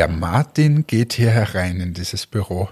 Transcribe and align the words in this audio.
Der 0.00 0.08
Martin 0.08 0.86
geht 0.86 1.12
hier 1.12 1.28
herein 1.28 1.78
in 1.78 1.92
dieses 1.92 2.26
Büro, 2.26 2.70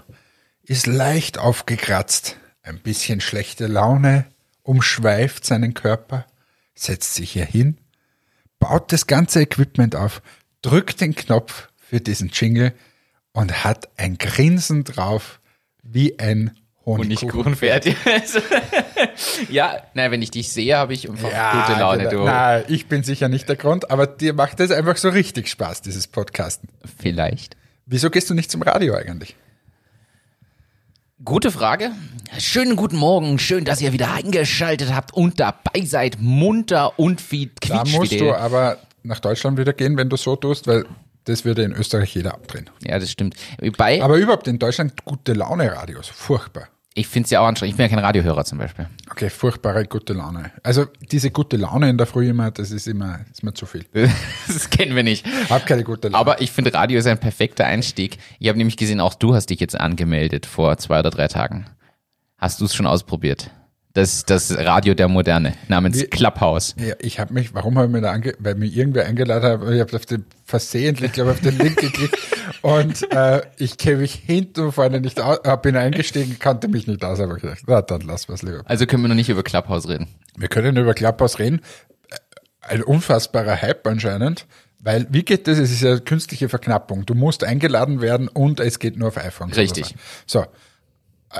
ist 0.63 0.87
leicht 0.87 1.37
aufgekratzt, 1.37 2.37
ein 2.63 2.79
bisschen 2.79 3.21
schlechte 3.21 3.67
Laune, 3.67 4.25
umschweift 4.63 5.45
seinen 5.45 5.75
Körper, 5.75 6.25
setzt 6.73 7.13
sich 7.13 7.33
hier 7.33 7.45
hin, 7.45 7.77
baut 8.57 8.91
das 8.91 9.05
ganze 9.05 9.41
Equipment 9.41 9.95
auf, 9.95 10.23
drückt 10.63 11.01
den 11.01 11.13
Knopf 11.13 11.69
für 11.77 12.01
diesen 12.01 12.29
Jingle 12.29 12.73
und 13.31 13.63
hat 13.63 13.89
ein 13.95 14.17
Grinsen 14.17 14.83
drauf 14.83 15.39
wie 15.83 16.17
ein 16.17 16.57
Honigkuchen. 16.83 17.53
Ja, 19.49 19.77
na, 19.93 20.11
wenn 20.11 20.21
ich 20.21 20.31
dich 20.31 20.51
sehe, 20.51 20.77
habe 20.77 20.93
ich 20.93 21.09
einfach 21.09 21.31
Ja, 21.31 21.65
gute 21.65 21.79
Laune, 21.79 22.03
genau. 22.09 22.23
du. 22.23 22.25
Na, 22.25 22.69
ich 22.69 22.87
bin 22.87 23.03
sicher 23.03 23.29
nicht 23.29 23.47
der 23.49 23.55
Grund, 23.55 23.89
aber 23.91 24.07
dir 24.07 24.33
macht 24.33 24.59
es 24.59 24.71
einfach 24.71 24.97
so 24.97 25.09
richtig 25.09 25.47
Spaß, 25.49 25.81
dieses 25.81 26.07
Podcasten. 26.07 26.69
Vielleicht. 27.01 27.55
Wieso 27.85 28.09
gehst 28.09 28.29
du 28.29 28.33
nicht 28.33 28.51
zum 28.51 28.61
Radio 28.61 28.95
eigentlich? 28.95 29.35
Gute 31.23 31.51
Frage. 31.51 31.91
Schönen 32.37 32.75
guten 32.77 32.95
Morgen. 32.95 33.39
Schön, 33.39 33.65
dass 33.65 33.81
ihr 33.81 33.91
wieder 33.91 34.13
eingeschaltet 34.13 34.93
habt 34.93 35.13
und 35.13 35.39
dabei 35.39 35.81
seid. 35.83 36.17
Munter 36.19 36.97
und 36.97 37.31
wie 37.31 37.51
Da 37.59 37.79
musst 37.79 37.93
du 37.93 37.99
quietschfidel. 37.99 38.35
aber 38.35 38.77
nach 39.03 39.19
Deutschland 39.19 39.57
wieder 39.57 39.73
gehen, 39.73 39.97
wenn 39.97 40.07
du 40.09 40.15
so 40.15 40.35
tust, 40.37 40.67
weil 40.67 40.85
das 41.25 41.43
würde 41.43 41.63
in 41.63 41.73
Österreich 41.73 42.15
jeder 42.15 42.33
abdrehen. 42.33 42.69
Ja, 42.85 42.97
das 42.99 43.11
stimmt. 43.11 43.35
Wobei, 43.59 44.01
Aber 44.01 44.15
überhaupt 44.17 44.47
in 44.47 44.59
Deutschland 44.59 45.03
gute 45.03 45.33
Laune 45.33 45.71
Radios. 45.71 46.07
Furchtbar. 46.07 46.69
Ich 46.95 47.07
finde 47.07 47.25
es 47.25 47.31
ja 47.31 47.39
auch 47.39 47.45
anstrengend. 47.45 47.73
Ich 47.73 47.77
bin 47.77 47.85
ja 47.85 47.89
kein 47.89 48.03
Radiohörer 48.03 48.43
zum 48.43 48.57
Beispiel. 48.57 48.87
Okay, 49.09 49.29
furchtbare 49.29 49.85
gute 49.85 50.13
Laune. 50.13 50.51
Also 50.63 50.87
diese 51.11 51.31
gute 51.31 51.55
Laune 51.55 51.89
in 51.89 51.97
der 51.97 52.07
Früh 52.07 52.29
immer, 52.29 52.51
das 52.51 52.71
ist 52.71 52.87
immer, 52.87 53.19
ist 53.31 53.43
mir 53.43 53.53
zu 53.53 53.65
viel. 53.65 53.85
das 54.47 54.69
kennen 54.69 54.95
wir 54.95 55.03
nicht. 55.03 55.25
Hab 55.49 55.65
keine 55.65 55.83
gute 55.83 56.09
Laune. 56.09 56.19
Aber 56.19 56.41
ich 56.41 56.51
finde, 56.51 56.73
Radio 56.73 56.99
ist 56.99 57.05
ein 57.05 57.19
perfekter 57.19 57.65
Einstieg. 57.65 58.17
Ich 58.39 58.47
habe 58.49 58.57
nämlich 58.57 58.75
gesehen, 58.75 58.99
auch 58.99 59.13
du 59.13 59.35
hast 59.35 59.49
dich 59.49 59.59
jetzt 59.59 59.79
angemeldet 59.79 60.45
vor 60.45 60.77
zwei 60.77 60.99
oder 60.99 61.11
drei 61.11 61.27
Tagen. 61.27 61.67
Hast 62.37 62.59
du 62.59 62.65
es 62.65 62.73
schon 62.73 62.87
ausprobiert? 62.87 63.51
Das, 63.93 64.23
das 64.23 64.55
Radio 64.55 64.93
der 64.93 65.07
Moderne 65.07 65.55
namens 65.67 65.99
Wie- 65.99 66.05
Clubhouse. 66.05 66.75
Ja, 66.79 66.93
ich 66.99 67.19
habe 67.19 67.33
mich, 67.33 67.55
warum 67.55 67.75
habe 67.77 67.87
ich 67.87 67.91
mir 67.91 68.01
da 68.01 68.11
ange, 68.11 68.35
weil 68.39 68.53
mir 68.55 68.67
irgendwer 68.67 69.05
eingeladen 69.07 69.61
hat, 69.61 69.73
ich 69.73 69.79
habe 69.79 69.95
auf 69.95 70.05
den 70.05 70.25
versehentlich, 70.45 71.11
glaube 71.11 71.31
auf 71.31 71.41
den 71.41 71.57
Link 71.57 71.77
geklickt 71.77 72.15
und 72.61 73.11
äh, 73.11 73.41
ich 73.57 73.77
kenne 73.77 73.97
mich 73.97 74.13
hinten 74.13 74.61
und 74.61 74.71
vorne 74.73 75.01
nicht 75.01 75.19
aus, 75.19 75.39
bin 75.63 75.75
eingestiegen, 75.75 76.37
kannte 76.37 76.67
mich 76.67 76.85
nicht 76.85 77.03
aus, 77.03 77.19
aber 77.19 77.35
ich 77.37 77.41
gedacht, 77.41 77.63
na, 77.65 77.81
dann 77.81 78.01
lass 78.01 78.29
was 78.29 78.43
lieber. 78.43 78.61
Also 78.65 78.85
können 78.85 79.01
wir 79.03 79.07
noch 79.09 79.15
nicht 79.15 79.29
über 79.29 79.41
Clubhouse 79.41 79.89
reden. 79.89 80.07
Wir 80.37 80.49
können 80.49 80.77
über 80.77 80.93
Clubhouse 80.93 81.39
reden. 81.39 81.61
Ein 82.61 82.83
unfassbarer 82.83 83.59
Hype 83.59 83.87
anscheinend, 83.87 84.45
weil 84.79 85.07
wie 85.09 85.23
geht 85.23 85.47
das? 85.47 85.57
Es 85.57 85.71
ist 85.71 85.81
ja 85.81 85.97
künstliche 85.99 86.47
Verknappung. 86.47 87.07
Du 87.07 87.15
musst 87.15 87.43
eingeladen 87.43 88.01
werden 88.01 88.27
und 88.27 88.59
es 88.59 88.77
geht 88.77 88.97
nur 88.97 89.07
auf 89.07 89.17
iPhone. 89.17 89.51
Richtig. 89.51 89.95
So. 90.27 90.45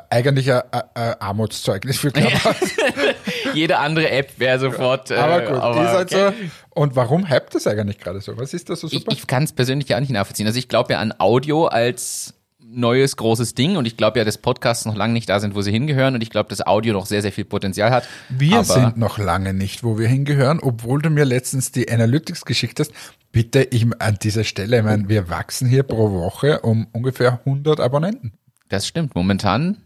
Eigentlich 0.09 0.51
ein, 0.51 0.61
ein, 0.71 1.13
Armutszeugnis 1.19 1.97
für 1.97 2.11
Clubhouse. 2.11 2.75
Jede 3.55 3.79
andere 3.79 4.09
App 4.11 4.37
wäre 4.37 4.59
sofort. 4.59 5.09
Äh, 5.09 5.15
Aber 5.15 5.41
gut, 5.41 5.57
aber 5.59 5.83
ist 5.83 5.89
halt 5.89 6.13
okay. 6.13 6.33
so. 6.37 6.79
Und 6.81 6.95
warum 6.95 7.29
hypt 7.29 7.55
das 7.55 7.65
eigentlich 7.65 7.97
gerade 7.97 8.21
so? 8.21 8.37
Was 8.37 8.53
ist 8.53 8.69
da 8.69 8.75
so 8.75 8.87
Ich, 8.87 8.93
super? 8.93 9.11
ich 9.11 9.25
kann 9.25 9.43
es 9.43 9.51
persönlich 9.51 9.89
ja 9.89 9.99
nicht 9.99 10.11
nachvollziehen. 10.11 10.45
Also 10.45 10.59
ich 10.59 10.67
glaube 10.67 10.93
ja 10.93 10.99
an 10.99 11.13
Audio 11.17 11.65
als 11.65 12.35
neues 12.71 13.17
großes 13.17 13.55
Ding 13.55 13.77
und 13.77 13.85
ich 13.85 13.97
glaube 13.97 14.19
ja, 14.19 14.25
dass 14.25 14.37
Podcasts 14.37 14.85
noch 14.85 14.95
lange 14.95 15.13
nicht 15.13 15.27
da 15.27 15.39
sind, 15.39 15.55
wo 15.55 15.61
sie 15.61 15.71
hingehören 15.71 16.13
und 16.15 16.21
ich 16.21 16.29
glaube, 16.29 16.49
dass 16.49 16.65
Audio 16.65 16.93
noch 16.93 17.05
sehr, 17.05 17.21
sehr 17.21 17.31
viel 17.31 17.45
Potenzial 17.45 17.89
hat. 17.91 18.07
wir 18.29 18.57
aber 18.57 18.63
sind 18.65 18.97
noch 18.97 19.17
lange 19.17 19.53
nicht, 19.53 19.83
wo 19.83 19.97
wir 19.97 20.07
hingehören, 20.07 20.59
obwohl 20.59 21.01
du 21.01 21.09
mir 21.09 21.25
letztens 21.25 21.71
die 21.71 21.91
Analytics 21.91 22.45
geschickt 22.45 22.79
hast. 22.79 22.91
Bitte, 23.31 23.63
ich 23.63 23.87
an 23.99 24.17
dieser 24.21 24.43
Stelle, 24.43 24.77
ich 24.77 24.83
meine, 24.83 25.09
wir 25.09 25.29
wachsen 25.29 25.67
hier 25.67 25.83
pro 25.83 26.11
Woche 26.11 26.61
um 26.61 26.87
ungefähr 26.91 27.39
100 27.45 27.79
Abonnenten. 27.79 28.33
Das 28.69 28.87
stimmt. 28.87 29.15
Momentan 29.15 29.77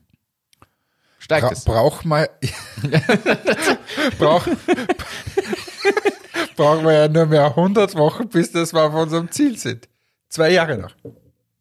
steigt 1.20 1.48
Bra 1.48 1.52
es. 1.54 1.64
braucht 1.64 2.06
man, 2.06 2.28
brauch, 4.20 4.46
brauchen 6.56 6.86
wir 6.86 6.94
ja 6.94 7.08
nur 7.08 7.26
mehr 7.26 7.46
100 7.46 7.96
Wochen, 7.96 8.28
bis 8.28 8.52
das 8.52 8.74
wir 8.74 8.84
auf 8.84 8.94
unserem 8.94 9.32
Ziel 9.32 9.58
sind. 9.58 9.88
Zwei 10.30 10.52
Jahre 10.52 10.78
noch. 10.78 10.94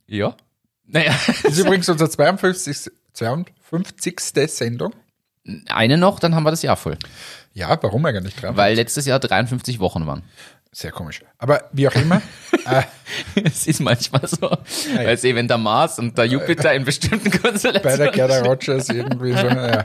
Ja. 0.06 0.36
Naja, 0.84 1.12
Das 1.26 1.44
ist 1.52 1.58
übrigens 1.58 1.88
unsere 1.88 2.10
52. 2.10 2.90
52. 3.12 4.20
Sendung. 4.48 4.94
eine 5.68 5.98
noch, 5.98 6.18
dann 6.18 6.34
haben 6.34 6.44
wir 6.44 6.50
das 6.50 6.62
Jahr 6.62 6.76
voll. 6.76 6.98
Ja, 7.52 7.78
warum 7.82 8.04
eigentlich 8.06 8.34
dran? 8.34 8.56
Weil 8.56 8.74
letztes 8.74 9.06
Jahr 9.06 9.20
53 9.20 9.78
Wochen 9.78 10.06
waren. 10.06 10.22
Sehr 10.74 10.90
komisch. 10.90 11.20
Aber 11.36 11.68
wie 11.72 11.86
auch 11.86 11.94
immer, 11.94 12.22
äh, 12.66 12.82
Es 13.44 13.66
ist 13.66 13.80
manchmal 13.80 14.26
so. 14.26 14.50
Weißt 14.50 15.24
du, 15.24 15.34
wenn 15.34 15.46
der 15.46 15.58
Mars 15.58 15.98
und 15.98 16.16
der 16.16 16.24
Jupiter 16.24 16.72
in 16.72 16.84
bestimmten 16.84 17.30
bei 17.30 17.38
Konstellationen 17.50 17.98
der 17.98 18.10
Gerda 18.10 18.40
Rogers 18.40 18.88
irgendwie 18.88 19.32
so 19.32 19.46
ja, 19.46 19.84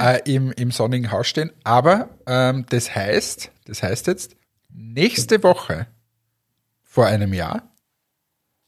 äh, 0.00 0.20
im, 0.32 0.52
im 0.52 0.70
sonnigen 0.70 1.10
Haus 1.10 1.26
stehen. 1.26 1.50
Aber 1.64 2.10
ähm, 2.26 2.66
das 2.68 2.94
heißt, 2.94 3.50
das 3.66 3.82
heißt 3.82 4.06
jetzt, 4.06 4.36
nächste 4.72 5.42
Woche 5.42 5.88
vor 6.84 7.06
einem 7.06 7.32
Jahr 7.32 7.62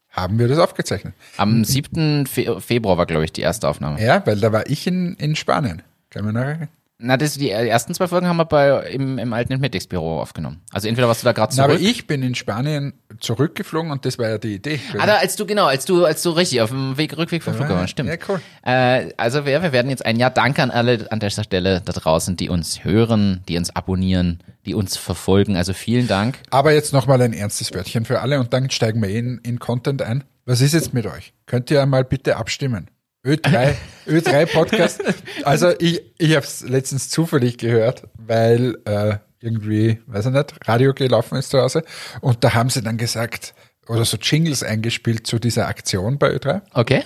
haben 0.08 0.40
wir 0.40 0.48
das 0.48 0.58
aufgezeichnet. 0.58 1.14
Am 1.36 1.64
7. 1.64 2.26
Fe 2.26 2.60
Februar 2.60 2.98
war, 2.98 3.06
glaube 3.06 3.24
ich, 3.24 3.32
die 3.32 3.42
erste 3.42 3.68
Aufnahme. 3.68 4.02
Ja, 4.02 4.26
weil 4.26 4.40
da 4.40 4.50
war 4.52 4.68
ich 4.68 4.88
in, 4.88 5.14
in 5.14 5.36
Spanien. 5.36 5.82
Kann 6.10 6.24
man 6.24 6.34
noch 6.34 6.40
erinnern? 6.42 6.68
Na, 7.02 7.16
das, 7.16 7.34
die 7.34 7.50
ersten 7.50 7.94
zwei 7.94 8.08
Folgen 8.08 8.26
haben 8.26 8.36
wir 8.36 8.44
bei, 8.44 8.90
im, 8.90 9.18
im 9.18 9.32
alten 9.32 9.54
Entmetics-Büro 9.54 10.20
aufgenommen. 10.20 10.60
Also 10.70 10.86
entweder 10.86 11.08
warst 11.08 11.22
du 11.22 11.24
da 11.24 11.32
gerade 11.32 11.54
Na, 11.56 11.64
aber 11.64 11.78
zurück. 11.78 11.88
ich 11.88 12.06
bin 12.06 12.22
in 12.22 12.34
Spanien 12.34 12.92
zurückgeflogen 13.20 13.90
und 13.90 14.04
das 14.04 14.18
war 14.18 14.28
ja 14.28 14.38
die 14.38 14.54
Idee. 14.56 14.80
Ah, 14.98 15.06
da, 15.06 15.14
als 15.16 15.36
du, 15.36 15.46
genau, 15.46 15.64
als 15.66 15.86
du, 15.86 16.04
als 16.04 16.22
du 16.22 16.30
richtig 16.30 16.60
auf 16.60 16.70
dem 16.70 16.98
Weg, 16.98 17.16
Rückweg 17.16 17.42
vom 17.42 17.54
Flughafen, 17.54 17.88
stimmt. 17.88 18.10
Ja, 18.10 18.16
cool. 18.28 18.40
Äh, 18.62 19.12
also 19.16 19.46
wir, 19.46 19.62
wir 19.62 19.72
werden 19.72 19.90
jetzt 19.90 20.04
ein 20.04 20.16
Jahr 20.16 20.30
Danke 20.30 20.62
an 20.62 20.70
alle 20.70 21.10
an 21.10 21.20
dieser 21.20 21.44
Stelle 21.44 21.80
da 21.84 21.92
draußen, 21.92 22.36
die 22.36 22.48
uns 22.50 22.84
hören, 22.84 23.42
die 23.48 23.56
uns 23.56 23.74
abonnieren, 23.74 24.42
die 24.66 24.74
uns 24.74 24.96
verfolgen. 24.96 25.56
Also 25.56 25.72
vielen 25.72 26.06
Dank. 26.06 26.38
Aber 26.50 26.72
jetzt 26.72 26.92
nochmal 26.92 27.22
ein 27.22 27.32
ernstes 27.32 27.72
Wörtchen 27.72 28.04
für 28.04 28.20
alle 28.20 28.38
und 28.40 28.52
dann 28.52 28.68
steigen 28.70 29.00
wir 29.00 29.08
in, 29.08 29.38
in 29.42 29.58
Content 29.58 30.02
ein. 30.02 30.24
Was 30.44 30.60
ist 30.60 30.74
jetzt 30.74 30.92
mit 30.92 31.06
euch? 31.06 31.32
Könnt 31.46 31.70
ihr 31.70 31.80
einmal 31.80 32.04
bitte 32.04 32.36
abstimmen? 32.36 32.88
Ö3, 33.24 33.74
Ö3 34.06 34.46
Podcast. 34.46 35.02
Also 35.44 35.72
ich, 35.78 36.02
ich 36.18 36.36
habe 36.36 36.46
es 36.46 36.62
letztens 36.62 37.10
zufällig 37.10 37.58
gehört, 37.58 38.08
weil 38.14 38.78
äh, 38.84 39.18
irgendwie, 39.40 40.00
weiß 40.06 40.26
ich 40.26 40.32
nicht, 40.32 40.54
Radio 40.66 40.94
gelaufen 40.94 41.36
ist 41.36 41.50
zu 41.50 41.60
Hause. 41.60 41.84
Und 42.20 42.44
da 42.44 42.54
haben 42.54 42.70
sie 42.70 42.82
dann 42.82 42.96
gesagt, 42.96 43.54
oder 43.88 44.04
so 44.04 44.16
Jingles 44.16 44.62
eingespielt 44.62 45.26
zu 45.26 45.38
dieser 45.38 45.68
Aktion 45.68 46.18
bei 46.18 46.30
Ö3. 46.34 46.62
Okay? 46.72 47.04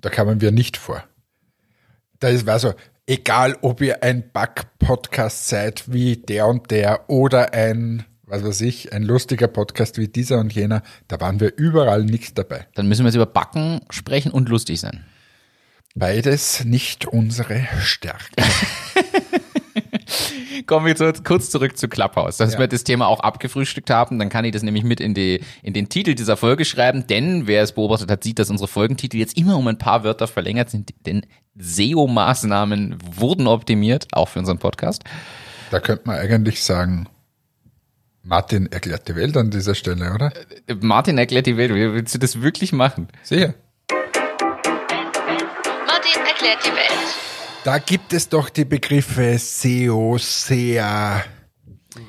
Da 0.00 0.10
kamen 0.10 0.40
wir 0.40 0.52
nicht 0.52 0.76
vor. 0.76 1.02
Da 2.20 2.28
ist, 2.28 2.46
war 2.46 2.58
so, 2.58 2.74
egal 3.06 3.56
ob 3.62 3.80
ihr 3.80 4.02
ein 4.02 4.30
Bug-Podcast 4.30 5.48
seid 5.48 5.92
wie 5.92 6.16
der 6.16 6.46
und 6.46 6.70
der 6.70 7.08
oder 7.08 7.54
ein, 7.54 8.04
was 8.28 8.44
weiß 8.44 8.60
ich, 8.62 8.92
ein 8.92 9.02
lustiger 9.02 9.48
Podcast 9.48 9.98
wie 9.98 10.08
dieser 10.08 10.38
und 10.38 10.52
jener, 10.52 10.82
da 11.08 11.20
waren 11.20 11.40
wir 11.40 11.56
überall 11.56 12.04
nicht 12.04 12.36
dabei. 12.38 12.66
Dann 12.74 12.86
müssen 12.88 13.02
wir 13.04 13.08
jetzt 13.08 13.16
über 13.16 13.26
Backen 13.26 13.80
sprechen 13.90 14.30
und 14.32 14.48
lustig 14.48 14.80
sein. 14.80 15.04
Beides 15.94 16.64
nicht 16.64 17.06
unsere 17.06 17.66
Stärke. 17.80 18.24
Kommen 20.66 20.86
wir 20.86 20.94
jetzt 20.94 21.24
kurz 21.24 21.50
zurück 21.50 21.78
zu 21.78 21.88
Clubhouse, 21.88 22.36
dass 22.36 22.54
Ja. 22.54 22.58
wir 22.58 22.66
das 22.68 22.84
Thema 22.84 23.06
auch 23.06 23.20
abgefrühstückt 23.20 23.90
haben. 23.90 24.18
Dann 24.18 24.28
kann 24.28 24.44
ich 24.44 24.52
das 24.52 24.62
nämlich 24.62 24.84
mit 24.84 25.00
in, 25.00 25.14
die, 25.14 25.40
in 25.62 25.72
den 25.72 25.88
Titel 25.88 26.14
dieser 26.14 26.36
Folge 26.36 26.64
schreiben, 26.64 27.06
denn 27.06 27.46
wer 27.46 27.62
es 27.62 27.72
beobachtet 27.72 28.10
hat, 28.10 28.22
sieht, 28.24 28.38
dass 28.38 28.50
unsere 28.50 28.68
Folgentitel 28.68 29.16
jetzt 29.16 29.36
immer 29.38 29.56
um 29.56 29.66
ein 29.66 29.78
paar 29.78 30.04
Wörter 30.04 30.26
verlängert 30.26 30.68
sind, 30.70 30.92
denn 31.06 31.22
SEO-Maßnahmen 31.58 32.96
wurden 33.16 33.46
optimiert, 33.46 34.08
auch 34.12 34.28
für 34.28 34.40
unseren 34.40 34.58
Podcast. 34.58 35.04
Da 35.70 35.80
könnte 35.80 36.02
man 36.06 36.18
eigentlich 36.18 36.62
sagen, 36.62 37.08
Martin 38.28 38.70
erklärt 38.70 39.08
die 39.08 39.16
Welt 39.16 39.38
an 39.38 39.50
dieser 39.50 39.74
Stelle, 39.74 40.12
oder? 40.12 40.30
Martin 40.80 41.16
erklärt 41.16 41.46
die 41.46 41.56
Welt, 41.56 41.74
wie 41.74 41.94
willst 41.94 42.14
du 42.14 42.18
das 42.18 42.42
wirklich 42.42 42.72
machen? 42.72 43.08
Sicher. 43.22 43.54
Martin 45.86 46.20
erklärt 46.26 46.58
die 46.62 46.72
Welt. 46.72 47.16
Da 47.64 47.78
gibt 47.78 48.12
es 48.12 48.28
doch 48.28 48.50
die 48.50 48.66
Begriffe 48.66 49.38
SEO, 49.38 50.18
SEA, 50.18 51.24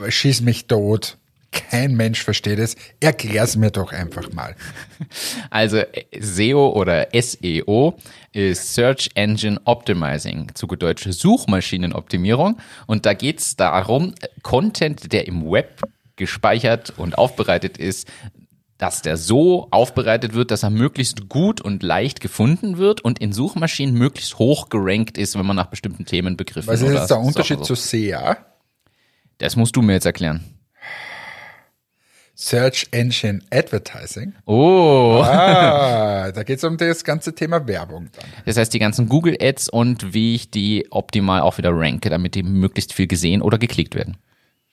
schieß 0.09 0.41
mich 0.41 0.67
tot. 0.67 1.17
Kein 1.51 1.95
Mensch 1.95 2.21
versteht 2.21 2.59
es. 2.59 2.75
Erklär's 2.99 3.55
mir 3.55 3.71
doch 3.71 3.93
einfach 3.93 4.31
mal. 4.33 4.55
Also 5.49 5.77
äh, 5.77 6.05
SEO 6.19 6.69
oder 6.69 7.07
SEO 7.13 7.97
ist 8.33 8.75
Search 8.75 9.09
Engine 9.15 9.59
Optimizing, 9.63 10.53
zu 10.53 10.67
gut 10.67 10.83
Deutsch 10.83 11.07
Suchmaschinenoptimierung. 11.09 12.59
Und 12.85 13.07
da 13.07 13.13
geht 13.13 13.39
es 13.39 13.55
darum, 13.55 14.13
äh, 14.21 14.27
Content, 14.43 15.11
der 15.11 15.27
im 15.27 15.49
Web 15.49 15.81
gespeichert 16.19 16.93
und 16.97 17.17
aufbereitet 17.17 17.79
ist, 17.79 18.07
dass 18.77 19.01
der 19.01 19.17
so 19.17 19.67
aufbereitet 19.71 20.33
wird, 20.33 20.51
dass 20.51 20.63
er 20.63 20.69
möglichst 20.69 21.27
gut 21.27 21.59
und 21.59 21.81
leicht 21.83 22.21
gefunden 22.21 22.77
wird 22.77 23.01
und 23.01 23.19
in 23.19 23.33
Suchmaschinen 23.33 23.95
möglichst 23.95 24.37
hoch 24.37 24.69
gerankt 24.69 25.17
ist, 25.17 25.37
wenn 25.37 25.45
man 25.45 25.55
nach 25.55 25.65
bestimmten 25.67 26.05
Themenbegriffen 26.05 26.71
Was 26.71 26.81
ist 26.81 26.93
jetzt 26.93 27.09
der 27.09 27.19
Unterschied 27.19 27.57
so- 27.59 27.65
zu 27.65 27.75
SEA? 27.75 28.37
Das 29.39 29.55
musst 29.55 29.75
du 29.75 29.81
mir 29.81 29.93
jetzt 29.93 30.05
erklären. 30.05 30.43
Search 32.35 32.87
Engine 32.91 33.41
Advertising. 33.51 34.33
Oh. 34.45 35.21
Ah, 35.25 36.31
da 36.33 36.43
geht 36.43 36.59
es 36.59 36.63
um 36.63 36.77
das 36.77 37.03
ganze 37.03 37.35
Thema 37.35 37.67
Werbung 37.67 38.07
dann. 38.13 38.29
Das 38.45 38.55
heißt, 38.55 38.73
die 38.73 38.79
ganzen 38.79 39.09
Google 39.09 39.35
Ads 39.41 39.67
und 39.67 40.13
wie 40.13 40.35
ich 40.35 40.49
die 40.49 40.87
optimal 40.89 41.41
auch 41.41 41.57
wieder 41.57 41.71
ranke, 41.73 42.09
damit 42.09 42.35
die 42.35 42.43
möglichst 42.43 42.93
viel 42.93 43.07
gesehen 43.07 43.41
oder 43.41 43.57
geklickt 43.57 43.93
werden. 43.93 44.15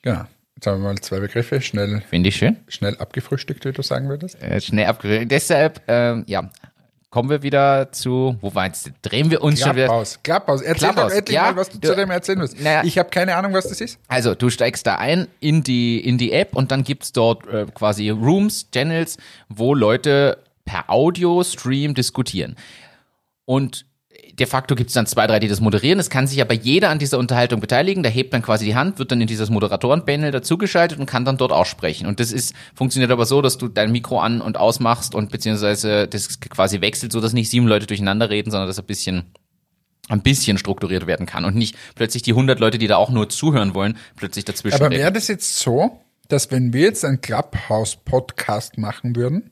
Genau. 0.03 0.27
Jetzt 0.57 0.67
haben 0.67 0.83
wir 0.83 0.89
mal 0.89 0.99
zwei 0.99 1.21
Begriffe 1.21 1.61
schnell, 1.61 2.03
Finde 2.09 2.31
ich 2.31 2.37
schön. 2.37 2.57
schnell 2.69 2.97
abgefrühstückt, 2.97 3.65
wie 3.67 3.73
du 3.73 3.83
sagen 3.83 4.09
würdest. 4.09 4.41
Äh, 4.43 4.61
schnell 4.61 4.87
abgeregt. 4.87 5.31
Deshalb, 5.31 5.83
ähm, 5.87 6.25
ja, 6.27 6.51
kommen 7.11 7.29
wir 7.29 7.43
wieder 7.43 7.93
zu, 7.93 8.37
wo 8.41 8.55
war 8.55 8.67
jetzt, 8.67 8.91
drehen 9.03 9.31
wir 9.31 9.43
uns 9.43 9.61
schon 9.61 9.77
wieder. 9.77 9.87
Clubhouse. 9.87 10.19
Clubhouse. 10.23 10.63
Erzähl 10.63 10.89
Clubhouse, 10.89 11.13
doch 11.13 11.19
endlich 11.19 11.35
ja. 11.35 11.43
mal, 11.43 11.57
was 11.57 11.69
du, 11.69 11.79
Du- 11.79 11.89
zu 11.89 11.95
dem 11.97 12.11
erzählen 12.11 12.39
willst. 12.41 12.59
Naja. 12.61 12.83
Ich 12.85 12.97
habe 12.97 13.11
keine 13.11 13.37
Ahnung, 13.37 13.53
was 13.53 13.69
das 13.69 13.81
ist. 13.83 13.99
Also, 14.09 14.35
du 14.35 14.49
steigst 14.49 14.87
da 14.87 14.97
ein 14.97 15.29
in 15.41 15.63
die, 15.63 16.01
in 16.01 16.17
die 16.17 16.33
App 16.33 16.55
und 16.57 16.71
dann 16.71 16.85
gibt's 16.85 17.13
dort 17.13 17.47
äh, 17.49 17.67
quasi 17.75 18.09
Rooms, 18.09 18.71
Channels, 18.71 19.19
wo 19.51 19.75
Leute 19.75 20.39
per 20.65 20.89
Audio-Stream 20.89 21.93
diskutieren. 21.95 22.57
Und 23.45 23.85
de 24.39 24.47
facto 24.47 24.75
gibt's 24.75 24.93
dann 24.93 25.07
zwei, 25.07 25.27
drei, 25.27 25.39
die 25.39 25.49
das 25.49 25.61
moderieren. 25.61 25.99
Es 25.99 26.11
kann 26.11 26.27
sich 26.27 26.41
aber 26.41 26.55
jeder 26.55 26.91
an 26.91 26.99
dieser 26.99 27.19
Unterhaltung 27.19 27.61
beteiligen. 27.61 28.03
Da 28.03 28.09
hebt 28.09 28.35
dann 28.35 28.43
quasi 28.43 28.65
die 28.65 28.75
Hand, 28.75 28.99
wird 28.99 29.11
dann 29.11 29.21
in 29.21 29.27
dieses 29.27 29.51
Moderatorenpanel 29.51 30.31
dazugeschaltet 30.31 30.99
und 30.99 31.07
kann 31.07 31.25
dann 31.25 31.39
dort 31.39 31.53
auch 31.53 31.67
sprechen. 31.67 32.07
Und 32.07 32.21
das 32.21 32.33
ist, 32.33 32.55
funktioniert 32.75 33.11
aber 33.11 33.25
so, 33.27 33.41
dass 33.41 33.59
du 33.59 33.69
dein 33.69 33.93
Mikro 33.93 34.21
an- 34.21 34.41
und 34.41 34.59
ausmachst 34.59 35.15
und 35.15 35.31
beziehungsweise 35.31 36.07
das 36.07 36.41
quasi 36.41 36.81
wechselt, 36.81 37.13
so 37.13 37.21
dass 37.21 37.33
nicht 37.33 37.51
sieben 37.51 37.67
Leute 37.67 37.87
durcheinander 37.87 38.31
reden, 38.31 38.51
sondern 38.51 38.69
dass 38.69 38.79
ein 38.79 38.87
bisschen 38.87 39.25
ein 40.09 40.23
bisschen 40.23 40.57
strukturiert 40.57 41.09
werden 41.09 41.27
kann 41.27 41.45
und 41.45 41.57
nicht 41.57 41.75
plötzlich 41.97 42.23
die 42.23 42.31
100 42.31 42.61
Leute, 42.61 42.79
die 42.79 42.87
da 42.87 42.97
auch 42.97 43.11
nur 43.11 43.29
zuhören 43.29 43.75
wollen, 43.75 43.99
plötzlich 44.15 44.45
dazwischen. 44.45 44.77
Aber 44.77 44.91
wäre 44.91 45.11
das 45.11 45.27
jetzt 45.27 45.59
so, 45.59 46.01
dass 46.29 46.53
wenn 46.53 46.73
wir 46.73 46.83
jetzt 46.83 47.05
einen 47.05 47.21
Clubhouse-Podcast 47.21 48.79
machen 48.79 49.17
würden, 49.17 49.51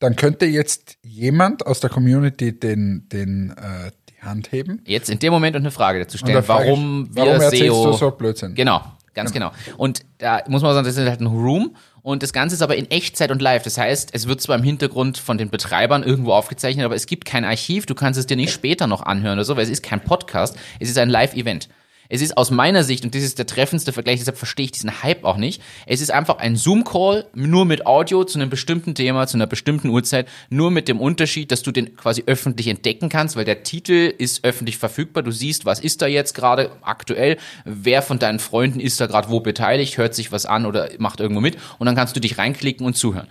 dann 0.00 0.16
könnte 0.16 0.46
jetzt 0.46 0.98
jemand 1.02 1.66
aus 1.66 1.80
der 1.80 1.90
Community 1.90 2.58
den, 2.58 3.08
den, 3.08 3.50
äh, 3.50 3.92
Hand 4.24 4.52
heben? 4.52 4.82
Jetzt 4.86 5.10
in 5.10 5.18
dem 5.18 5.32
Moment 5.32 5.56
eine 5.56 5.70
Frage 5.70 6.00
dazu 6.00 6.14
Und 6.16 6.28
stellen, 6.28 6.42
frage 6.42 6.66
warum 6.66 7.08
ich, 7.10 7.16
wir 7.16 7.22
warum 7.26 7.40
erzählst 7.40 7.64
SEO 7.64 7.84
du 7.84 7.92
so 7.92 8.10
Blödsinn? 8.10 8.54
Genau, 8.54 8.82
ganz 9.14 9.32
genau. 9.32 9.52
Und 9.76 10.00
da 10.18 10.42
muss 10.48 10.62
man 10.62 10.74
sagen, 10.74 10.86
das 10.86 10.96
ist 10.96 11.08
halt 11.08 11.20
ein 11.20 11.26
Room 11.26 11.76
und 12.02 12.22
das 12.22 12.32
Ganze 12.32 12.54
ist 12.54 12.62
aber 12.62 12.76
in 12.76 12.90
Echtzeit 12.90 13.30
und 13.30 13.40
live. 13.40 13.62
Das 13.62 13.78
heißt, 13.78 14.10
es 14.12 14.28
wird 14.28 14.40
zwar 14.40 14.56
im 14.56 14.62
Hintergrund 14.62 15.16
von 15.16 15.38
den 15.38 15.48
Betreibern 15.48 16.02
irgendwo 16.02 16.32
aufgezeichnet, 16.32 16.84
aber 16.84 16.94
es 16.94 17.06
gibt 17.06 17.24
kein 17.24 17.44
Archiv. 17.44 17.86
Du 17.86 17.94
kannst 17.94 18.20
es 18.20 18.26
dir 18.26 18.36
nicht 18.36 18.52
später 18.52 18.86
noch 18.86 19.02
anhören 19.02 19.38
oder 19.38 19.44
so, 19.44 19.56
weil 19.56 19.64
es 19.64 19.70
ist 19.70 19.82
kein 19.82 20.00
Podcast. 20.00 20.54
Es 20.80 20.90
ist 20.90 20.98
ein 20.98 21.08
Live-Event. 21.08 21.68
Es 22.08 22.20
ist 22.20 22.36
aus 22.36 22.50
meiner 22.50 22.84
Sicht, 22.84 23.04
und 23.04 23.14
das 23.14 23.22
ist 23.22 23.38
der 23.38 23.46
treffendste 23.46 23.92
Vergleich, 23.92 24.18
deshalb 24.18 24.36
verstehe 24.36 24.66
ich 24.66 24.72
diesen 24.72 25.02
Hype 25.02 25.24
auch 25.24 25.36
nicht, 25.36 25.62
es 25.86 26.00
ist 26.00 26.10
einfach 26.10 26.38
ein 26.38 26.56
Zoom-Call, 26.56 27.26
nur 27.34 27.64
mit 27.64 27.86
Audio 27.86 28.24
zu 28.24 28.38
einem 28.38 28.50
bestimmten 28.50 28.94
Thema, 28.94 29.26
zu 29.26 29.36
einer 29.36 29.46
bestimmten 29.46 29.88
Uhrzeit, 29.88 30.28
nur 30.50 30.70
mit 30.70 30.88
dem 30.88 31.00
Unterschied, 31.00 31.50
dass 31.50 31.62
du 31.62 31.72
den 31.72 31.96
quasi 31.96 32.24
öffentlich 32.26 32.68
entdecken 32.68 33.08
kannst, 33.08 33.36
weil 33.36 33.44
der 33.44 33.62
Titel 33.62 34.12
ist 34.16 34.44
öffentlich 34.44 34.78
verfügbar, 34.78 35.22
du 35.22 35.30
siehst, 35.30 35.64
was 35.64 35.80
ist 35.80 36.02
da 36.02 36.06
jetzt 36.06 36.34
gerade 36.34 36.70
aktuell, 36.82 37.38
wer 37.64 38.02
von 38.02 38.18
deinen 38.18 38.38
Freunden 38.38 38.80
ist 38.80 39.00
da 39.00 39.06
gerade 39.06 39.30
wo 39.30 39.40
beteiligt, 39.40 39.98
hört 39.98 40.14
sich 40.14 40.32
was 40.32 40.46
an 40.46 40.66
oder 40.66 40.90
macht 40.98 41.20
irgendwo 41.20 41.40
mit 41.40 41.56
und 41.78 41.86
dann 41.86 41.96
kannst 41.96 42.16
du 42.16 42.20
dich 42.20 42.38
reinklicken 42.38 42.86
und 42.86 42.96
zuhören. 42.96 43.28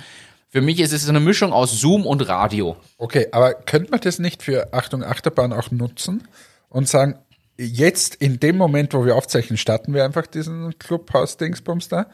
Für 0.54 0.62
mich 0.62 0.80
ist 0.80 0.94
es 0.94 1.10
eine 1.10 1.20
Mischung 1.20 1.52
aus 1.52 1.80
Zoom 1.80 2.06
und 2.06 2.28
Radio. 2.30 2.78
Okay, 3.00 3.28
aber 3.32 3.56
könnte 3.56 3.90
man 3.90 4.02
das 4.02 4.20
nicht 4.20 4.44
für 4.44 4.72
Achtung 4.72 5.04
Achterbahn 5.04 5.52
auch 5.52 5.72
nutzen 5.72 6.28
und 6.70 6.88
sagen, 6.88 7.16
jetzt 7.58 8.16
in 8.16 8.40
dem 8.40 8.58
Moment, 8.58 8.94
wo 8.94 9.06
wir 9.06 9.16
aufzeichnen, 9.16 9.58
starten 9.58 9.94
wir 9.94 10.04
einfach 10.04 10.28
diesen 10.28 10.78
Clubhouse-Dingsbums 10.80 11.90
da. 11.90 12.08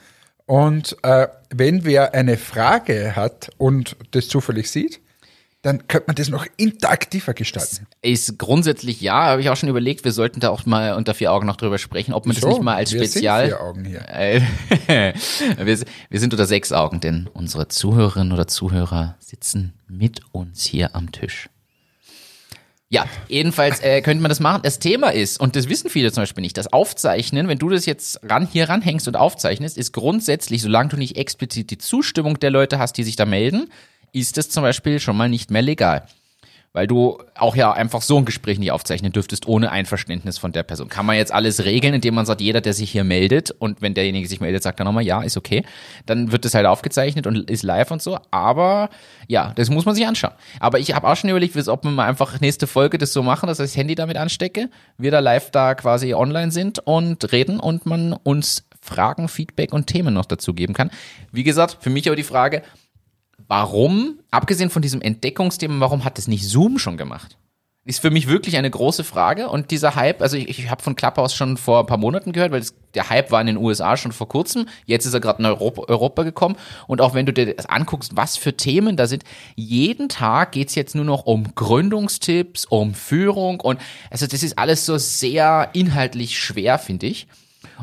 Und 0.46 0.98
äh, 1.04 1.28
wenn 1.52 1.86
wer 1.86 2.14
eine 2.14 2.38
Frage 2.38 3.16
hat 3.16 3.52
und 3.58 3.96
das 4.12 4.28
zufällig 4.28 4.72
sieht, 4.72 5.00
dann 5.62 5.88
könnte 5.88 6.08
man 6.08 6.16
das 6.16 6.30
noch 6.30 6.46
interaktiver 6.56 7.34
gestalten. 7.34 7.86
Ist 8.02 8.40
grundsätzlich 8.40 9.02
ja, 9.02 9.26
habe 9.26 9.42
ich 9.42 9.50
auch 9.50 9.58
schon 9.58 9.68
überlegt, 9.68 10.06
wir 10.06 10.14
sollten 10.14 10.40
da 10.40 10.50
auch 10.50 10.66
mal 10.66 10.94
unter 10.94 11.14
vier 11.14 11.34
Augen 11.34 11.46
noch 11.46 11.58
drüber 11.58 11.78
sprechen, 11.78 12.14
ob 12.14 12.26
man 12.26 12.34
das 12.34 12.42
So, 12.42 12.50
nicht 12.50 12.62
mal 12.62 12.76
als 12.76 12.94
wir 12.94 13.02
Spezial. 13.02 13.50
Sind 13.50 13.58
vier 13.58 13.62
Augen 13.62 13.86
hier. 13.86 14.10
Äh, 14.10 14.42
wir, 15.58 15.80
wir 16.10 16.20
sind 16.20 16.34
unter 16.34 16.46
sechs 16.46 16.72
Augen, 16.72 17.02
denn 17.02 17.30
unsere 17.34 17.68
Zuhörerinnen 17.68 18.32
oder 18.32 18.48
Zuhörer 18.48 19.18
sitzen 19.20 19.74
mit 19.88 20.22
uns 20.32 20.64
hier 20.64 20.96
am 20.96 21.12
Tisch. 21.12 21.50
Ja, 22.92 23.06
jedenfalls 23.28 23.82
äh, 23.82 24.02
könnte 24.02 24.24
man 24.24 24.30
das 24.30 24.40
machen. 24.40 24.64
Das 24.64 24.80
Thema 24.80 25.10
ist, 25.10 25.40
und 25.40 25.56
das 25.56 25.70
wissen 25.70 25.92
viele 25.92 26.12
zum 26.12 26.24
Beispiel 26.24 26.42
nicht, 26.42 26.58
das 26.58 26.74
Aufzeichnen, 26.74 27.48
wenn 27.48 27.60
du 27.60 27.70
das 27.70 27.86
jetzt 27.86 28.20
ran, 28.28 28.48
hier 28.52 28.68
ranhängst 28.68 29.08
und 29.08 29.16
aufzeichnest, 29.16 29.78
ist 29.78 29.94
grundsätzlich, 29.94 30.64
solange 30.64 30.90
du 30.90 30.98
nicht 30.98 31.16
explizit 31.16 31.70
die 31.70 31.78
Zustimmung 31.78 32.40
der 32.40 32.50
Leute 32.50 32.80
hast, 32.80 32.94
die 32.94 33.04
sich 33.04 33.16
da 33.16 33.26
melden, 33.26 33.72
ist 34.12 34.40
es 34.40 34.50
zum 34.50 34.64
Beispiel 34.64 35.00
schon 35.00 35.16
mal 35.16 35.30
nicht 35.30 35.52
mehr 35.52 35.62
legal. 35.62 36.08
Weil 36.72 36.86
du 36.86 37.18
auch 37.36 37.56
ja 37.56 37.72
einfach 37.72 38.02
so 38.02 38.18
ein 38.18 38.26
Gespräch 38.26 38.60
nicht 38.60 38.72
aufzeichnen 38.72 39.12
dürftest 39.12 39.48
ohne 39.48 39.72
Einverständnis 39.72 40.38
von 40.38 40.52
der 40.52 40.64
Person. 40.64 40.88
Kann 40.88 41.06
man 41.06 41.16
jetzt 41.16 41.34
alles 41.34 41.66
regeln, 41.66 41.96
indem 41.96 42.14
man 42.14 42.26
sagt, 42.26 42.42
jeder, 42.42 42.62
der 42.62 42.74
sich 42.74 42.92
hier 42.92 43.04
meldet 43.04 43.52
und 43.52 43.82
wenn 43.82 43.96
derjenige 43.96 44.28
sich 44.28 44.40
meldet, 44.40 44.62
sagt 44.64 44.80
dann 44.80 44.86
nochmal, 44.86 45.04
ja, 45.04 45.22
ist 45.22 45.36
okay, 45.36 45.64
dann 46.06 46.32
wird 46.32 46.46
das 46.46 46.54
halt 46.54 46.68
aufgezeichnet 46.68 47.26
und 47.26 47.50
ist 47.50 47.64
live 47.64 47.90
und 47.92 48.02
so. 48.02 48.20
Aber 48.30 48.90
ja, 49.28 49.52
das 49.56 49.70
muss 49.70 49.86
man 49.86 49.96
sich 49.96 50.06
anschauen. 50.06 50.34
Aber 50.60 50.80
ich 50.80 50.94
habe 50.94 51.08
auch 51.08 51.16
schon 51.16 51.30
überlegt, 51.30 51.58
ob 51.68 51.84
wir 51.84 51.92
mal 51.92 52.08
einfach 52.08 52.40
nächste 52.40 52.68
Folge 52.68 52.98
das 52.98 53.14
so 53.14 53.24
machen, 53.24 53.48
dass 53.48 53.60
ich 53.60 53.66
das 53.66 53.76
Handy 53.76 53.96
damit 53.96 54.18
anstecke, 54.18 54.70
wir 54.98 55.12
da 55.12 55.20
live 55.20 55.52
da 55.52 55.74
quasi 55.76 56.14
online 56.14 56.52
sind 56.52 56.80
und 56.80 57.32
reden 57.32 57.60
und 57.60 57.86
man 57.86 58.14
uns 58.14 58.66
Fragen, 58.82 59.28
Feedback 59.28 59.74
und 59.74 59.88
Themen 59.88 60.14
noch 60.14 60.26
dazu 60.26 60.54
geben 60.54 60.74
kann. 60.74 60.90
Wie 61.32 61.44
gesagt, 61.44 61.78
für 61.82 61.90
mich 61.90 62.08
aber 62.08 62.16
die 62.16 62.24
Frage, 62.24 62.64
warum, 63.50 64.20
abgesehen 64.32 64.70
von 64.70 64.82
diesem 64.82 65.02
Entdeckungsthema, 65.02 65.82
warum 65.82 66.06
hat 66.06 66.18
das 66.18 66.30
nicht 66.30 66.46
Zoom 66.46 66.80
schon 66.80 66.96
gemacht? 66.96 67.36
Ist 67.86 68.02
für 68.02 68.12
mich 68.12 68.28
wirklich 68.28 68.56
eine 68.56 68.70
große 68.70 69.04
Frage 69.04 69.50
und 69.50 69.72
dieser 69.72 69.96
Hype, 69.96 70.22
also 70.22 70.38
ich, 70.38 70.48
ich 70.48 70.70
habe 70.70 70.84
von 70.84 70.96
Clubhouse 70.96 71.34
schon 71.34 71.58
vor 71.58 71.80
ein 71.80 71.86
paar 71.88 71.98
Monaten 71.98 72.34
gehört, 72.34 72.52
weil 72.52 72.60
das, 72.60 72.76
der 72.94 73.10
Hype 73.10 73.32
war 73.32 73.42
in 73.42 73.48
den 73.48 73.58
USA 73.58 73.98
schon 73.98 74.12
vor 74.12 74.30
kurzem, 74.30 74.68
jetzt 74.86 75.08
ist 75.08 75.14
er 75.16 75.20
gerade 75.20 75.40
in 75.40 75.46
Europa, 75.48 75.82
Europa 75.88 76.22
gekommen 76.22 76.56
und 76.86 77.02
auch 77.02 77.16
wenn 77.16 77.26
du 77.26 77.34
dir 77.34 77.56
das 77.56 77.66
anguckst, 77.66 78.16
was 78.16 78.38
für 78.38 78.56
Themen 78.56 78.96
da 78.96 79.08
sind, 79.08 79.24
jeden 79.56 80.08
Tag 80.08 80.52
geht's 80.52 80.76
jetzt 80.76 80.94
nur 80.94 81.06
noch 81.06 81.26
um 81.26 81.56
Gründungstipps, 81.56 82.66
um 82.66 82.94
Führung 82.94 83.60
und 83.60 83.82
also 84.12 84.28
das 84.28 84.44
ist 84.44 84.60
alles 84.60 84.86
so 84.86 85.00
sehr 85.00 85.70
inhaltlich 85.74 86.38
schwer, 86.38 86.78
finde 86.78 87.08
ich. 87.08 87.28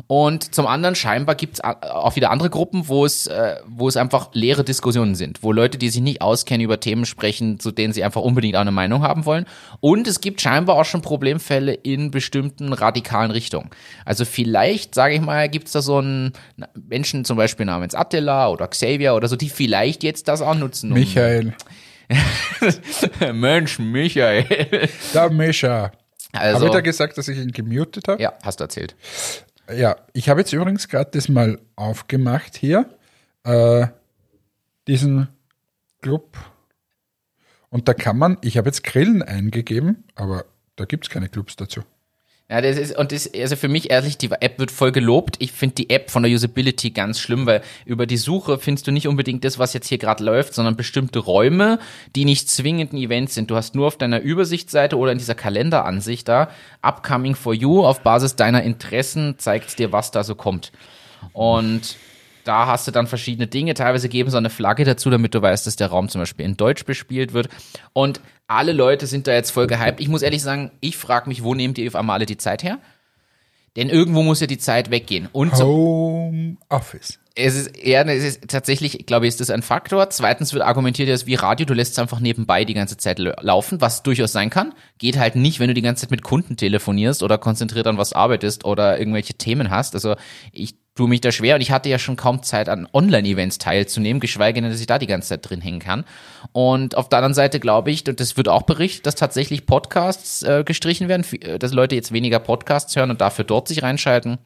Und 0.07 0.55
zum 0.55 0.67
anderen 0.67 0.95
scheinbar 0.95 1.35
gibt 1.35 1.55
es 1.55 1.65
auch 1.65 2.17
wieder 2.17 2.31
andere 2.31 2.51
Gruppen, 2.51 2.89
wo 2.89 3.05
es, 3.05 3.27
äh, 3.27 3.57
wo 3.67 3.89
es 3.89 3.97
einfach 3.97 4.29
leere 4.33 4.65
Diskussionen 4.65 5.15
sind, 5.15 5.43
wo 5.43 5.53
Leute, 5.53 5.79
die 5.79 5.89
sich 5.89 6.03
nicht 6.03 6.23
auskennen, 6.23 6.65
über 6.65 6.81
Themen 6.81 7.07
sprechen, 7.07 7.59
zu 7.59 7.71
denen 7.71 7.93
sie 7.93 8.05
einfach 8.05 8.21
unbedingt 8.21 8.57
auch 8.57 8.61
eine 8.61 8.73
Meinung 8.73 9.03
haben 9.03 9.25
wollen. 9.25 9.47
Und 9.81 10.07
es 10.07 10.21
gibt 10.21 10.41
scheinbar 10.41 10.77
auch 10.77 10.85
schon 10.85 11.03
Problemfälle 11.03 11.75
in 11.75 12.11
bestimmten 12.11 12.73
radikalen 12.73 13.31
Richtungen. 13.31 13.71
Also 14.05 14.25
vielleicht, 14.25 14.95
sage 14.95 15.15
ich 15.15 15.21
mal, 15.21 15.49
gibt 15.49 15.67
es 15.67 15.73
da 15.73 15.83
so 15.83 15.99
einen 15.99 16.33
Menschen 16.75 17.25
zum 17.25 17.37
Beispiel 17.37 17.67
namens 17.67 17.95
Attila 17.95 18.49
oder 18.49 18.69
Xavier 18.69 19.15
oder 19.15 19.29
so, 19.29 19.37
die 19.37 19.49
vielleicht 19.49 20.03
jetzt 20.03 20.29
das 20.29 20.43
auch 20.43 20.55
nutzen. 20.55 20.93
Um 20.93 20.99
Michael. 20.99 21.55
Mensch, 23.33 23.79
Michael. 23.79 24.89
Da, 25.13 25.29
Mischa. 25.29 25.91
Also, 26.33 26.57
Habe 26.57 26.67
ich 26.67 26.73
da 26.73 26.81
gesagt, 26.81 27.19
dass 27.19 27.29
ich 27.29 27.39
ihn 27.39 27.53
gemutet 27.53 28.09
habe? 28.09 28.23
ja, 28.23 28.33
hast 28.43 28.61
du 28.61 28.65
erzählt. 28.65 28.95
Ja, 29.75 29.97
ich 30.13 30.29
habe 30.29 30.41
jetzt 30.41 30.53
übrigens 30.53 30.89
gerade 30.89 31.11
das 31.13 31.29
mal 31.29 31.59
aufgemacht 31.75 32.57
hier, 32.57 32.89
äh, 33.45 33.87
diesen 34.87 35.29
Club. 36.03 36.37
Und 37.69 37.89
da 37.89 37.95
kann 37.95 38.17
man, 38.17 38.39
ich 38.43 38.59
habe 38.59 38.69
jetzt 38.69 38.85
Grillen 38.85 39.23
eingegeben, 39.23 40.05
aber 40.15 40.45
da 40.77 40.85
gibt 40.85 41.07
es 41.07 41.11
keine 41.11 41.29
Clubs 41.29 41.57
dazu. 41.57 41.83
Ja, 42.49 42.61
das 42.61 42.77
ist, 42.79 42.97
und 42.97 43.11
das, 43.11 43.29
also 43.35 43.57
für 43.57 43.67
mich 43.67 43.91
ehrlich, 43.91 44.19
die 44.19 44.31
App 44.31 44.61
wird 44.61 44.71
voll 44.71 44.93
gelobt. 44.93 45.35
Ich 45.41 45.51
finde 45.51 45.75
die 45.75 45.91
App 45.91 46.13
von 46.13 46.23
der 46.23 46.31
Usability 46.31 46.91
ganz 46.91 47.19
schlimm, 47.19 47.45
weil 47.45 47.61
über 47.85 48.07
die 48.07 48.17
Suche 48.17 48.59
findest 48.59 48.87
du 48.87 48.93
nicht 48.93 49.09
unbedingt 49.09 49.43
das, 49.43 49.59
was 49.59 49.73
jetzt 49.73 49.89
hier 49.89 49.99
gerade 49.99 50.23
läuft, 50.23 50.55
sondern 50.55 50.77
bestimmte 50.77 51.19
Räume, 51.19 51.81
die 52.15 52.25
nicht 52.25 52.49
zwingend 52.49 52.93
ein 52.93 52.99
Event 52.99 53.31
sind. 53.31 53.51
Du 53.51 53.57
hast 53.57 53.75
nur 53.75 53.89
auf 53.89 53.99
deiner 53.99 54.21
Übersichtsseite 54.21 54.97
oder 54.97 55.11
in 55.11 55.19
dieser 55.19 55.35
Kalenderansicht 55.35 56.29
da 56.29 56.49
Upcoming 56.83 57.35
for 57.35 57.53
You 57.53 57.85
auf 57.85 58.03
Basis 58.03 58.37
deiner 58.37 58.63
Interessen 58.63 59.35
zeigt 59.39 59.77
dir, 59.81 59.91
was 59.91 60.13
da 60.13 60.23
so 60.23 60.37
kommt. 60.37 60.71
Und 61.33 61.97
da 62.47 62.67
hast 62.67 62.87
du 62.87 62.93
dann 62.93 63.07
verschiedene 63.07 63.47
Dinge. 63.47 63.75
Teilweise 63.75 64.09
geben 64.09 64.31
sie 64.31 64.37
eine 64.37 64.51
Flagge 64.51 64.85
dazu, 64.85 65.11
damit 65.11 65.35
du 65.35 65.43
weißt, 65.43 65.67
dass 65.67 65.77
der 65.77 65.89
Raum 65.89 66.09
zum 66.09 66.21
Beispiel 66.21 66.47
in 66.47 66.57
Deutsch 66.57 66.85
bespielt 66.85 67.33
wird. 67.33 67.49
Und 67.93 68.21
alle 68.47 68.73
Leute 68.73 69.07
sind 69.07 69.27
da 69.27 69.33
jetzt 69.33 69.51
voll 69.51 69.67
gehypt. 69.67 70.01
Ich 70.01 70.09
muss 70.09 70.23
ehrlich 70.23 70.43
sagen, 70.43 70.71
ich 70.81 70.97
frage 70.97 71.29
mich, 71.29 71.43
wo 71.43 71.55
nehmt 71.55 71.79
ihr 71.79 71.89
auf 71.89 71.97
einmal 71.97 72.15
alle 72.15 72.27
die 72.27 72.37
Zeit 72.39 72.63
her? 72.63 72.79
Denn 73.77 73.91
irgendwo 73.91 74.23
muss 74.23 74.41
ja 74.41 74.47
die 74.47 74.59
Zeit 74.59 74.91
weggehen. 74.91 75.29
Und 75.33 75.55
so, 75.55 75.67
Home 75.67 76.57
Office. 76.71 77.19
es 77.35 77.55
ist 77.57 77.77
eher, 77.77 78.07
es 78.07 78.25
ist 78.25 78.49
tatsächlich, 78.49 79.05
glaube 79.05 79.27
ich, 79.27 79.31
ist 79.31 79.41
das 79.41 79.51
ein 79.51 79.61
Faktor. 79.63 80.09
Zweitens 80.09 80.55
wird 80.55 80.65
argumentiert, 80.65 81.11
dass 81.11 81.27
wie 81.27 81.35
Radio, 81.35 81.67
du 81.67 81.75
lässt 81.75 81.93
es 81.93 81.99
einfach 81.99 82.21
nebenbei 82.21 82.65
die 82.65 82.73
ganze 82.73 82.97
Zeit 82.97 83.19
la- 83.19 83.35
laufen, 83.43 83.83
was 83.83 84.03
durchaus 84.03 84.33
sein 84.33 84.49
kann. 84.49 84.73
Geht 84.97 85.19
halt 85.19 85.37
nicht, 85.37 85.61
wenn 85.61 85.69
du 85.69 85.75
die 85.75 85.83
ganze 85.83 86.03
Zeit 86.03 86.11
mit 86.11 86.23
Kunden 86.23 86.57
telefonierst 86.57 87.23
oder 87.23 87.37
konzentriert 87.37 87.87
an 87.87 87.99
was 87.99 88.15
arbeitest 88.15 88.65
oder 88.65 88.99
irgendwelche 88.99 89.35
Themen 89.35 89.69
hast. 89.69 89.95
Also 89.95 90.17
ich 90.53 90.77
tue 90.97 91.09
mich 91.09 91.21
da 91.21 91.31
schwer 91.31 91.55
und 91.55 91.61
ich 91.61 91.71
hatte 91.71 91.89
ja 91.89 91.99
schon 91.99 92.17
kaum 92.17 92.43
Zeit 92.43 92.69
an 92.69 92.89
Online-Events 92.93 93.59
teilzunehmen, 93.59 94.19
geschweige 94.19 94.61
denn, 94.61 94.71
dass 94.71 94.81
ich 94.81 94.87
da 94.87 94.99
die 94.99 95.07
ganze 95.07 95.29
Zeit 95.29 95.49
drin 95.49 95.61
hängen 95.61 95.79
kann. 95.79 96.05
Und 96.53 96.97
auf 96.97 97.09
der 97.09 97.19
anderen 97.19 97.35
Seite 97.35 97.61
glaube 97.61 97.91
ich, 97.91 98.09
und 98.09 98.19
das 98.19 98.37
wird 98.37 98.49
auch 98.49 98.63
berichtet, 98.63 99.07
dass 99.07 99.15
tatsächlich 99.15 99.67
Podcasts 99.67 100.43
äh, 100.43 100.65
gestrichen 100.65 101.09
werden, 101.09 101.25
äh, 101.43 101.59
dass 101.59 101.73
Leute 101.73 101.95
jetzt 101.95 102.13
weniger 102.13 102.39
Podcasts 102.41 102.97
hören 102.97 103.11
und 103.11 103.21
dafür 103.21 103.45
dort 103.45 103.69
sich 103.69 103.83
reinschalten 103.83 104.39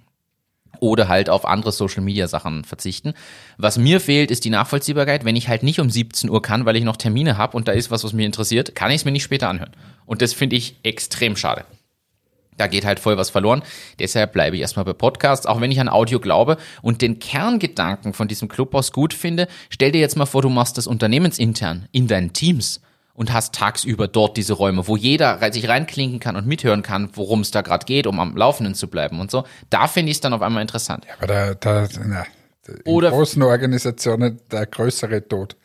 oder 0.81 1.09
halt 1.09 1.31
auf 1.31 1.45
andere 1.45 1.73
Social 1.73 2.03
Media 2.03 2.27
Sachen 2.27 2.65
verzichten. 2.65 3.15
Was 3.59 3.79
mir 3.79 4.01
fehlt, 4.01 4.31
ist 4.31 4.45
die 4.45 4.51
Nachvollziehbarkeit. 4.51 5.25
Wenn 5.25 5.37
ich 5.37 5.49
halt 5.49 5.63
nicht 5.63 5.81
um 5.81 5.91
17 5.91 6.31
Uhr 6.31 6.43
kann, 6.43 6.65
weil 6.65 6.77
ich 6.77 6.85
noch 6.85 6.97
Termine 6.97 7.37
habe 7.37 7.57
und 7.57 7.69
da 7.69 7.73
ist 7.73 7.91
was, 7.91 8.03
was 8.03 8.13
mich 8.13 8.27
interessiert, 8.27 8.75
kann 8.75 8.91
ich 8.91 8.99
es 8.99 9.05
mir 9.05 9.13
nicht 9.13 9.23
später 9.23 9.49
anhören. 9.49 9.73
Und 10.07 10.23
das 10.23 10.33
finde 10.33 10.57
ich 10.57 10.77
extrem 10.83 11.37
schade. 11.37 11.65
Da 12.61 12.67
geht 12.67 12.85
halt 12.85 13.01
voll 13.01 13.17
was 13.17 13.31
verloren. 13.31 13.63
Deshalb 13.99 14.35
bleibe 14.35 14.55
ich 14.55 14.61
erstmal 14.61 14.85
bei 14.85 14.93
Podcasts, 14.93 15.47
auch 15.47 15.63
wenn 15.63 15.73
ich 15.73 15.81
an 15.81 15.89
Audio 15.89 16.21
glaube 16.21 16.59
und 16.83 17.01
den 17.01 17.19
Kerngedanken 17.19 18.13
von 18.13 18.29
diesem 18.29 18.49
Clubhaus 18.49 18.93
gut 18.93 19.15
finde. 19.15 19.49
Stell 19.71 19.93
dir 19.93 20.01
jetzt 20.01 20.17
mal 20.19 20.27
vor, 20.27 20.43
du 20.43 20.51
machst 20.51 20.77
das 20.77 20.87
unternehmensintern 20.87 21.89
in 21.91 22.07
deinen 22.07 22.35
Teams 22.35 22.83
und 23.15 23.33
hast 23.33 23.55
tagsüber 23.55 24.09
dort 24.09 24.37
diese 24.37 24.53
Räume, 24.53 24.87
wo 24.87 24.97
jeder 24.99 25.41
sich 25.53 25.69
reinklinken 25.69 26.21
kann 26.21 26.37
und 26.37 26.47
mithören 26.47 26.83
kann, 26.83 27.09
worum 27.15 27.41
es 27.41 27.51
da 27.51 27.63
gerade 27.63 27.87
geht, 27.87 28.07
um 28.07 28.21
am 28.21 28.37
Laufenden 28.37 28.75
zu 28.75 28.89
bleiben 28.89 29.21
und 29.21 29.31
so. 29.31 29.45
Da 29.71 29.89
finde 29.89 30.11
ich 30.11 30.19
es 30.19 30.21
dann 30.21 30.35
auf 30.35 30.43
einmal 30.43 30.61
interessant. 30.61 31.07
Aber 31.17 31.27
da, 31.27 31.55
da, 31.55 31.89
na, 32.05 32.27
in 32.69 32.93
Oder- 32.93 33.11
großen 33.11 33.43
Organisationen 33.43 34.39
der 34.53 34.67
größere 34.67 35.27
Tod. 35.27 35.57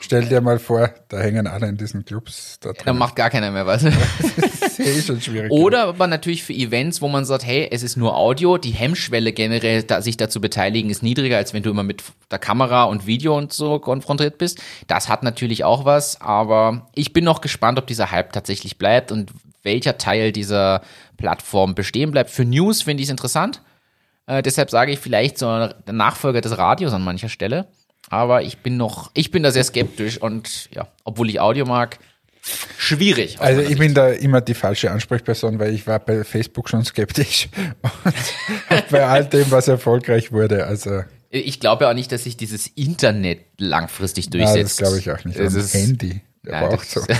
Stell 0.00 0.24
dir 0.26 0.40
mal 0.40 0.58
vor, 0.58 0.90
da 1.08 1.20
hängen 1.20 1.46
alle 1.46 1.68
in 1.68 1.76
diesen 1.76 2.04
Clubs 2.04 2.58
da 2.60 2.72
Da 2.72 2.82
drin. 2.82 2.98
macht 2.98 3.14
gar 3.14 3.30
keiner 3.30 3.50
mehr 3.50 3.66
was. 3.66 3.82
Das 3.82 4.78
ist 4.78 4.80
eh 4.80 5.02
schon 5.02 5.20
schwierig. 5.20 5.50
Oder 5.52 5.84
aber 5.84 6.06
natürlich 6.06 6.42
für 6.42 6.54
Events, 6.54 7.02
wo 7.02 7.08
man 7.08 7.24
sagt, 7.24 7.44
hey, 7.44 7.68
es 7.70 7.82
ist 7.82 7.96
nur 7.96 8.16
Audio, 8.16 8.56
die 8.58 8.70
Hemmschwelle 8.70 9.32
generell, 9.32 9.82
da, 9.82 10.00
sich 10.00 10.16
dazu 10.16 10.40
beteiligen, 10.40 10.90
ist 10.90 11.02
niedriger, 11.02 11.36
als 11.36 11.52
wenn 11.52 11.62
du 11.62 11.70
immer 11.70 11.82
mit 11.82 12.02
der 12.30 12.38
Kamera 12.38 12.84
und 12.84 13.06
Video 13.06 13.36
und 13.36 13.52
so 13.52 13.78
konfrontiert 13.78 14.38
bist. 14.38 14.60
Das 14.86 15.08
hat 15.08 15.22
natürlich 15.22 15.62
auch 15.64 15.84
was, 15.84 16.20
aber 16.20 16.88
ich 16.94 17.12
bin 17.12 17.24
noch 17.24 17.40
gespannt, 17.42 17.78
ob 17.78 17.86
dieser 17.86 18.10
Hype 18.10 18.32
tatsächlich 18.32 18.78
bleibt 18.78 19.12
und 19.12 19.30
welcher 19.62 19.98
Teil 19.98 20.32
dieser 20.32 20.80
Plattform 21.18 21.74
bestehen 21.74 22.10
bleibt. 22.10 22.30
Für 22.30 22.44
News 22.44 22.82
finde 22.82 23.02
ich 23.02 23.08
es 23.08 23.12
interessant. 23.12 23.62
Äh, 24.26 24.42
deshalb 24.42 24.70
sage 24.70 24.92
ich 24.92 24.98
vielleicht 24.98 25.38
so 25.38 25.46
der 25.46 25.92
Nachfolger 25.92 26.40
des 26.40 26.56
Radios 26.56 26.92
an 26.92 27.02
mancher 27.04 27.28
Stelle. 27.28 27.66
Aber 28.12 28.42
ich 28.42 28.58
bin 28.58 28.76
noch, 28.76 29.10
ich 29.14 29.30
bin 29.30 29.42
da 29.42 29.50
sehr 29.50 29.64
skeptisch 29.64 30.18
und 30.18 30.68
ja, 30.70 30.86
obwohl 31.02 31.30
ich 31.30 31.40
Audio 31.40 31.64
mag, 31.64 31.98
schwierig. 32.76 33.40
Also 33.40 33.62
ich 33.62 33.78
bin 33.78 33.94
da 33.94 34.08
immer 34.10 34.42
die 34.42 34.52
falsche 34.52 34.90
Ansprechperson, 34.90 35.58
weil 35.58 35.72
ich 35.72 35.86
war 35.86 35.98
bei 35.98 36.22
Facebook 36.22 36.68
schon 36.68 36.84
skeptisch 36.84 37.48
und 38.68 38.88
bei 38.90 39.06
all 39.06 39.24
dem, 39.24 39.50
was 39.50 39.66
erfolgreich 39.66 40.30
wurde. 40.30 40.66
Also 40.66 41.04
Ich 41.30 41.58
glaube 41.58 41.84
ja 41.84 41.90
auch 41.90 41.94
nicht, 41.94 42.12
dass 42.12 42.24
sich 42.24 42.36
dieses 42.36 42.66
Internet 42.66 43.46
langfristig 43.56 44.26
ja, 44.26 44.32
durchsetzt. 44.32 44.78
das 44.78 44.88
glaube 44.88 44.98
ich 44.98 45.10
auch 45.10 45.24
nicht. 45.24 45.40
Und 45.40 45.46
ist- 45.46 45.72
Handy, 45.72 46.20
Ja, 46.44 46.58
aber 46.60 46.74
auch 46.74 46.84
das 46.84 46.90
so. 46.92 47.00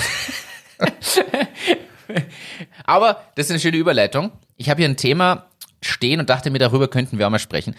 Aber 2.84 3.22
das 3.36 3.46
ist 3.46 3.50
eine 3.52 3.60
schöne 3.60 3.78
Überleitung. 3.78 4.30
Ich 4.58 4.68
habe 4.68 4.82
hier 4.82 4.88
ein 4.90 4.98
Thema 4.98 5.46
stehen 5.80 6.20
und 6.20 6.28
dachte 6.28 6.50
mir, 6.50 6.58
darüber 6.58 6.88
könnten 6.88 7.18
wir 7.18 7.26
auch 7.26 7.30
mal 7.30 7.38
sprechen. 7.38 7.74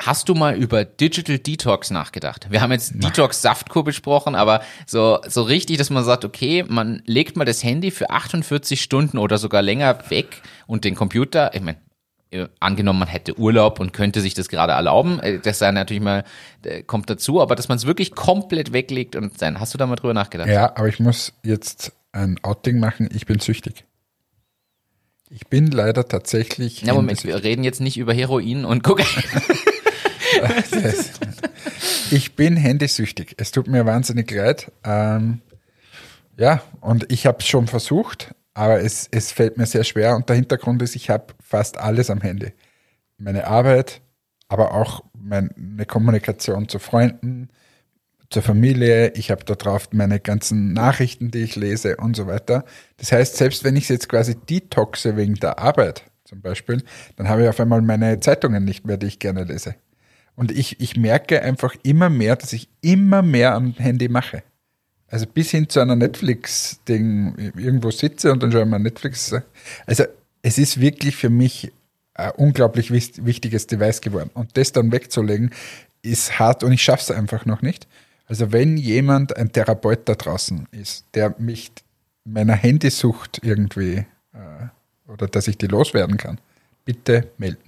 Hast 0.00 0.28
du 0.28 0.34
mal 0.34 0.54
über 0.56 0.84
Digital 0.84 1.40
Detox 1.40 1.90
nachgedacht? 1.90 2.46
Wir 2.50 2.60
haben 2.60 2.70
jetzt 2.70 2.92
Detox 2.94 3.42
Saftkur 3.42 3.82
besprochen, 3.82 4.36
aber 4.36 4.62
so, 4.86 5.18
so 5.26 5.42
richtig, 5.42 5.78
dass 5.78 5.90
man 5.90 6.04
sagt, 6.04 6.24
okay, 6.24 6.64
man 6.68 7.02
legt 7.04 7.36
mal 7.36 7.44
das 7.44 7.64
Handy 7.64 7.90
für 7.90 8.08
48 8.10 8.80
Stunden 8.80 9.18
oder 9.18 9.38
sogar 9.38 9.60
länger 9.60 9.98
weg 10.08 10.42
und 10.68 10.84
den 10.84 10.94
Computer, 10.94 11.52
ich 11.52 11.62
meine, 11.62 11.78
äh, 12.30 12.46
angenommen, 12.60 13.00
man 13.00 13.08
hätte 13.08 13.38
Urlaub 13.40 13.80
und 13.80 13.92
könnte 13.92 14.20
sich 14.20 14.34
das 14.34 14.48
gerade 14.48 14.72
erlauben, 14.72 15.18
äh, 15.18 15.40
das 15.40 15.58
sei 15.58 15.72
natürlich 15.72 16.02
mal, 16.02 16.24
äh, 16.62 16.82
kommt 16.84 17.10
dazu, 17.10 17.40
aber 17.40 17.56
dass 17.56 17.68
man 17.68 17.76
es 17.76 17.86
wirklich 17.86 18.12
komplett 18.12 18.72
weglegt 18.72 19.16
und 19.16 19.36
sein. 19.38 19.58
Hast 19.58 19.74
du 19.74 19.78
da 19.78 19.86
mal 19.86 19.96
drüber 19.96 20.14
nachgedacht? 20.14 20.48
Ja, 20.48 20.76
aber 20.76 20.88
ich 20.88 21.00
muss 21.00 21.32
jetzt 21.42 21.92
ein 22.12 22.38
Outing 22.42 22.78
machen. 22.78 23.08
Ich 23.12 23.26
bin 23.26 23.40
süchtig. 23.40 23.84
Ich 25.30 25.46
bin 25.48 25.70
leider 25.70 26.06
tatsächlich. 26.06 26.82
Ja, 26.82 26.94
Moment, 26.94 27.24
wir 27.24 27.42
reden 27.42 27.64
jetzt 27.64 27.80
nicht 27.80 27.98
über 27.98 28.14
Heroin 28.14 28.64
und 28.64 28.82
Kokain. 28.84 29.06
Ich 32.10 32.36
bin 32.36 32.56
handysüchtig. 32.56 33.34
Es 33.36 33.50
tut 33.50 33.68
mir 33.68 33.84
wahnsinnig 33.84 34.30
leid. 34.30 34.72
Ähm, 34.82 35.42
ja, 36.38 36.62
und 36.80 37.10
ich 37.12 37.26
habe 37.26 37.38
es 37.40 37.46
schon 37.46 37.66
versucht, 37.66 38.34
aber 38.54 38.80
es, 38.80 39.08
es 39.10 39.30
fällt 39.30 39.58
mir 39.58 39.66
sehr 39.66 39.84
schwer. 39.84 40.16
Und 40.16 40.28
der 40.28 40.36
Hintergrund 40.36 40.80
ist, 40.80 40.96
ich 40.96 41.10
habe 41.10 41.34
fast 41.42 41.78
alles 41.78 42.08
am 42.08 42.22
Handy. 42.22 42.52
Meine 43.18 43.46
Arbeit, 43.46 44.00
aber 44.48 44.72
auch 44.72 45.04
meine 45.12 45.84
Kommunikation 45.86 46.68
zu 46.68 46.78
Freunden, 46.78 47.50
zur 48.30 48.42
Familie. 48.42 49.12
Ich 49.14 49.30
habe 49.30 49.44
da 49.44 49.54
drauf 49.54 49.88
meine 49.92 50.18
ganzen 50.18 50.72
Nachrichten, 50.72 51.30
die 51.30 51.40
ich 51.40 51.56
lese 51.56 51.96
und 51.96 52.16
so 52.16 52.26
weiter. 52.26 52.64
Das 52.96 53.12
heißt, 53.12 53.36
selbst 53.36 53.64
wenn 53.64 53.76
ich 53.76 53.84
es 53.84 53.88
jetzt 53.88 54.08
quasi 54.08 54.34
detoxe 54.34 55.16
wegen 55.16 55.34
der 55.34 55.58
Arbeit 55.58 56.04
zum 56.24 56.40
Beispiel, 56.40 56.82
dann 57.16 57.28
habe 57.28 57.42
ich 57.42 57.48
auf 57.48 57.60
einmal 57.60 57.82
meine 57.82 58.20
Zeitungen 58.20 58.64
nicht 58.64 58.86
mehr, 58.86 58.96
die 58.96 59.06
ich 59.06 59.18
gerne 59.18 59.44
lese. 59.44 59.74
Und 60.38 60.52
ich, 60.52 60.80
ich 60.80 60.96
merke 60.96 61.42
einfach 61.42 61.74
immer 61.82 62.08
mehr, 62.08 62.36
dass 62.36 62.52
ich 62.52 62.68
immer 62.80 63.22
mehr 63.22 63.56
am 63.56 63.74
Handy 63.74 64.08
mache. 64.08 64.44
Also 65.08 65.26
bis 65.26 65.50
hin 65.50 65.68
zu 65.68 65.80
einer 65.80 65.96
Netflix-Ding, 65.96 67.52
irgendwo 67.56 67.90
sitze 67.90 68.30
und 68.30 68.40
dann 68.40 68.52
schaue 68.52 68.62
ich 68.62 68.68
mal 68.68 68.78
Netflix. 68.78 69.34
Also 69.84 70.04
es 70.42 70.58
ist 70.58 70.80
wirklich 70.80 71.16
für 71.16 71.28
mich 71.28 71.72
ein 72.14 72.30
unglaublich 72.36 72.92
wichtiges 72.92 73.66
Device 73.66 74.00
geworden. 74.00 74.30
Und 74.32 74.56
das 74.56 74.70
dann 74.70 74.92
wegzulegen, 74.92 75.50
ist 76.02 76.38
hart 76.38 76.62
und 76.62 76.70
ich 76.70 76.82
schaffe 76.82 77.02
es 77.02 77.10
einfach 77.10 77.44
noch 77.44 77.60
nicht. 77.60 77.88
Also 78.26 78.52
wenn 78.52 78.76
jemand, 78.76 79.36
ein 79.36 79.50
Therapeut 79.50 80.08
da 80.08 80.14
draußen 80.14 80.68
ist, 80.70 81.04
der 81.14 81.34
mich 81.38 81.72
meiner 82.24 82.54
Handysucht 82.54 83.40
irgendwie 83.42 84.06
äh, 84.34 85.10
oder 85.10 85.26
dass 85.26 85.48
ich 85.48 85.58
die 85.58 85.66
loswerden 85.66 86.16
kann, 86.16 86.38
bitte 86.84 87.28
melden. 87.38 87.67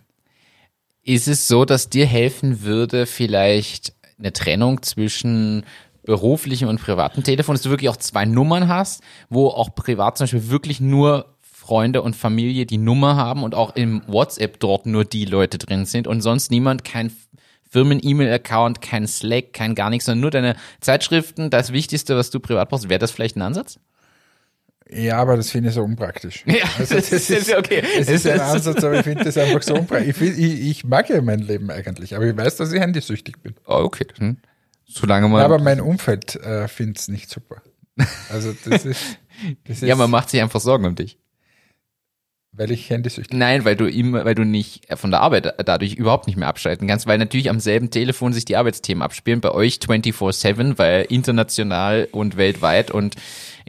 Ist 1.11 1.27
es 1.27 1.49
so, 1.49 1.65
dass 1.65 1.91
dir 1.91 2.07
helfen 2.07 2.63
würde, 2.63 3.05
vielleicht 3.05 3.95
eine 4.17 4.33
Trennung 4.33 4.81
zwischen 4.83 5.65
beruflichem 6.05 6.69
und 6.69 6.81
privatem 6.81 7.25
Telefon, 7.25 7.57
dass 7.57 7.63
du 7.63 7.71
wirklich 7.71 7.89
auch 7.89 7.97
zwei 7.97 8.27
Nummern 8.27 8.69
hast, 8.69 9.03
wo 9.29 9.49
auch 9.49 9.75
privat 9.75 10.17
zum 10.17 10.27
Beispiel 10.27 10.51
wirklich 10.51 10.81
nur 10.81 11.35
Freunde 11.43 12.03
und 12.03 12.15
Familie 12.15 12.65
die 12.65 12.79
Nummer 12.79 13.17
haben 13.17 13.43
und 13.43 13.57
auch 13.57 13.75
im 13.75 14.03
WhatsApp 14.07 14.61
dort 14.61 14.87
nur 14.87 15.05
die 15.05 15.25
Leute 15.25 15.59
drin 15.59 15.85
sind 15.85 16.07
und 16.07 16.21
sonst 16.21 16.53
niemand, 16.53 16.85
kein 16.85 17.11
Firmen-E-Mail-Account, 17.71 18.81
kein 18.81 19.09
Slack, 19.09 19.53
kein 19.53 19.75
gar 19.75 19.91
nichts, 19.91 20.05
sondern 20.05 20.21
nur 20.21 20.31
deine 20.31 20.55
Zeitschriften, 20.81 21.51
das 21.51 21.73
Wichtigste, 21.73 22.17
was 22.17 22.31
du 22.31 22.39
privat 22.39 22.69
brauchst. 22.69 22.89
Wäre 22.89 23.01
das 23.01 23.11
vielleicht 23.11 23.35
ein 23.35 23.43
Ansatz? 23.43 23.81
Ja, 24.93 25.19
aber 25.19 25.37
das 25.37 25.51
finde 25.51 25.69
ich 25.69 25.75
so 25.75 25.83
unpraktisch. 25.83 26.43
Ja, 26.47 26.65
also 26.79 26.95
das, 26.97 27.11
das 27.11 27.31
ist 27.31 27.55
okay. 27.55 27.83
Es 27.99 28.09
ist 28.09 28.27
ein 28.27 28.37
ist- 28.37 28.41
Ansatz, 28.41 28.83
aber 28.83 28.99
ich 28.99 29.05
finde 29.05 29.25
das 29.25 29.37
einfach 29.37 29.63
so 29.63 29.75
unpraktisch. 29.75 30.21
Ich, 30.21 30.39
ich, 30.39 30.61
ich 30.71 30.85
mag 30.85 31.09
ja 31.09 31.21
mein 31.23 31.41
Leben 31.41 31.71
eigentlich, 31.71 32.17
aber 32.17 32.27
ich 32.27 32.37
weiß, 32.37 32.57
dass 32.57 32.73
ich 32.73 32.81
handysüchtig 32.81 33.41
bin. 33.43 33.55
Oh, 33.67 33.83
okay. 33.85 34.07
Hm. 34.19 34.39
Solange 34.87 35.29
man. 35.29 35.43
aber 35.43 35.59
mein 35.61 35.81
Umfeld 35.81 36.35
äh, 36.37 36.67
findet 36.67 36.99
es 36.99 37.09
nicht 37.09 37.31
super. 37.31 37.63
Also 38.31 38.53
das 38.65 38.85
ist, 38.85 39.19
das 39.65 39.83
ist 39.83 39.89
ja, 39.89 39.95
man 39.95 40.11
macht 40.11 40.31
sich 40.31 40.41
einfach 40.43 40.61
Sorgen 40.61 40.87
um 40.87 40.95
dich. 40.97 41.19
weil 42.53 42.73
ich 42.73 42.91
handysüchtig 42.91 43.39
Nein, 43.39 43.65
weil 43.65 43.77
du 43.77 43.87
immer, 43.89 44.25
weil 44.25 44.35
du 44.35 44.45
nicht 44.45 44.89
von 44.99 45.13
der 45.13 45.21
Arbeit 45.21 45.55
dadurch 45.65 45.95
überhaupt 45.95 46.27
nicht 46.27 46.37
mehr 46.37 46.49
abschalten 46.49 46.89
kannst, 46.89 47.07
weil 47.07 47.19
natürlich 47.19 47.49
am 47.51 47.61
selben 47.61 47.91
Telefon 47.91 48.33
sich 48.33 48.45
die 48.45 48.57
Arbeitsthemen 48.57 49.03
abspielen, 49.03 49.41
bei 49.41 49.53
euch 49.53 49.75
24-7, 49.77 50.77
weil 50.79 51.07
international 51.09 52.09
und 52.11 52.37
weltweit 52.37 52.91
und 52.91 53.15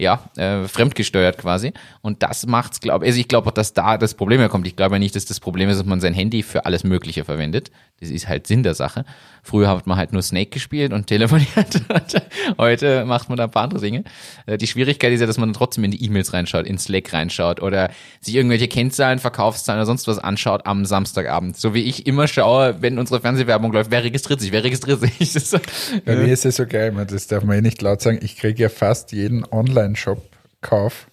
ja, 0.01 0.19
äh, 0.35 0.67
fremdgesteuert 0.67 1.37
quasi. 1.37 1.73
Und 2.01 2.23
das 2.23 2.47
macht's, 2.47 2.81
glaube 2.81 3.05
also 3.05 3.19
ich 3.19 3.27
glaube 3.27 3.49
auch, 3.49 3.53
dass 3.53 3.73
da 3.73 3.99
das 3.99 4.15
Problem 4.15 4.39
herkommt. 4.39 4.65
Ich 4.65 4.75
glaube 4.75 4.95
ja 4.95 4.99
nicht, 4.99 5.15
dass 5.15 5.25
das 5.25 5.39
Problem 5.39 5.69
ist, 5.69 5.77
dass 5.77 5.85
man 5.85 6.01
sein 6.01 6.15
Handy 6.15 6.41
für 6.41 6.65
alles 6.65 6.83
Mögliche 6.83 7.23
verwendet. 7.23 7.69
Das 7.99 8.09
ist 8.09 8.27
halt 8.27 8.47
Sinn 8.47 8.63
der 8.63 8.73
Sache. 8.73 9.05
Früher 9.43 9.69
hat 9.69 9.85
man 9.85 9.97
halt 9.97 10.11
nur 10.11 10.23
Snake 10.23 10.49
gespielt 10.49 10.91
und 10.91 11.05
telefoniert. 11.05 11.81
Heute 12.57 13.05
macht 13.05 13.29
man 13.29 13.37
da 13.37 13.43
ein 13.43 13.51
paar 13.51 13.63
andere 13.63 13.79
Dinge. 13.79 14.03
Äh, 14.47 14.57
Die 14.57 14.65
Schwierigkeit 14.65 15.13
ist 15.13 15.21
ja, 15.21 15.27
dass 15.27 15.37
man 15.37 15.53
trotzdem 15.53 15.83
in 15.83 15.91
die 15.91 16.03
E-Mails 16.03 16.33
reinschaut, 16.33 16.65
in 16.65 16.79
Slack 16.79 17.13
reinschaut 17.13 17.61
oder 17.61 17.91
sich 18.19 18.33
irgendwelche 18.33 18.67
Kennzahlen, 18.67 19.19
Verkaufszahlen 19.19 19.79
oder 19.79 19.85
sonst 19.85 20.07
was 20.07 20.17
anschaut 20.17 20.65
am 20.65 20.85
Samstagabend. 20.85 21.57
So 21.57 21.75
wie 21.75 21.83
ich 21.83 22.07
immer 22.07 22.27
schaue, 22.27 22.81
wenn 22.81 22.97
unsere 22.97 23.21
Fernsehwerbung 23.21 23.71
läuft, 23.71 23.91
wer 23.91 24.03
registriert 24.03 24.41
sich, 24.41 24.51
wer 24.51 24.63
registriert 24.63 25.01
sich. 25.01 25.31
Bei 26.05 26.15
mir 26.15 26.33
ist 26.33 26.45
es 26.45 26.55
so 26.55 26.65
geil, 26.65 26.91
man, 26.91 27.05
das 27.05 27.27
darf 27.27 27.43
man 27.43 27.57
eh 27.57 27.61
nicht 27.61 27.83
laut 27.83 28.01
sagen. 28.01 28.19
Ich 28.23 28.37
kriege 28.37 28.63
ja 28.63 28.69
fast 28.69 29.11
jeden 29.11 29.43
Online-Shop-Kauf, 29.91 31.07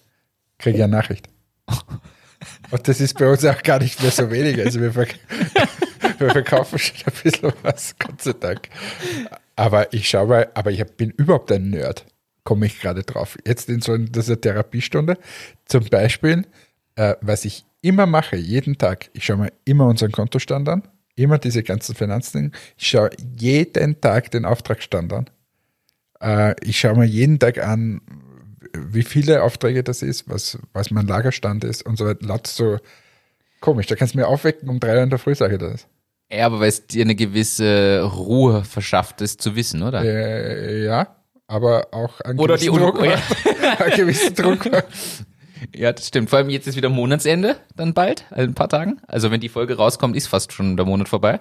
kriege 0.59 0.79
ja 0.79 0.89
Nachricht. 0.89 1.29
Und 2.71 2.89
das 2.89 3.01
ist 3.01 3.19
bei 3.19 3.29
uns 3.29 3.45
auch 3.45 3.63
gar 3.63 3.81
nicht 3.81 4.01
mehr 4.03 4.11
so 4.11 4.31
wenig. 4.31 4.59
Also 4.61 4.81
wir, 4.81 4.93
verk 4.93 5.15
wir 6.19 6.31
verkaufen 6.31 6.79
schon 6.79 6.97
ein 7.07 7.23
bisschen 7.23 7.53
was, 7.63 7.95
Gott 7.99 8.23
sei 8.23 8.33
Dank. 8.33 8.69
Aber 9.57 9.93
ich 9.93 10.09
schaue 10.09 10.27
mal, 10.27 10.49
aber 10.55 10.71
ich 10.71 10.85
bin 10.97 11.11
überhaupt 11.11 11.51
ein 11.53 11.71
Nerd, 11.71 12.07
komme 12.45 12.67
ich 12.67 12.81
gerade 12.81 13.03
drauf. 13.03 13.37
Jetzt 13.47 13.69
in 13.69 13.81
so 13.81 13.97
dieser 13.97 14.41
Therapiestunde, 14.41 15.19
zum 15.65 15.85
Beispiel, 15.87 16.47
äh, 16.97 17.15
was 17.21 17.45
ich 17.45 17.65
immer 17.81 18.07
mache, 18.07 18.37
jeden 18.37 18.79
Tag, 18.79 19.11
ich 19.13 19.25
schaue 19.25 19.39
mir 19.39 19.53
immer 19.65 19.87
unseren 19.87 20.13
Kontostand 20.13 20.69
an, 20.69 20.83
immer 21.17 21.39
diese 21.39 21.63
ganzen 21.63 21.95
Finanzdinge. 21.95 22.53
Ich 22.77 22.89
schaue 22.89 23.11
jeden 23.37 24.01
Tag 24.01 24.31
den 24.31 24.45
Auftragsstand 24.45 25.13
an. 25.13 25.31
Äh, 26.21 26.55
ich 26.65 26.79
schaue 26.79 26.97
mir 26.97 27.07
jeden 27.07 27.39
Tag 27.39 27.59
an, 27.59 28.01
wie 28.75 29.03
viele 29.03 29.43
Aufträge 29.43 29.83
das 29.83 30.03
ist, 30.03 30.29
was, 30.29 30.59
was 30.73 30.91
mein 30.91 31.07
Lagerstand 31.07 31.65
ist 31.65 31.85
und 31.85 31.97
so 31.99 32.07
weiter. 32.07 32.27
Laut 32.27 32.47
so 32.47 32.79
komisch. 33.61 33.87
Da 33.87 33.97
kannst 33.97 34.15
du 34.15 34.19
mir 34.19 34.27
aufwecken 34.27 34.69
um 34.69 34.81
drei 34.81 34.97
Uhr 34.97 35.03
in 35.03 35.11
der 35.11 35.19
Früh, 35.19 35.35
sage 35.35 35.55
ich 35.55 35.61
das. 35.61 35.87
Ja, 36.31 36.47
aber 36.47 36.61
weil 36.61 36.69
es 36.69 36.87
dir 36.87 37.03
eine 37.03 37.15
gewisse 37.15 38.03
Ruhe 38.03 38.65
verschafft, 38.65 39.21
das 39.21 39.39
zu 39.39 39.57
wissen, 39.57 39.83
oder? 39.83 40.05
Äh, 40.05 40.85
ja, 40.85 41.17
aber 41.47 41.89
auch 41.93 42.21
einen 42.21 42.39
Oder 42.39 42.59
die 42.59 42.67
gewissen 42.67 42.83
Druck. 42.83 42.99
Unruhe. 42.99 43.19
einen 43.79 43.97
gewissen 43.97 44.35
Druck. 44.35 44.69
Ja, 45.75 45.93
das 45.93 46.07
stimmt. 46.07 46.31
Vor 46.31 46.39
allem 46.39 46.51
jetzt 46.51 46.69
ist 46.69 46.77
wieder 46.77 46.89
Monatsende, 46.89 47.57
dann 47.75 47.93
bald, 47.93 48.25
in 48.31 48.37
ein 48.43 48.55
paar 48.55 48.69
Tagen. 48.69 49.01
Also 49.09 49.33
wenn 49.33 49.41
die 49.41 49.49
Folge 49.49 49.77
rauskommt, 49.77 50.17
ist 50.17 50.29
fast 50.29 50.53
schon 50.53 50.77
der 50.77 50.87
Monat 50.87 51.09
vorbei. 51.09 51.41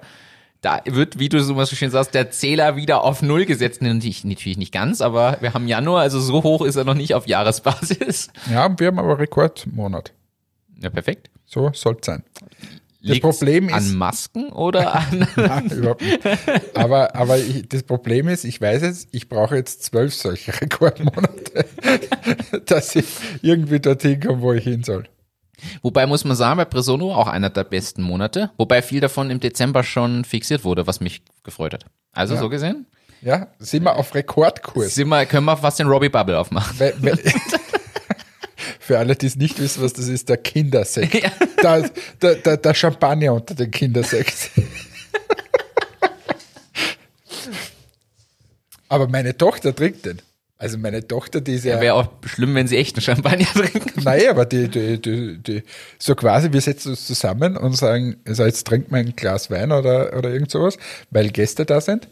Da 0.60 0.80
wird, 0.86 1.18
wie 1.20 1.28
du 1.28 1.40
so 1.40 1.54
was 1.56 1.70
schön 1.70 1.90
sagst, 1.90 2.14
der 2.14 2.32
Zähler 2.32 2.74
wieder 2.74 3.04
auf 3.04 3.22
Null 3.22 3.44
gesetzt. 3.44 3.80
Natürlich, 3.80 4.24
natürlich 4.24 4.58
nicht 4.58 4.72
ganz, 4.72 5.00
aber 5.00 5.36
wir 5.40 5.54
haben 5.54 5.68
Januar, 5.68 6.00
also 6.02 6.18
so 6.18 6.42
hoch 6.42 6.62
ist 6.64 6.74
er 6.74 6.82
noch 6.84 6.94
nicht 6.94 7.14
auf 7.14 7.28
Jahresbasis. 7.28 8.28
Ja, 8.50 8.68
wir 8.78 8.86
haben 8.88 8.98
aber 8.98 9.18
Rekordmonat. 9.20 10.12
Ja, 10.80 10.90
perfekt. 10.90 11.30
So 11.46 11.70
soll 11.74 11.96
es 12.00 12.06
sein. 12.06 12.24
Das 13.00 13.12
Liegt's 13.12 13.20
Problem 13.22 13.72
an 13.72 13.78
ist- 13.80 13.92
Masken 13.92 14.48
oder 14.50 14.94
an 14.96 15.26
Nein, 15.36 15.66
überhaupt 15.70 16.02
nicht. 16.02 16.18
Aber, 16.74 17.14
aber 17.14 17.38
ich, 17.38 17.68
das 17.68 17.84
Problem 17.84 18.26
ist, 18.26 18.42
ich 18.44 18.60
weiß 18.60 18.82
jetzt, 18.82 19.08
ich 19.12 19.28
brauche 19.28 19.54
jetzt 19.54 19.84
zwölf 19.84 20.12
solche 20.12 20.52
Rekordmonate, 20.60 21.66
dass 22.66 22.96
ich 22.96 23.06
irgendwie 23.42 23.78
dorthin 23.78 24.18
komme, 24.20 24.42
wo 24.42 24.52
ich 24.52 24.64
hin 24.64 24.82
soll. 24.82 25.04
Wobei 25.82 26.06
muss 26.06 26.24
man 26.24 26.36
sagen, 26.36 26.56
bei 26.56 26.64
Presono 26.64 27.14
auch 27.14 27.26
einer 27.28 27.50
der 27.50 27.64
besten 27.64 28.02
Monate. 28.02 28.50
Wobei 28.56 28.80
viel 28.82 29.00
davon 29.00 29.30
im 29.30 29.40
Dezember 29.40 29.82
schon 29.82 30.24
fixiert 30.24 30.64
wurde, 30.64 30.86
was 30.86 31.00
mich 31.00 31.22
gefreut 31.44 31.74
hat. 31.74 31.84
Also 32.12 32.34
Ja. 32.34 32.40
so 32.40 32.48
gesehen, 32.48 32.86
Ja, 33.22 33.48
sind 33.58 33.82
wir 33.84 33.96
auf 33.96 34.14
Rekordkurs. 34.14 34.94
sind 34.94 35.08
wir, 35.08 35.26
können 35.26 35.44
wir 35.46 35.56
fast 35.56 35.78
den 35.80 35.88
Robbie 35.88 36.08
Bubble 36.08 36.38
aufmachen. 36.38 36.78
Weil- 36.78 36.94
weil- 37.00 37.18
Für 38.80 38.98
alle, 38.98 39.14
die 39.16 39.26
es 39.26 39.36
nicht 39.36 39.58
wissen, 39.58 39.82
was 39.82 39.92
das 39.92 40.08
ist, 40.08 40.28
der 40.30 40.36
Kindersekt. 40.38 41.14
Ja. 41.22 41.30
Der, 41.62 41.90
der, 42.22 42.34
der, 42.36 42.56
der 42.56 42.74
Champagner 42.74 43.32
unter 43.34 43.54
den 43.54 43.70
Kindersekt. 43.70 44.50
Aber 48.88 49.08
meine 49.08 49.36
Tochter 49.36 49.74
trinkt 49.74 50.06
den. 50.06 50.22
Also 50.60 50.76
meine 50.76 51.06
Tochter, 51.06 51.40
die 51.40 51.54
ist 51.54 51.64
ja, 51.64 51.80
Wäre 51.80 51.94
auch 51.94 52.08
schlimm, 52.26 52.54
wenn 52.56 52.66
sie 52.66 52.76
echten 52.76 53.00
Champagner 53.00 53.46
trinken. 53.54 54.02
Nein, 54.02 54.22
aber 54.28 54.44
die, 54.44 54.68
die, 54.68 55.00
die, 55.00 55.38
die, 55.38 55.62
so 56.00 56.16
quasi, 56.16 56.52
wir 56.52 56.60
setzen 56.60 56.90
uns 56.90 57.06
zusammen 57.06 57.56
und 57.56 57.76
sagen, 57.76 58.16
also 58.26 58.44
jetzt 58.44 58.66
trinkt 58.66 58.90
man 58.90 59.06
ein 59.06 59.14
Glas 59.14 59.50
Wein 59.50 59.70
oder, 59.70 60.16
oder 60.18 60.30
irgend 60.30 60.50
sowas, 60.50 60.76
weil 61.10 61.30
Gäste 61.30 61.64
da 61.64 61.80
sind. 61.80 62.08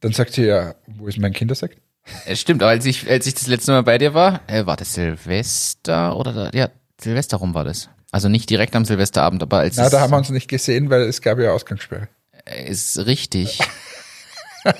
Dann 0.00 0.12
sagt 0.12 0.34
sie 0.34 0.42
ja, 0.44 0.74
wo 0.86 1.06
ist 1.06 1.18
mein 1.18 1.32
Kindersekt? 1.32 1.80
Es 2.26 2.38
stimmt, 2.38 2.62
aber 2.62 2.70
als 2.70 2.84
ich, 2.84 3.08
als 3.10 3.26
ich 3.26 3.32
das 3.34 3.46
letzte 3.46 3.72
Mal 3.72 3.82
bei 3.82 3.96
dir 3.96 4.12
war, 4.12 4.42
äh, 4.46 4.66
war 4.66 4.76
das 4.76 4.92
Silvester 4.92 6.16
oder 6.16 6.32
da, 6.32 6.50
ja, 6.52 6.68
Silvester 7.00 7.38
rum 7.38 7.54
war 7.54 7.64
das. 7.64 7.88
Also 8.12 8.28
nicht 8.28 8.50
direkt 8.50 8.76
am 8.76 8.84
Silvesterabend, 8.84 9.42
aber 9.42 9.58
als 9.58 9.76
Na, 9.78 9.88
da 9.88 10.00
haben 10.00 10.10
wir 10.10 10.18
uns 10.18 10.28
nicht 10.28 10.48
gesehen, 10.48 10.90
weil 10.90 11.00
es 11.02 11.22
gab 11.22 11.38
ja 11.38 11.52
Ausgangssperre. 11.52 12.08
äh, 12.44 12.70
ist 12.70 12.98
richtig. 13.06 13.58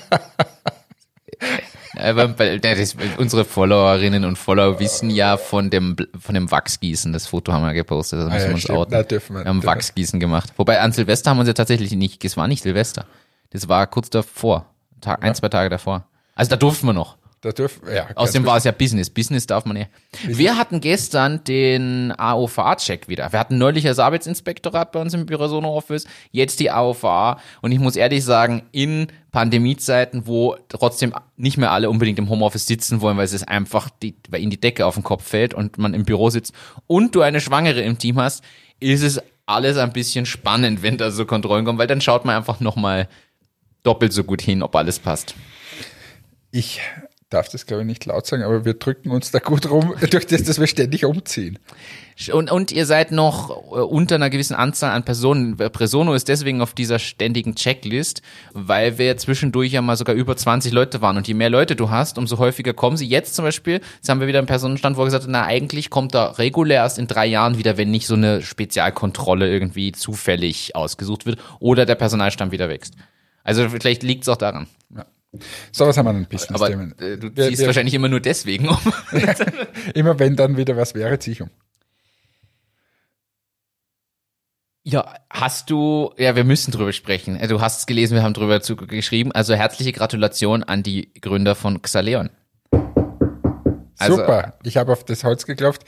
aber 1.95 2.27
das, 2.59 2.95
unsere 3.17 3.45
Followerinnen 3.45 4.25
und 4.25 4.37
Follower 4.37 4.79
wissen 4.79 5.09
ja 5.09 5.37
von 5.37 5.69
dem 5.69 5.95
von 6.19 6.33
dem 6.35 6.49
Wachsgießen. 6.51 7.13
Das 7.13 7.27
Foto 7.27 7.53
haben 7.53 7.63
wir 7.63 7.73
gepostet, 7.73 8.19
da 8.19 8.23
müssen 8.25 8.35
Ah 8.35 8.39
ja, 8.39 8.45
wir 8.47 8.53
uns 8.53 8.61
stimmt. 8.63 8.77
outen. 8.79 8.93
Na, 8.93 9.03
dürfen 9.03 9.35
wir- 9.35 9.43
wir 9.43 9.49
haben. 9.49 9.63
Wachsgießen 9.63 10.19
gemacht. 10.19 10.53
Wobei 10.57 10.79
an 10.81 10.91
Silvester 10.91 11.29
haben 11.31 11.37
wir 11.37 11.41
uns 11.41 11.47
ja 11.49 11.53
tatsächlich 11.53 11.91
nicht, 11.93 12.23
es 12.25 12.35
war 12.37 12.47
nicht 12.47 12.63
Silvester. 12.63 13.05
Das 13.51 13.67
war 13.69 13.87
kurz 13.87 14.09
davor, 14.09 14.65
Tag, 15.01 15.23
ein, 15.23 15.33
zwei 15.35 15.49
Tage 15.49 15.69
davor. 15.69 16.05
Also 16.35 16.49
da 16.49 16.55
durften 16.57 16.85
wir 16.87 16.93
noch. 16.93 17.17
Da 17.41 17.51
dürfen, 17.51 17.83
ja. 17.93 18.07
Außerdem 18.15 18.47
war 18.47 18.57
es 18.57 18.63
ja 18.63 18.71
Business. 18.71 19.11
Business 19.11 19.45
darf 19.45 19.65
man 19.65 19.77
ja. 19.77 19.85
Wir 20.25 20.57
hatten 20.57 20.81
gestern 20.81 21.43
den 21.43 22.11
AOVA-Check 22.17 23.07
wieder. 23.07 23.31
Wir 23.31 23.39
hatten 23.39 23.59
neulich 23.59 23.83
das 23.83 23.99
Arbeitsinspektorat 23.99 24.91
bei 24.91 24.99
uns 24.99 25.13
im 25.13 25.27
Bürosono 25.27 25.69
Office, 25.75 26.07
jetzt 26.31 26.59
die 26.59 26.71
AOVA. 26.71 27.39
Und 27.61 27.71
ich 27.71 27.79
muss 27.79 27.95
ehrlich 27.95 28.23
sagen, 28.23 28.63
in 28.71 29.07
Pandemiezeiten, 29.31 30.25
wo 30.25 30.55
trotzdem 30.67 31.13
nicht 31.35 31.57
mehr 31.57 31.71
alle 31.71 31.91
unbedingt 31.91 32.17
im 32.17 32.27
Homeoffice 32.27 32.65
sitzen 32.65 33.01
wollen, 33.01 33.17
weil 33.17 33.25
es 33.25 33.33
ist 33.33 33.47
einfach 33.47 33.91
die, 34.01 34.15
weil 34.29 34.41
ihnen 34.41 34.49
die 34.49 34.59
Decke 34.59 34.87
auf 34.87 34.95
den 34.95 35.03
Kopf 35.03 35.23
fällt 35.23 35.53
und 35.53 35.77
man 35.77 35.93
im 35.93 36.05
Büro 36.05 36.31
sitzt 36.31 36.53
und 36.87 37.13
du 37.13 37.21
eine 37.21 37.39
Schwangere 37.39 37.81
im 37.81 37.99
Team 37.99 38.19
hast, 38.19 38.43
ist 38.79 39.03
es 39.03 39.21
alles 39.45 39.77
ein 39.77 39.93
bisschen 39.93 40.25
spannend, 40.25 40.81
wenn 40.81 40.97
da 40.97 41.11
so 41.11 41.25
Kontrollen 41.25 41.65
kommen, 41.65 41.77
weil 41.77 41.87
dann 41.87 42.01
schaut 42.01 42.25
man 42.25 42.35
einfach 42.35 42.59
nochmal 42.61 43.07
doppelt 43.83 44.11
so 44.11 44.23
gut 44.23 44.41
hin, 44.41 44.63
ob 44.63 44.75
alles 44.75 44.97
passt. 44.97 45.35
Ich 46.51 46.81
darf 47.29 47.49
das, 47.49 47.65
glaube 47.65 47.81
ich, 47.81 47.87
nicht 47.87 48.05
laut 48.05 48.25
sagen, 48.25 48.43
aber 48.43 48.63
wir 48.63 48.73
drücken 48.73 49.11
uns 49.11 49.31
da 49.31 49.39
gut 49.39 49.69
rum, 49.69 49.93
durch 50.11 50.27
das, 50.27 50.43
dass 50.43 50.59
wir 50.59 50.67
ständig 50.67 51.03
umziehen. 51.03 51.59
Und, 52.31 52.49
und 52.51 52.71
ihr 52.71 52.85
seid 52.85 53.11
noch 53.11 53.49
äh, 53.49 53.79
unter 53.79 54.15
einer 54.15 54.29
gewissen 54.29 54.55
Anzahl 54.55 54.91
an 54.91 55.03
Personen. 55.03 55.57
Presono 55.57 56.13
ist 56.13 56.29
deswegen 56.29 56.61
auf 56.61 56.73
dieser 56.73 56.99
ständigen 56.99 57.55
Checklist, 57.55 58.21
weil 58.53 58.97
wir 58.97 59.17
zwischendurch 59.17 59.73
ja 59.73 59.81
mal 59.81 59.97
sogar 59.97 60.15
über 60.15 60.35
20 60.37 60.71
Leute 60.71 61.01
waren. 61.01 61.17
Und 61.17 61.27
je 61.27 61.33
mehr 61.33 61.49
Leute 61.49 61.75
du 61.75 61.89
hast, 61.89 62.17
umso 62.17 62.37
häufiger 62.37 62.73
kommen 62.73 62.97
sie. 62.97 63.05
Jetzt 63.05 63.35
zum 63.35 63.43
Beispiel, 63.43 63.81
jetzt 63.95 64.09
haben 64.09 64.21
wir 64.21 64.27
wieder 64.27 64.39
einen 64.39 64.47
Personenstand, 64.47 64.97
wo 64.97 65.03
gesagt 65.03 65.25
na 65.27 65.43
eigentlich 65.43 65.89
kommt 65.89 66.15
da 66.15 66.31
regulär 66.31 66.77
erst 66.83 66.97
in 66.97 67.07
drei 67.07 67.25
Jahren 67.27 67.57
wieder, 67.57 67.77
wenn 67.77 67.91
nicht 67.91 68.07
so 68.07 68.15
eine 68.15 68.41
Spezialkontrolle 68.41 69.49
irgendwie 69.49 69.91
zufällig 69.91 70.75
ausgesucht 70.75 71.25
wird 71.25 71.39
oder 71.59 71.85
der 71.85 71.95
Personalstamm 71.95 72.51
wieder 72.51 72.69
wächst. 72.69 72.95
Also 73.43 73.67
vielleicht 73.69 74.03
liegt 74.03 74.23
es 74.23 74.29
auch 74.29 74.37
daran. 74.37 74.67
So, 74.89 75.01
was 75.77 75.97
haben 75.97 76.05
wir 76.05 76.13
denn 76.13 76.25
Business 76.27 76.61
Aber 76.61 76.69
äh, 76.71 77.17
du 77.17 77.29
ziehst 77.33 77.59
wir- 77.59 77.67
wahrscheinlich 77.67 77.93
immer 77.93 78.09
nur 78.09 78.19
deswegen 78.19 78.67
um. 78.69 78.77
Immer 79.93 80.19
wenn 80.19 80.35
dann 80.35 80.57
wieder 80.57 80.75
was 80.77 80.95
wäre, 80.95 81.17
ziehe 81.19 81.33
ich 81.33 81.41
um. 81.41 81.49
Ja, 84.83 85.15
hast 85.29 85.69
du, 85.69 86.13
ja, 86.17 86.35
wir 86.37 86.45
müssen 86.45 86.71
drüber 86.71 86.93
sprechen. 86.93 87.35
Äh, 87.35 87.47
Du 87.47 87.59
hast 87.59 87.79
es 87.79 87.85
gelesen, 87.87 88.15
wir 88.15 88.23
haben 88.23 88.33
drüber 88.33 88.61
zu, 88.61 88.75
geschrieben. 88.77 89.31
Also 89.33 89.53
herzliche 89.53 89.91
Gratulation 89.91 90.63
an 90.63 90.81
die 90.81 91.13
Gründer 91.19 91.55
von 91.55 91.81
Xaleon. 91.81 92.29
Also- 93.97 94.15
Super, 94.17 94.57
ich 94.63 94.77
habe 94.77 94.91
auf 94.93 95.03
das 95.03 95.23
Holz 95.23 95.45
geklopft. 95.45 95.83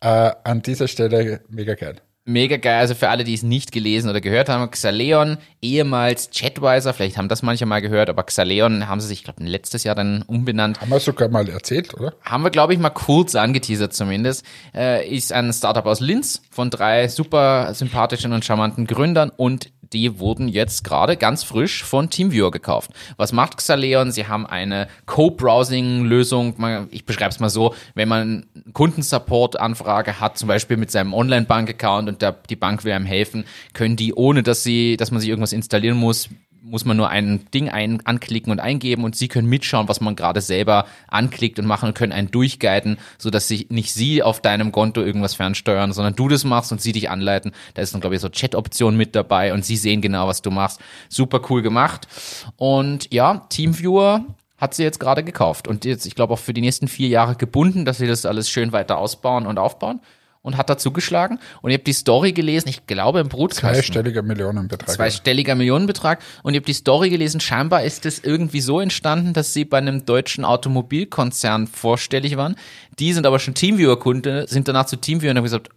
Äh, 0.00 0.32
an 0.44 0.60
dieser 0.60 0.88
Stelle 0.88 1.40
mega 1.48 1.74
geil. 1.74 1.96
Mega 2.26 2.56
geil, 2.56 2.78
also 2.78 2.94
für 2.94 3.10
alle, 3.10 3.22
die 3.22 3.34
es 3.34 3.42
nicht 3.42 3.70
gelesen 3.70 4.08
oder 4.08 4.22
gehört 4.22 4.48
haben, 4.48 4.70
Xaleon, 4.70 5.36
ehemals 5.60 6.30
Chatwiser, 6.30 6.94
vielleicht 6.94 7.18
haben 7.18 7.28
das 7.28 7.42
manche 7.42 7.66
mal 7.66 7.82
gehört, 7.82 8.08
aber 8.08 8.22
Xaleon 8.22 8.88
haben 8.88 9.00
sie 9.00 9.08
sich, 9.08 9.18
ich 9.18 9.24
glaube, 9.24 9.44
letztes 9.44 9.84
Jahr 9.84 9.94
dann 9.94 10.22
umbenannt. 10.22 10.80
Haben 10.80 10.90
wir 10.90 11.00
sogar 11.00 11.28
mal 11.28 11.46
erzählt, 11.50 11.92
oder? 11.92 12.14
haben 12.22 12.42
wir, 12.42 12.50
glaube 12.50 12.72
ich, 12.72 12.78
mal 12.78 12.88
kurz 12.88 13.34
angeteasert 13.34 13.92
zumindest, 13.92 14.42
äh, 14.74 15.06
ist 15.06 15.34
ein 15.34 15.52
Startup 15.52 15.84
aus 15.84 16.00
Linz 16.00 16.40
von 16.50 16.70
drei 16.70 17.08
super 17.08 17.74
sympathischen 17.74 18.32
und 18.32 18.42
charmanten 18.42 18.86
Gründern 18.86 19.30
und 19.36 19.70
die 19.94 20.18
wurden 20.18 20.48
jetzt 20.48 20.84
gerade 20.84 21.16
ganz 21.16 21.44
frisch 21.44 21.84
von 21.84 22.10
TeamViewer 22.10 22.50
gekauft. 22.50 22.90
Was 23.16 23.32
macht 23.32 23.56
Xaleon? 23.56 24.10
Sie 24.10 24.26
haben 24.26 24.46
eine 24.46 24.88
Co-Browsing-Lösung. 25.06 26.88
Ich 26.90 27.06
beschreibe 27.06 27.30
es 27.30 27.40
mal 27.40 27.48
so, 27.48 27.74
wenn 27.94 28.08
man 28.08 28.46
Kundensupport-Anfrage 28.72 30.20
hat, 30.20 30.36
zum 30.36 30.48
Beispiel 30.48 30.76
mit 30.76 30.90
seinem 30.90 31.14
Online-Bank-Account 31.14 32.08
und 32.08 32.22
der, 32.22 32.32
die 32.32 32.56
Bank 32.56 32.84
will 32.84 32.92
einem 32.92 33.06
helfen, 33.06 33.44
können 33.72 33.96
die, 33.96 34.12
ohne 34.12 34.42
dass 34.42 34.64
sie, 34.64 34.96
dass 34.96 35.12
man 35.12 35.20
sich 35.20 35.30
irgendwas 35.30 35.52
installieren 35.52 35.96
muss, 35.96 36.28
muss 36.64 36.86
man 36.86 36.96
nur 36.96 37.10
ein 37.10 37.44
Ding 37.52 37.68
ein, 37.68 38.04
anklicken 38.06 38.50
und 38.50 38.58
eingeben 38.58 39.04
und 39.04 39.14
sie 39.14 39.28
können 39.28 39.48
mitschauen, 39.48 39.88
was 39.88 40.00
man 40.00 40.16
gerade 40.16 40.40
selber 40.40 40.86
anklickt 41.08 41.58
und 41.58 41.66
machen 41.66 41.88
und 41.88 41.94
können 41.94 42.12
einen 42.12 42.30
durchguiden, 42.30 42.98
sodass 43.18 43.48
sich 43.48 43.68
nicht 43.70 43.92
sie 43.92 44.22
auf 44.22 44.40
deinem 44.40 44.72
Konto 44.72 45.02
irgendwas 45.02 45.34
fernsteuern, 45.34 45.92
sondern 45.92 46.16
du 46.16 46.28
das 46.28 46.44
machst 46.44 46.72
und 46.72 46.80
sie 46.80 46.92
dich 46.92 47.10
anleiten. 47.10 47.52
Da 47.74 47.82
ist 47.82 47.92
dann, 47.92 48.00
glaube 48.00 48.16
ich, 48.16 48.22
so 48.22 48.30
Chat-Option 48.30 48.96
mit 48.96 49.14
dabei 49.14 49.52
und 49.52 49.64
sie 49.64 49.76
sehen 49.76 50.00
genau, 50.00 50.26
was 50.26 50.40
du 50.40 50.50
machst. 50.50 50.80
Super 51.10 51.42
cool 51.50 51.60
gemacht. 51.60 52.08
Und 52.56 53.12
ja, 53.12 53.46
Teamviewer 53.50 54.24
hat 54.56 54.74
sie 54.74 54.84
jetzt 54.84 55.00
gerade 55.00 55.22
gekauft 55.22 55.68
und 55.68 55.84
jetzt, 55.84 56.06
ich 56.06 56.14
glaube, 56.14 56.32
auch 56.32 56.38
für 56.38 56.54
die 56.54 56.62
nächsten 56.62 56.88
vier 56.88 57.08
Jahre 57.08 57.36
gebunden, 57.36 57.84
dass 57.84 57.98
sie 57.98 58.06
das 58.06 58.24
alles 58.24 58.48
schön 58.48 58.72
weiter 58.72 58.96
ausbauen 58.96 59.46
und 59.46 59.58
aufbauen. 59.58 60.00
Und 60.44 60.58
hat 60.58 60.68
da 60.68 60.76
zugeschlagen. 60.76 61.40
Und 61.62 61.70
ihr 61.70 61.78
habt 61.78 61.86
die 61.86 61.94
Story 61.94 62.32
gelesen, 62.32 62.68
ich 62.68 62.86
glaube 62.86 63.18
im 63.18 63.28
Brutkasten. 63.28 63.74
Zweistelliger 63.74 64.22
Millionenbetrag. 64.22 64.90
Zweistelliger 64.90 65.54
Millionenbetrag. 65.54 66.20
Und 66.42 66.52
ich 66.52 66.58
habe 66.58 66.66
die 66.66 66.74
Story 66.74 67.08
gelesen, 67.08 67.40
scheinbar 67.40 67.82
ist 67.82 68.04
es 68.04 68.22
irgendwie 68.22 68.60
so 68.60 68.78
entstanden, 68.78 69.32
dass 69.32 69.54
sie 69.54 69.64
bei 69.64 69.78
einem 69.78 70.04
deutschen 70.04 70.44
Automobilkonzern 70.44 71.66
vorstellig 71.66 72.36
waren. 72.36 72.56
Die 72.98 73.14
sind 73.14 73.26
aber 73.26 73.38
schon 73.38 73.54
Teamviewer-Kunde, 73.54 74.44
sind 74.46 74.68
danach 74.68 74.84
zu 74.84 74.96
Teamviewer 74.96 75.30
und 75.30 75.38
haben 75.38 75.44
gesagt, 75.44 75.70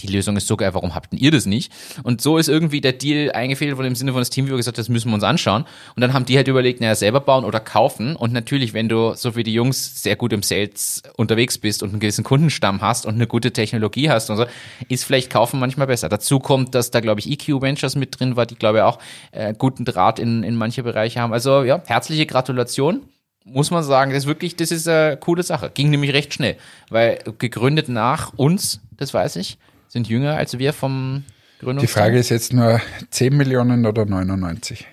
die 0.00 0.06
Lösung 0.06 0.36
ist 0.36 0.46
so 0.46 0.56
geil, 0.56 0.74
warum 0.74 0.94
habt 0.94 1.12
denn 1.12 1.18
ihr 1.18 1.30
das 1.30 1.46
nicht? 1.46 1.72
Und 2.02 2.20
so 2.20 2.38
ist 2.38 2.48
irgendwie 2.48 2.80
der 2.80 2.92
Deal 2.92 3.32
eingefädelt 3.32 3.76
worden 3.76 3.88
im 3.88 3.94
Sinne 3.94 4.12
von 4.12 4.20
das 4.20 4.30
Teamviewer 4.30 4.56
gesagt, 4.56 4.78
das 4.78 4.88
müssen 4.88 5.10
wir 5.10 5.14
uns 5.14 5.24
anschauen. 5.24 5.64
Und 5.94 6.00
dann 6.00 6.12
haben 6.12 6.24
die 6.24 6.36
halt 6.36 6.48
überlegt, 6.48 6.80
naja, 6.80 6.94
selber 6.94 7.20
bauen 7.20 7.44
oder 7.44 7.60
kaufen. 7.60 8.16
Und 8.16 8.32
natürlich, 8.32 8.74
wenn 8.74 8.88
du 8.88 9.14
so 9.14 9.36
wie 9.36 9.42
die 9.42 9.52
Jungs 9.52 10.02
sehr 10.02 10.16
gut 10.16 10.32
im 10.32 10.42
Sales 10.42 11.02
unterwegs 11.16 11.58
bist 11.58 11.82
und 11.82 11.90
einen 11.90 12.00
gewissen 12.00 12.24
Kundenstamm 12.24 12.80
hast 12.80 13.06
und 13.06 13.14
eine 13.14 13.26
gute 13.26 13.52
Technologie 13.52 14.10
hast 14.10 14.30
und 14.30 14.36
so, 14.36 14.46
ist 14.88 15.04
vielleicht 15.04 15.30
kaufen 15.30 15.60
manchmal 15.60 15.86
besser. 15.86 16.08
Dazu 16.08 16.38
kommt, 16.38 16.74
dass 16.74 16.90
da, 16.90 17.00
glaube 17.00 17.20
ich, 17.20 17.30
EQ 17.30 17.62
Ventures 17.62 17.96
mit 17.96 18.18
drin 18.18 18.36
war, 18.36 18.46
die, 18.46 18.56
glaube 18.56 18.78
ich, 18.78 18.84
auch 18.84 18.98
äh, 19.32 19.54
guten 19.56 19.84
Draht 19.84 20.18
in, 20.18 20.42
in 20.42 20.56
manche 20.56 20.82
Bereiche 20.82 21.20
haben. 21.20 21.32
Also 21.32 21.62
ja, 21.62 21.82
herzliche 21.86 22.26
Gratulation 22.26 23.02
muss 23.52 23.70
man 23.70 23.82
sagen, 23.82 24.12
das 24.12 24.24
ist 24.24 24.26
wirklich, 24.26 24.56
das 24.56 24.70
ist 24.70 24.88
eine 24.88 25.16
coole 25.16 25.42
Sache. 25.42 25.70
Ging 25.72 25.90
nämlich 25.90 26.12
recht 26.12 26.34
schnell, 26.34 26.56
weil 26.90 27.18
gegründet 27.38 27.88
nach 27.88 28.32
uns, 28.36 28.80
das 28.96 29.14
weiß 29.14 29.36
ich, 29.36 29.58
sind 29.88 30.08
jünger 30.08 30.36
als 30.36 30.58
wir 30.58 30.72
vom 30.72 31.24
Gründungstag. 31.60 31.88
Die 31.88 31.92
Frage 31.92 32.18
ist 32.18 32.28
jetzt 32.28 32.52
nur 32.52 32.80
10 33.10 33.36
Millionen 33.36 33.86
oder 33.86 34.04
99? 34.04 34.86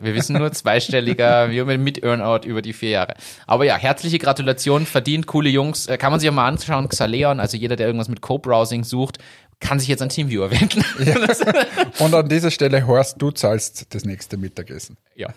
Wir 0.00 0.14
wissen 0.14 0.36
nur 0.36 0.50
zweistelliger, 0.50 1.50
wir 1.50 1.64
mit, 1.64 1.80
mit 1.80 2.02
Earnout 2.02 2.44
über 2.44 2.60
die 2.60 2.72
vier 2.72 2.90
Jahre. 2.90 3.14
Aber 3.46 3.64
ja, 3.64 3.76
herzliche 3.76 4.18
Gratulation, 4.18 4.84
verdient, 4.84 5.26
coole 5.28 5.48
Jungs. 5.48 5.86
Äh, 5.86 5.96
Kann 5.96 6.10
man 6.10 6.18
sich 6.18 6.28
auch 6.28 6.34
mal 6.34 6.48
anschauen, 6.48 6.88
Xaleon, 6.88 7.38
also 7.38 7.56
jeder, 7.56 7.76
der 7.76 7.86
irgendwas 7.86 8.08
mit 8.08 8.20
Co-Browsing 8.20 8.82
sucht, 8.82 9.18
kann 9.60 9.78
sich 9.78 9.88
jetzt 9.88 10.02
an 10.02 10.08
Teamviewer 10.08 10.50
wenden. 10.50 10.84
Und 12.00 12.14
an 12.14 12.28
dieser 12.28 12.50
Stelle, 12.50 12.84
Horst, 12.84 13.22
du 13.22 13.30
zahlst 13.30 13.94
das 13.94 14.04
nächste 14.04 14.36
Mittagessen. 14.36 14.96
ja. 15.14 15.28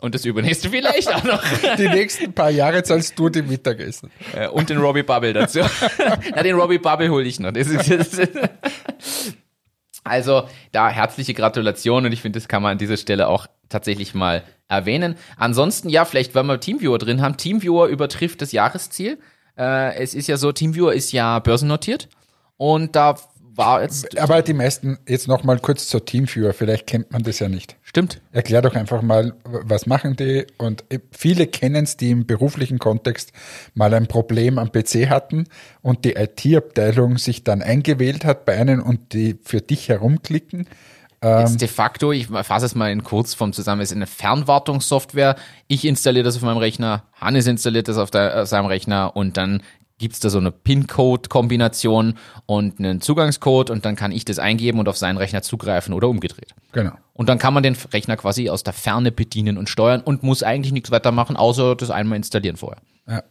Und 0.00 0.14
das 0.14 0.24
übernächste 0.24 0.70
vielleicht 0.70 1.14
auch 1.14 1.24
noch. 1.24 1.42
Die 1.78 1.88
nächsten 1.88 2.32
paar 2.32 2.50
Jahre 2.50 2.82
zahlst 2.82 3.18
du 3.18 3.28
die 3.28 3.42
Mittagessen. 3.42 4.10
Äh, 4.34 4.48
Und 4.48 4.70
den 4.70 4.78
Robbie 4.78 5.02
Bubble 5.02 5.32
dazu. 5.32 5.60
Na, 6.34 6.42
den 6.42 6.56
Robbie 6.56 6.78
Bubble 6.78 7.10
hole 7.10 7.24
ich 7.24 7.38
noch. 7.38 7.52
Das 7.52 7.68
ist, 7.68 7.90
das 7.90 8.14
ist 8.14 8.38
also 10.04 10.44
da 10.72 10.88
herzliche 10.88 11.34
Gratulation 11.34 12.06
und 12.06 12.12
ich 12.12 12.22
finde, 12.22 12.38
das 12.38 12.48
kann 12.48 12.62
man 12.62 12.72
an 12.72 12.78
dieser 12.78 12.96
Stelle 12.96 13.28
auch 13.28 13.46
tatsächlich 13.68 14.14
mal 14.14 14.42
erwähnen. 14.68 15.16
Ansonsten, 15.36 15.88
ja, 15.88 16.04
vielleicht, 16.04 16.34
weil 16.34 16.44
wir 16.44 16.58
Teamviewer 16.58 16.98
drin 16.98 17.20
haben. 17.20 17.36
Teamviewer 17.36 17.86
übertrifft 17.88 18.40
das 18.40 18.52
Jahresziel. 18.52 19.18
Äh, 19.58 19.96
es 19.96 20.14
ist 20.14 20.26
ja 20.26 20.36
so, 20.36 20.52
Teamviewer 20.52 20.94
ist 20.94 21.12
ja 21.12 21.38
börsennotiert 21.38 22.08
und 22.56 22.96
da 22.96 23.16
war 23.60 23.82
jetzt. 23.82 24.18
Aber 24.18 24.42
die 24.42 24.54
meisten, 24.54 24.98
jetzt 25.06 25.28
noch 25.28 25.44
mal 25.44 25.58
kurz 25.58 25.86
zur 25.86 26.04
Teamviewer, 26.04 26.52
vielleicht 26.52 26.86
kennt 26.86 27.12
man 27.12 27.22
das 27.22 27.38
ja 27.38 27.48
nicht. 27.48 27.76
Stimmt. 27.82 28.20
Erklär 28.32 28.62
doch 28.62 28.74
einfach 28.74 29.02
mal, 29.02 29.34
was 29.44 29.86
machen 29.86 30.16
die? 30.16 30.46
Und 30.58 30.84
viele 31.12 31.46
kennen 31.46 31.84
es, 31.84 31.96
die 31.96 32.10
im 32.10 32.26
beruflichen 32.26 32.78
Kontext 32.78 33.32
mal 33.74 33.92
ein 33.94 34.06
Problem 34.06 34.58
am 34.58 34.72
PC 34.72 35.08
hatten 35.08 35.44
und 35.82 36.04
die 36.04 36.14
IT-Abteilung 36.14 37.18
sich 37.18 37.44
dann 37.44 37.62
eingewählt 37.62 38.24
hat 38.24 38.44
bei 38.44 38.56
einem 38.56 38.82
und 38.82 39.12
die 39.12 39.38
für 39.42 39.60
dich 39.60 39.88
herumklicken. 39.88 40.66
Jetzt 41.22 41.60
de 41.60 41.68
facto, 41.68 42.12
ich 42.12 42.28
fasse 42.28 42.64
es 42.64 42.74
mal 42.74 42.90
in 42.90 43.04
Kurzform 43.04 43.52
zusammen, 43.52 43.82
ist 43.82 43.92
eine 43.92 44.06
Fernwartungssoftware. 44.06 45.36
Ich 45.66 45.84
installiere 45.84 46.24
das 46.24 46.36
auf 46.36 46.42
meinem 46.42 46.56
Rechner, 46.56 47.04
Hannes 47.12 47.46
installiert 47.46 47.88
das 47.88 47.98
auf, 47.98 48.10
der, 48.10 48.42
auf 48.42 48.48
seinem 48.48 48.64
Rechner 48.64 49.14
und 49.14 49.36
dann 49.36 49.62
gibt's 50.00 50.18
da 50.18 50.30
so 50.30 50.38
eine 50.38 50.50
PIN-Code-Kombination 50.50 52.14
und 52.46 52.78
einen 52.80 53.00
Zugangscode 53.00 53.70
und 53.70 53.84
dann 53.84 53.94
kann 53.94 54.10
ich 54.10 54.24
das 54.24 54.38
eingeben 54.38 54.80
und 54.80 54.88
auf 54.88 54.96
seinen 54.96 55.18
Rechner 55.18 55.42
zugreifen 55.42 55.94
oder 55.94 56.08
umgedreht. 56.08 56.54
Genau. 56.72 56.92
Und 57.12 57.28
dann 57.28 57.38
kann 57.38 57.54
man 57.54 57.62
den 57.62 57.76
Rechner 57.92 58.16
quasi 58.16 58.48
aus 58.48 58.64
der 58.64 58.72
Ferne 58.72 59.12
bedienen 59.12 59.58
und 59.58 59.68
steuern 59.68 60.00
und 60.00 60.22
muss 60.22 60.42
eigentlich 60.42 60.72
nichts 60.72 60.90
weiter 60.90 61.12
machen, 61.12 61.36
außer 61.36 61.76
das 61.76 61.90
einmal 61.90 62.16
installieren 62.16 62.56
vorher. 62.56 62.80
Ja. 63.06 63.22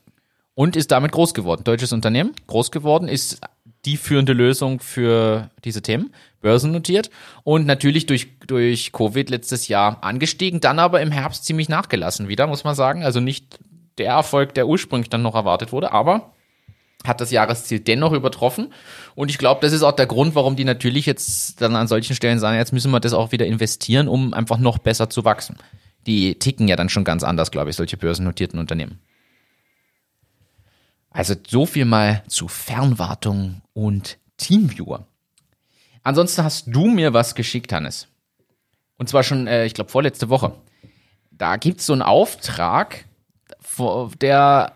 Und 0.53 0.75
ist 0.75 0.91
damit 0.91 1.12
groß 1.12 1.34
geworden. 1.34 1.63
Deutsches 1.63 1.91
Unternehmen, 1.91 2.34
groß 2.47 2.71
geworden, 2.71 3.08
ist 3.08 3.41
die 3.86 3.97
führende 3.97 4.34
Lösung 4.34 4.79
für 4.79 5.49
diese 5.63 5.82
Themen, 5.82 6.13
börsennotiert 6.41 7.10
und 7.43 7.65
natürlich 7.65 8.05
durch, 8.05 8.27
durch 8.45 8.91
Covid 8.91 9.29
letztes 9.29 9.67
Jahr 9.67 10.03
angestiegen, 10.03 10.60
dann 10.60 10.79
aber 10.79 11.01
im 11.01 11.12
Herbst 11.12 11.45
ziemlich 11.45 11.69
nachgelassen 11.69 12.27
wieder, 12.27 12.45
muss 12.45 12.63
man 12.63 12.75
sagen. 12.75 13.03
Also 13.03 13.19
nicht 13.19 13.60
der 13.97 14.08
Erfolg, 14.08 14.53
der 14.53 14.67
ursprünglich 14.67 15.10
dann 15.10 15.21
noch 15.21 15.36
erwartet 15.36 15.71
wurde, 15.71 15.91
aber 15.91 16.34
hat 17.05 17.21
das 17.21 17.31
Jahresziel 17.31 17.79
dennoch 17.79 18.12
übertroffen. 18.12 18.73
Und 19.15 19.29
ich 19.29 19.38
glaube, 19.38 19.62
das 19.62 19.71
ist 19.71 19.83
auch 19.83 19.93
der 19.93 20.05
Grund, 20.05 20.35
warum 20.35 20.55
die 20.55 20.65
natürlich 20.65 21.05
jetzt 21.05 21.62
dann 21.62 21.75
an 21.75 21.88
solchen 21.88 22.15
Stellen 22.15 22.39
sagen, 22.39 22.57
jetzt 22.57 22.73
müssen 22.73 22.91
wir 22.91 22.99
das 22.99 23.13
auch 23.13 23.31
wieder 23.31 23.45
investieren, 23.45 24.07
um 24.07 24.33
einfach 24.33 24.57
noch 24.57 24.77
besser 24.77 25.09
zu 25.09 25.23
wachsen. 25.23 25.57
Die 26.05 26.38
ticken 26.38 26.67
ja 26.67 26.75
dann 26.75 26.89
schon 26.89 27.03
ganz 27.03 27.23
anders, 27.23 27.51
glaube 27.51 27.69
ich, 27.69 27.75
solche 27.75 27.97
börsennotierten 27.97 28.59
Unternehmen. 28.59 28.99
Also 31.09 31.35
so 31.47 31.65
viel 31.65 31.85
mal 31.85 32.23
zu 32.27 32.47
Fernwartung 32.47 33.62
und 33.73 34.17
Teamviewer. 34.38 35.07
Ansonsten 36.03 36.43
hast 36.43 36.67
du 36.67 36.85
mir 36.85 37.13
was 37.13 37.35
geschickt, 37.35 37.73
Hannes. 37.73 38.07
Und 38.97 39.09
zwar 39.09 39.23
schon, 39.23 39.47
äh, 39.47 39.65
ich 39.65 39.73
glaube, 39.73 39.89
vorletzte 39.89 40.29
Woche. 40.29 40.53
Da 41.31 41.55
gibt's 41.55 41.85
so 41.85 41.93
einen 41.93 42.01
Auftrag, 42.01 43.05
der 44.21 44.73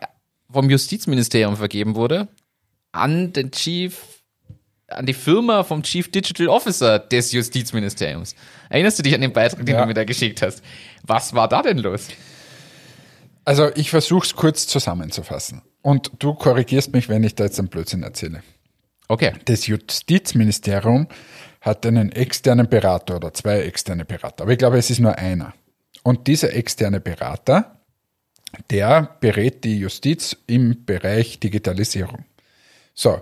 vom 0.54 0.70
Justizministerium 0.70 1.58
vergeben 1.58 1.96
wurde, 1.96 2.28
an 2.92 3.34
den 3.34 3.52
Chief, 3.52 4.00
an 4.88 5.06
die 5.06 5.14
Firma 5.14 5.64
vom 5.64 5.84
Chief 5.84 6.10
Digital 6.12 6.48
Officer 6.48 7.00
des 7.00 7.32
Justizministeriums. 7.32 8.36
Erinnerst 8.70 9.00
du 9.00 9.04
dich 9.04 9.16
an 9.16 9.22
den 9.22 9.34
Beitrag, 9.34 9.66
den 9.66 9.76
Ja. 9.76 9.82
du 9.82 9.88
mir 9.88 9.94
da 9.94 10.04
geschickt 10.04 10.42
hast? 10.42 10.62
Was 11.04 11.34
war 11.34 11.48
da 11.48 11.62
denn 11.62 11.80
los? 11.80 12.08
Also 13.46 13.70
ich 13.76 13.90
versuche 13.90 14.26
es 14.26 14.36
kurz 14.36 14.68
zusammenzufassen. 14.68 15.62
Und 15.82 16.12
du 16.20 16.34
korrigierst 16.34 16.94
mich, 16.94 17.10
wenn 17.10 17.24
ich 17.24 17.36
da 17.36 17.44
jetzt 17.44 17.60
einen 17.60 17.68
Blödsinn 17.68 18.04
erzähle. 18.04 18.42
Okay. 19.10 19.34
Das 19.46 19.68
Justizministerium 19.68 21.08
hat 21.60 21.86
einen 21.86 22.12
externen 22.12 22.70
Berater 22.70 23.18
oder 23.18 23.34
zwei 23.34 23.60
externe 23.62 24.06
Berater. 24.06 24.44
Aber 24.44 24.52
ich 24.54 24.58
glaube, 24.58 24.78
es 24.78 24.90
ist 24.90 25.00
nur 25.00 25.18
einer. 25.18 25.54
Und 26.04 26.28
dieser 26.28 26.54
externe 26.54 27.00
Berater, 27.00 27.80
der 28.70 29.18
berät 29.20 29.64
die 29.64 29.80
Justiz 29.80 30.36
im 30.48 30.86
Bereich 30.86 31.40
Digitalisierung. 31.40 32.26
So. 32.94 33.22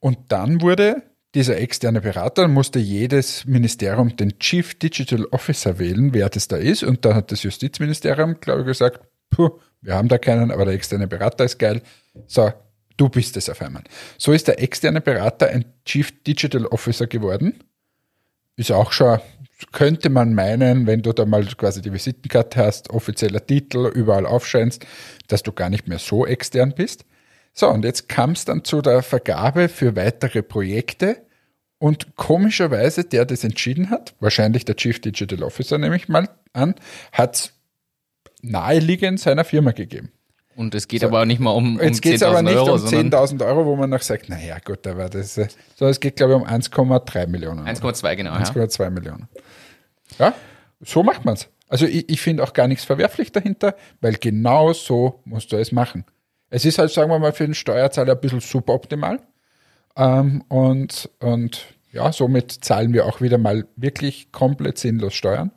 Und 0.00 0.18
dann 0.28 0.60
wurde 0.60 1.02
dieser 1.34 1.58
externe 1.58 2.00
Berater, 2.00 2.48
musste 2.48 2.78
jedes 2.78 3.46
Ministerium 3.46 4.16
den 4.16 4.38
Chief 4.38 4.78
Digital 4.78 5.24
Officer 5.26 5.78
wählen, 5.78 6.12
wer 6.12 6.28
das 6.28 6.48
da 6.48 6.56
ist. 6.56 6.82
Und 6.82 7.04
da 7.04 7.14
hat 7.14 7.32
das 7.32 7.42
Justizministerium, 7.42 8.40
glaube 8.40 8.60
ich, 8.60 8.66
gesagt, 8.66 9.00
puh, 9.30 9.58
wir 9.80 9.94
haben 9.94 10.08
da 10.08 10.18
keinen, 10.18 10.50
aber 10.50 10.64
der 10.64 10.74
externe 10.74 11.06
Berater 11.06 11.44
ist 11.44 11.58
geil. 11.58 11.82
So, 12.26 12.52
du 12.96 13.08
bist 13.08 13.36
es 13.36 13.48
auf 13.48 13.62
einmal. 13.62 13.84
So 14.18 14.32
ist 14.32 14.48
der 14.48 14.60
externe 14.60 15.00
Berater 15.00 15.48
ein 15.48 15.64
Chief 15.84 16.12
Digital 16.22 16.66
Officer 16.66 17.06
geworden. 17.06 17.64
Ist 18.56 18.70
auch 18.70 18.92
schon, 18.92 19.18
könnte 19.70 20.10
man 20.10 20.34
meinen, 20.34 20.86
wenn 20.86 21.02
du 21.02 21.12
da 21.12 21.24
mal 21.24 21.44
quasi 21.44 21.82
die 21.82 21.92
Visitenkarte 21.92 22.64
hast, 22.64 22.90
offizieller 22.90 23.46
Titel, 23.46 23.90
überall 23.94 24.26
aufscheinst, 24.26 24.84
dass 25.28 25.42
du 25.42 25.52
gar 25.52 25.70
nicht 25.70 25.86
mehr 25.86 25.98
so 25.98 26.26
extern 26.26 26.74
bist. 26.74 27.04
So, 27.52 27.68
und 27.68 27.84
jetzt 27.84 28.08
kam 28.08 28.32
es 28.32 28.44
dann 28.44 28.64
zu 28.64 28.82
der 28.82 29.02
Vergabe 29.02 29.68
für 29.68 29.94
weitere 29.94 30.42
Projekte. 30.42 31.26
Und 31.78 32.16
komischerweise, 32.16 33.04
der 33.04 33.24
das 33.24 33.44
entschieden 33.44 33.90
hat, 33.90 34.14
wahrscheinlich 34.20 34.64
der 34.64 34.76
Chief 34.76 35.00
Digital 35.00 35.42
Officer 35.42 35.78
nehme 35.78 35.96
ich 35.96 36.08
mal 36.08 36.28
an, 36.52 36.74
hat 37.12 37.52
naheliegend 38.40 39.20
seiner 39.20 39.44
Firma 39.44 39.72
gegeben. 39.72 40.12
Und 40.54 40.74
es 40.74 40.88
geht 40.88 41.02
aber 41.04 41.24
nicht 41.24 41.40
mal 41.40 41.50
um, 41.50 41.76
um 41.76 41.82
Jetzt 41.82 42.02
geht 42.02 42.16
es 42.16 42.22
10.000 42.22 42.26
aber 42.26 42.42
nicht 42.42 42.56
Euro, 42.56 42.72
um 42.72 42.78
sondern 42.78 43.10
10.000 43.10 43.46
Euro, 43.46 43.66
wo 43.66 43.76
man 43.76 43.90
noch 43.90 44.02
sagt, 44.02 44.28
naja, 44.28 44.58
gut, 44.64 44.86
aber 44.86 45.08
das, 45.08 45.38
äh, 45.38 45.48
so, 45.76 45.86
es 45.86 45.98
geht, 45.98 46.16
glaube 46.16 46.34
ich, 46.34 46.40
um 46.40 46.46
1,3 46.46 47.26
Millionen. 47.26 47.66
1,2 47.66 48.16
genau. 48.16 48.32
Ja. 48.32 48.40
1,2 48.40 48.90
Millionen. 48.90 49.28
Ja, 50.18 50.34
so 50.80 51.02
macht 51.02 51.24
man's. 51.24 51.48
Also 51.68 51.86
ich, 51.86 52.08
ich 52.10 52.20
finde 52.20 52.42
auch 52.42 52.52
gar 52.52 52.68
nichts 52.68 52.84
verwerflich 52.84 53.32
dahinter, 53.32 53.74
weil 54.00 54.14
genau 54.14 54.74
so 54.74 55.20
musst 55.24 55.52
du 55.52 55.56
es 55.56 55.72
machen. 55.72 56.04
Es 56.50 56.66
ist 56.66 56.78
halt, 56.78 56.90
sagen 56.90 57.10
wir 57.10 57.18
mal, 57.18 57.32
für 57.32 57.46
den 57.46 57.54
Steuerzahler 57.54 58.12
ein 58.12 58.20
bisschen 58.20 58.40
suboptimal. 58.40 59.20
Ähm, 59.96 60.44
und, 60.48 61.08
und 61.20 61.64
ja, 61.90 62.12
somit 62.12 62.52
zahlen 62.52 62.92
wir 62.92 63.06
auch 63.06 63.22
wieder 63.22 63.38
mal 63.38 63.66
wirklich 63.76 64.32
komplett 64.32 64.76
sinnlos 64.76 65.14
Steuern. 65.14 65.50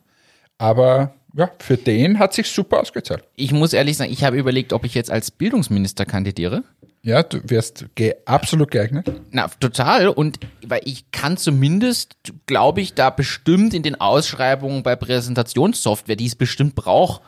Aber 0.56 1.14
ja, 1.36 1.50
für 1.58 1.76
den 1.76 2.18
hat 2.18 2.32
sich 2.32 2.48
super 2.48 2.80
ausgezahlt. 2.80 3.24
Ich 3.36 3.52
muss 3.52 3.72
ehrlich 3.72 3.96
sagen, 3.96 4.12
ich 4.12 4.24
habe 4.24 4.36
überlegt, 4.38 4.72
ob 4.72 4.84
ich 4.84 4.94
jetzt 4.94 5.10
als 5.10 5.30
Bildungsminister 5.30 6.06
kandidiere. 6.06 6.64
Ja, 7.02 7.22
du 7.22 7.38
wirst 7.48 7.86
ge 7.94 8.16
absolut 8.24 8.70
geeignet. 8.70 9.12
Na, 9.30 9.46
total. 9.60 10.08
Und 10.08 10.40
weil 10.66 10.80
ich 10.84 11.10
kann 11.12 11.36
zumindest, 11.36 12.16
glaube 12.46 12.80
ich, 12.80 12.94
da 12.94 13.10
bestimmt 13.10 13.74
in 13.74 13.82
den 13.82 14.00
Ausschreibungen 14.00 14.82
bei 14.82 14.96
Präsentationssoftware, 14.96 16.16
die 16.16 16.26
es 16.26 16.34
bestimmt 16.34 16.74
braucht, 16.74 17.22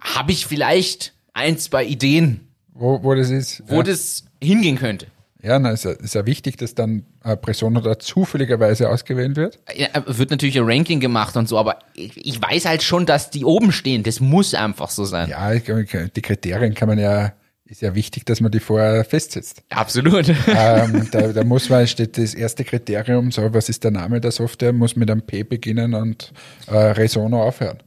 habe 0.00 0.32
ich 0.32 0.46
vielleicht 0.46 1.14
ein, 1.32 1.56
zwei 1.56 1.84
Ideen, 1.84 2.48
Wo, 2.74 3.02
wo 3.02 3.14
das 3.14 3.30
ist. 3.30 3.62
wo 3.68 3.76
ja. 3.76 3.82
das 3.84 4.24
hingehen 4.42 4.76
könnte. 4.76 5.06
Ja, 5.44 5.58
na, 5.58 5.72
ist 5.72 5.84
ja, 5.84 5.90
ist 5.90 6.14
ja 6.14 6.24
wichtig, 6.24 6.56
dass 6.56 6.74
dann 6.74 7.04
eine 7.20 7.36
Person 7.36 7.74
da 7.74 7.98
zufälligerweise 7.98 8.88
ausgewählt 8.88 9.36
wird. 9.36 9.58
Ja, 9.76 9.88
wird 10.06 10.30
natürlich 10.30 10.58
ein 10.58 10.64
Ranking 10.64 11.00
gemacht 11.00 11.36
und 11.36 11.48
so, 11.48 11.58
aber 11.58 11.80
ich, 11.94 12.16
ich 12.16 12.40
weiß 12.40 12.64
halt 12.64 12.82
schon, 12.82 13.04
dass 13.04 13.28
die 13.28 13.44
oben 13.44 13.70
stehen. 13.70 14.04
Das 14.04 14.20
muss 14.20 14.54
einfach 14.54 14.88
so 14.88 15.04
sein. 15.04 15.28
Ja, 15.28 15.52
ich 15.52 15.64
die 15.64 16.22
Kriterien 16.22 16.72
kann 16.72 16.88
man 16.88 16.98
ja, 16.98 17.34
ist 17.66 17.82
ja 17.82 17.94
wichtig, 17.94 18.24
dass 18.24 18.40
man 18.40 18.52
die 18.52 18.60
vorher 18.60 19.04
festsetzt. 19.04 19.62
Absolut. 19.68 20.30
ähm, 20.48 21.08
da, 21.12 21.28
da 21.28 21.44
muss 21.44 21.68
man, 21.68 21.86
steht 21.86 22.16
das 22.16 22.32
erste 22.32 22.64
Kriterium, 22.64 23.30
so, 23.30 23.52
was 23.52 23.68
ist 23.68 23.84
der 23.84 23.90
Name 23.90 24.22
der 24.22 24.30
Software, 24.30 24.72
muss 24.72 24.96
mit 24.96 25.10
einem 25.10 25.20
P 25.20 25.42
beginnen 25.42 25.92
und 25.92 26.32
äh, 26.68 26.74
Resono 26.74 27.42
aufhören. 27.42 27.82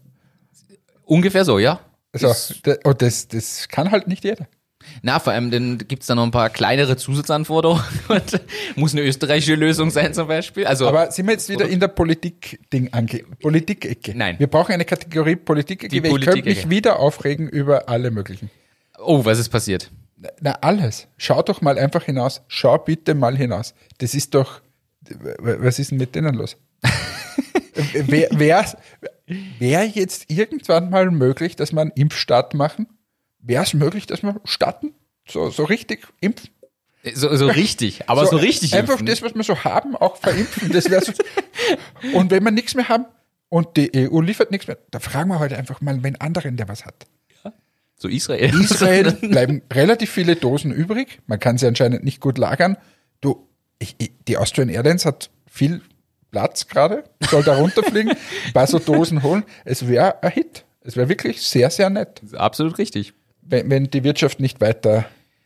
Ungefähr 1.05 1.43
so, 1.43 1.57
ja. 1.57 1.79
Also, 2.13 2.27
das, 2.97 3.27
das 3.27 3.67
kann 3.67 3.89
halt 3.89 4.07
nicht 4.07 4.23
jeder. 4.23 4.47
Na, 5.01 5.19
vor 5.19 5.33
allem, 5.33 5.51
dann 5.51 5.77
gibt's 5.77 6.07
da 6.07 6.15
noch 6.15 6.23
ein 6.23 6.31
paar 6.31 6.49
kleinere 6.49 6.97
Zusatzanforderungen. 6.97 7.83
Muss 8.75 8.93
eine 8.93 9.03
österreichische 9.03 9.55
Lösung 9.55 9.89
sein 9.89 10.13
zum 10.13 10.27
Beispiel. 10.27 10.65
Also, 10.65 10.87
Aber 10.87 11.11
sind 11.11 11.25
wir 11.27 11.33
jetzt 11.33 11.49
wieder 11.49 11.67
in 11.67 11.79
der 11.79 11.87
Politik-Ding 11.89 12.93
ange 12.93 13.23
Politik-Ecke? 13.41 14.13
Nein. 14.15 14.35
Wir 14.39 14.47
brauchen 14.47 14.73
eine 14.73 14.85
Kategorie 14.85 15.35
Politik-Ecke, 15.35 15.95
ich 15.95 16.25
könnte 16.25 16.43
mich 16.43 16.69
wieder 16.69 16.99
aufregen 16.99 17.47
über 17.47 17.89
alle 17.89 18.11
möglichen. 18.11 18.49
oh, 18.99 19.23
was 19.25 19.39
ist 19.39 19.49
passiert? 19.49 19.91
Na, 20.41 20.53
alles. 20.61 21.07
Schau 21.17 21.41
doch 21.43 21.61
mal 21.61 21.77
einfach 21.77 22.03
hinaus. 22.03 22.41
Schau 22.47 22.77
bitte 22.77 23.13
mal 23.13 23.37
hinaus. 23.37 23.75
Das 23.99 24.13
ist 24.13 24.33
doch, 24.33 24.61
was 25.39 25.79
ist 25.79 25.91
denn 25.91 25.99
mit 25.99 26.15
denen 26.15 26.33
los? 26.33 26.57
Wäre 27.93 28.39
wär, 28.39 28.65
wär 29.59 29.85
jetzt 29.85 30.31
irgendwann 30.31 30.89
mal 30.89 31.11
möglich, 31.11 31.55
dass 31.55 31.71
wir 31.73 31.81
einen 31.81 31.91
Impfstart 31.91 32.53
machen? 32.53 32.87
Wäre 33.47 33.63
es 33.63 33.73
möglich, 33.73 34.05
dass 34.05 34.23
wir 34.23 34.39
starten? 34.43 34.93
So, 35.27 35.49
so 35.49 35.63
richtig 35.63 36.05
impfen? 36.19 36.49
So, 37.13 37.33
so 37.35 37.47
richtig, 37.47 38.09
aber 38.09 38.25
so, 38.25 38.35
richtig. 38.35 38.73
Einfach 38.73 38.93
impfen. 38.93 39.05
das, 39.07 39.21
was 39.21 39.33
wir 39.33 39.43
so 39.43 39.63
haben, 39.63 39.95
auch 39.95 40.17
verimpfen. 40.17 40.71
Das 40.71 40.83
so. 40.83 41.13
Und 42.13 42.31
wenn 42.31 42.43
wir 42.43 42.51
nichts 42.51 42.75
mehr 42.75 42.89
haben 42.89 43.05
und 43.49 43.77
die 43.77 43.91
EU 43.95 44.19
liefert 44.19 44.51
nichts 44.51 44.67
mehr, 44.67 44.77
da 44.91 44.99
fragen 44.99 45.29
wir 45.29 45.39
heute 45.39 45.57
einfach 45.57 45.79
mal 45.79 46.03
wen 46.03 46.19
anderen, 46.19 46.57
der 46.57 46.67
was 46.67 46.85
hat. 46.85 47.07
So 47.99 48.07
Israel. 48.07 48.53
Israel 48.61 49.11
bleiben 49.21 49.63
relativ 49.73 50.11
viele 50.11 50.35
Dosen 50.35 50.71
übrig. 50.71 51.19
Man 51.25 51.39
kann 51.39 51.57
sie 51.57 51.65
anscheinend 51.65 52.03
nicht 52.03 52.21
gut 52.21 52.37
lagern. 52.37 52.77
Du, 53.21 53.47
ich, 53.79 53.95
ich, 53.97 54.11
die 54.27 54.37
Austrian 54.37 54.69
Airlines 54.69 55.05
hat 55.05 55.31
viel 55.49 55.81
Platz 56.29 56.67
gerade, 56.67 57.05
soll 57.29 57.43
da 57.43 57.57
runterfliegen, 57.57 58.11
ein 58.45 58.53
paar 58.53 58.67
so 58.67 58.77
Dosen 58.77 59.23
holen. 59.23 59.43
Es 59.65 59.87
wäre 59.87 60.21
ein 60.21 60.31
Hit. 60.31 60.65
Es 60.81 60.95
wäre 60.95 61.09
wirklich 61.09 61.41
sehr, 61.41 61.69
sehr 61.69 61.89
nett, 61.89 62.21
Absolut 62.33 62.77
richtig. 62.77 63.13
Wenn, 63.49 63.69
wenn 63.69 63.89
die 63.89 64.03
Wirtschaft 64.03 64.39
nicht 64.39 64.61
weiter 64.61 65.05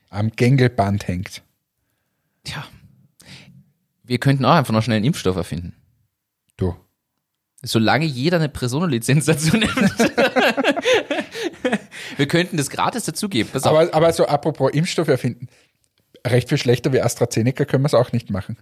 am 0.09 0.31
Gängelband 0.31 1.07
hängt. 1.07 1.41
Tja. 2.43 2.65
Wir 4.03 4.17
könnten 4.19 4.45
auch 4.45 4.55
einfach 4.55 4.73
noch 4.73 4.83
schnell 4.83 4.97
einen 4.97 5.05
Impfstoff 5.05 5.37
erfinden. 5.37 5.75
Du. 6.57 6.75
Solange 7.63 8.05
jeder 8.05 8.37
eine 8.37 8.49
Personenlizenz 8.49 9.25
dazu 9.25 9.55
nimmt. 9.55 9.71
Wir 12.17 12.27
könnten 12.27 12.57
das 12.57 12.69
gratis 12.69 13.05
dazugeben. 13.05 13.49
Pass 13.51 13.63
auf. 13.63 13.77
Aber, 13.77 13.93
aber 13.93 14.11
so 14.13 14.25
apropos 14.25 14.71
Impfstoff 14.73 15.07
erfinden, 15.07 15.47
recht 16.25 16.49
viel 16.49 16.57
schlechter 16.57 16.91
wie 16.91 17.01
AstraZeneca 17.01 17.65
können 17.65 17.83
wir 17.83 17.87
es 17.87 17.93
auch 17.93 18.11
nicht 18.11 18.29
machen. 18.29 18.57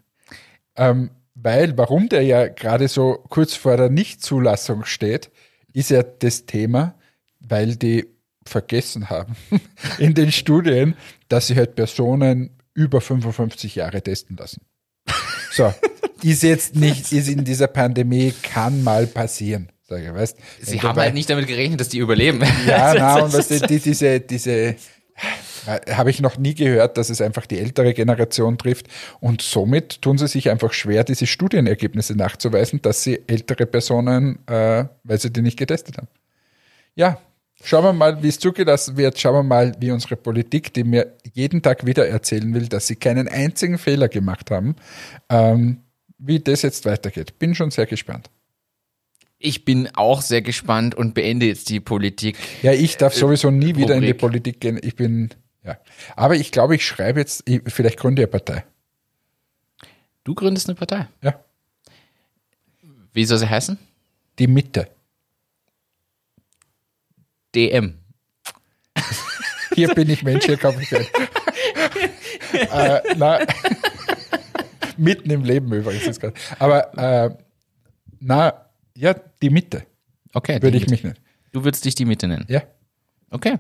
Ähm, 0.76 1.12
weil, 1.36 1.78
warum 1.78 2.10
der 2.10 2.24
ja 2.24 2.48
gerade 2.48 2.88
so 2.88 3.24
kurz 3.30 3.54
vor 3.56 3.78
der 3.78 3.90
Nichtzulassung 3.90 4.86
steht, 4.86 5.32
ist 5.74 5.90
ja 5.90 6.04
das 6.04 6.46
Thema, 6.46 6.96
weil 7.40 7.76
die 7.76 8.08
vergessen 8.50 9.10
haben 9.10 9.36
in 9.98 10.14
den 10.14 10.32
Studien, 10.32 10.96
dass 11.30 11.48
sie 11.48 11.56
halt 11.56 11.76
Personen 11.76 12.50
über 12.74 13.00
55 13.02 13.76
Jahre 13.76 14.02
testen 14.02 14.36
lassen. 14.38 14.62
So, 15.52 15.74
ist 16.24 16.44
jetzt 16.44 16.76
nicht, 16.76 17.12
ist 17.12 17.28
in 17.30 17.44
dieser 17.46 17.68
Pandemie, 17.68 18.34
kann 18.44 18.84
mal 18.84 19.08
passieren. 19.08 19.70
Sag 19.84 20.04
ich, 20.04 20.14
weißt, 20.14 20.38
Sie 20.62 20.78
haben 20.80 20.90
dabei- 20.90 21.04
halt 21.06 21.14
nicht 21.16 21.30
damit 21.30 21.48
gerechnet, 21.48 21.80
dass 21.80 21.90
die 21.90 21.98
überleben. 21.98 22.42
ja, 22.68 22.94
na, 22.98 23.24
und 23.24 23.34
was 23.34 23.48
die, 23.48 23.60
die, 23.60 23.80
diese, 23.80 24.20
diese, 24.20 24.52
äh, 24.52 24.76
habe 25.92 26.12
ich 26.12 26.22
noch 26.22 26.38
nie 26.38 26.54
gehört, 26.54 26.98
dass 26.98 27.10
es 27.10 27.22
einfach 27.22 27.48
die 27.48 27.58
ältere 27.58 27.94
Generation 27.96 28.58
trifft. 28.60 28.88
Und 29.20 29.42
somit 29.42 30.02
tun 30.04 30.18
sie 30.20 30.28
sich 30.28 30.50
einfach 30.52 30.74
schwer, 30.74 31.04
diese 31.04 31.26
Studienergebnisse 31.26 32.16
nachzuweisen, 32.16 32.82
dass 32.84 33.04
sie 33.04 33.20
ältere 33.28 33.66
Personen, 33.66 34.40
äh, 34.48 34.86
weil 35.04 35.20
sie 35.20 35.32
die 35.32 35.42
nicht 35.42 35.58
getestet 35.58 35.98
haben. 35.98 36.08
Ja, 36.96 37.20
schauen 37.64 37.84
wir 37.84 37.94
mal, 37.94 38.22
wie 38.24 38.28
es 38.28 38.40
zugelassen 38.40 38.98
wird. 38.98 39.20
Schauen 39.20 39.36
wir 39.36 39.44
mal, 39.44 39.76
wie 39.80 39.92
unsere 39.92 40.16
Politik, 40.16 40.74
die 40.74 40.84
mir 40.84 41.16
jeden 41.34 41.62
Tag 41.62 41.86
wieder 41.86 42.08
erzählen 42.08 42.54
will, 42.54 42.68
dass 42.68 42.88
sie 42.88 42.96
keinen 42.96 43.28
einzigen 43.28 43.78
Fehler 43.78 44.08
gemacht 44.08 44.52
haben, 44.52 44.76
ähm, 45.30 45.82
wie 46.18 46.40
das 46.40 46.62
jetzt 46.62 46.86
weitergeht. 46.86 47.40
Bin 47.40 47.56
schon 47.56 47.72
sehr 47.72 47.86
gespannt. 47.86 48.30
Ich 49.38 49.64
bin 49.64 49.90
auch 49.94 50.22
sehr 50.22 50.42
gespannt 50.42 50.96
und 50.96 51.14
beende 51.14 51.46
jetzt 51.46 51.70
die 51.70 51.80
Politik. 51.80 52.38
Ja, 52.62 52.74
ich 52.74 52.98
darf 52.98 53.14
sowieso 53.14 53.52
nie 53.52 53.78
wieder 53.78 53.96
in 53.96 54.02
die. 54.02 54.14
Politik 54.14 54.60
gehen. 54.60 54.78
Ich 54.84 54.98
bin, 54.98 55.30
ja. 55.64 55.78
Aber 56.18 56.36
ich 56.36 56.52
glaube, 56.52 56.76
ich 56.76 56.86
schreibe 56.86 57.22
jetzt, 57.22 57.48
ich, 57.48 57.62
vielleicht 57.68 57.98
gründe 57.98 58.22
ich 58.22 58.26
eine 58.26 58.32
Partei. 58.32 58.66
Du 60.26 60.36
gründest 60.36 60.68
eine 60.68 60.76
Partei. 60.76 61.08
Ja. 61.22 61.40
Wie 63.14 63.24
soll 63.24 63.38
sie 63.38 63.50
heißen? 63.50 63.80
Die 64.40 64.48
Mitte. 64.48 64.90
DM. 67.56 68.00
Hier 69.76 69.94
bin 69.94 70.10
ich 70.10 70.24
Mensch, 70.24 70.46
hier 70.46 70.58
kaufe 70.58 70.82
ich 70.82 70.96
ein. 70.96 71.06
äh, 72.54 73.02
na, 73.16 73.40
mitten 74.98 75.30
im 75.30 75.44
Leben 75.44 75.72
übrigens. 75.74 76.20
Aber, 76.58 76.98
äh, 76.98 77.30
na, 78.20 78.66
ja, 78.96 79.16
die 79.42 79.50
Mitte 79.50 79.86
Okay. 80.34 80.62
würde 80.62 80.78
ich 80.78 80.84
Mitte. 80.84 80.92
mich 80.92 81.04
nennen. 81.04 81.18
Du 81.52 81.64
würdest 81.64 81.86
dich 81.86 81.96
die 81.96 82.06
Mitte 82.06 82.28
nennen. 82.28 82.46
Ja. 82.50 82.62
Okay. 83.32 83.58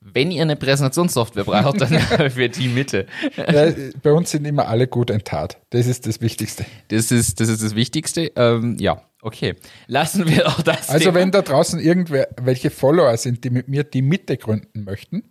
Wenn 0.00 0.30
ihr 0.30 0.42
eine 0.42 0.56
Präsentationssoftware 0.56 1.44
braucht, 1.44 1.80
dann 1.80 1.98
für 2.30 2.48
die 2.48 2.68
Mitte. 2.68 3.06
ja. 3.36 3.72
Bei 4.02 4.12
uns 4.12 4.30
sind 4.30 4.46
immer 4.46 4.68
alle 4.68 4.86
gut 4.86 5.10
enttat. 5.10 5.58
Das 5.70 5.86
ist 5.86 6.06
das 6.06 6.20
Wichtigste. 6.20 6.64
Das 6.88 7.10
ist 7.10 7.40
das, 7.40 7.48
ist 7.48 7.62
das 7.62 7.74
Wichtigste. 7.74 8.32
Ähm, 8.36 8.76
ja, 8.78 9.02
okay. 9.22 9.54
Lassen 9.86 10.28
wir 10.28 10.46
auch 10.48 10.62
das. 10.62 10.88
Also 10.88 11.06
Thema. 11.06 11.14
wenn 11.20 11.30
da 11.30 11.42
draußen 11.42 11.80
irgendwer, 11.80 12.28
welche 12.40 12.70
Follower 12.70 13.16
sind, 13.16 13.44
die 13.44 13.50
mit 13.50 13.68
mir 13.68 13.84
die 13.84 14.02
Mitte 14.02 14.36
gründen 14.36 14.84
möchten, 14.84 15.24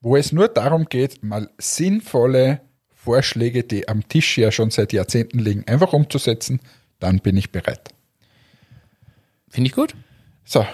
wo 0.00 0.16
es 0.16 0.32
nur 0.32 0.48
darum 0.48 0.86
geht, 0.86 1.22
mal 1.22 1.50
sinnvolle 1.58 2.60
Vorschläge, 2.94 3.64
die 3.64 3.88
am 3.88 4.08
Tisch 4.08 4.36
ja 4.38 4.50
schon 4.50 4.70
seit 4.70 4.92
Jahrzehnten 4.92 5.38
liegen, 5.38 5.64
einfach 5.66 5.92
umzusetzen, 5.92 6.60
dann 6.98 7.20
bin 7.20 7.36
ich 7.36 7.52
bereit. 7.52 7.90
Finde 9.48 9.68
ich 9.68 9.74
gut. 9.74 9.94
So, 10.44 10.66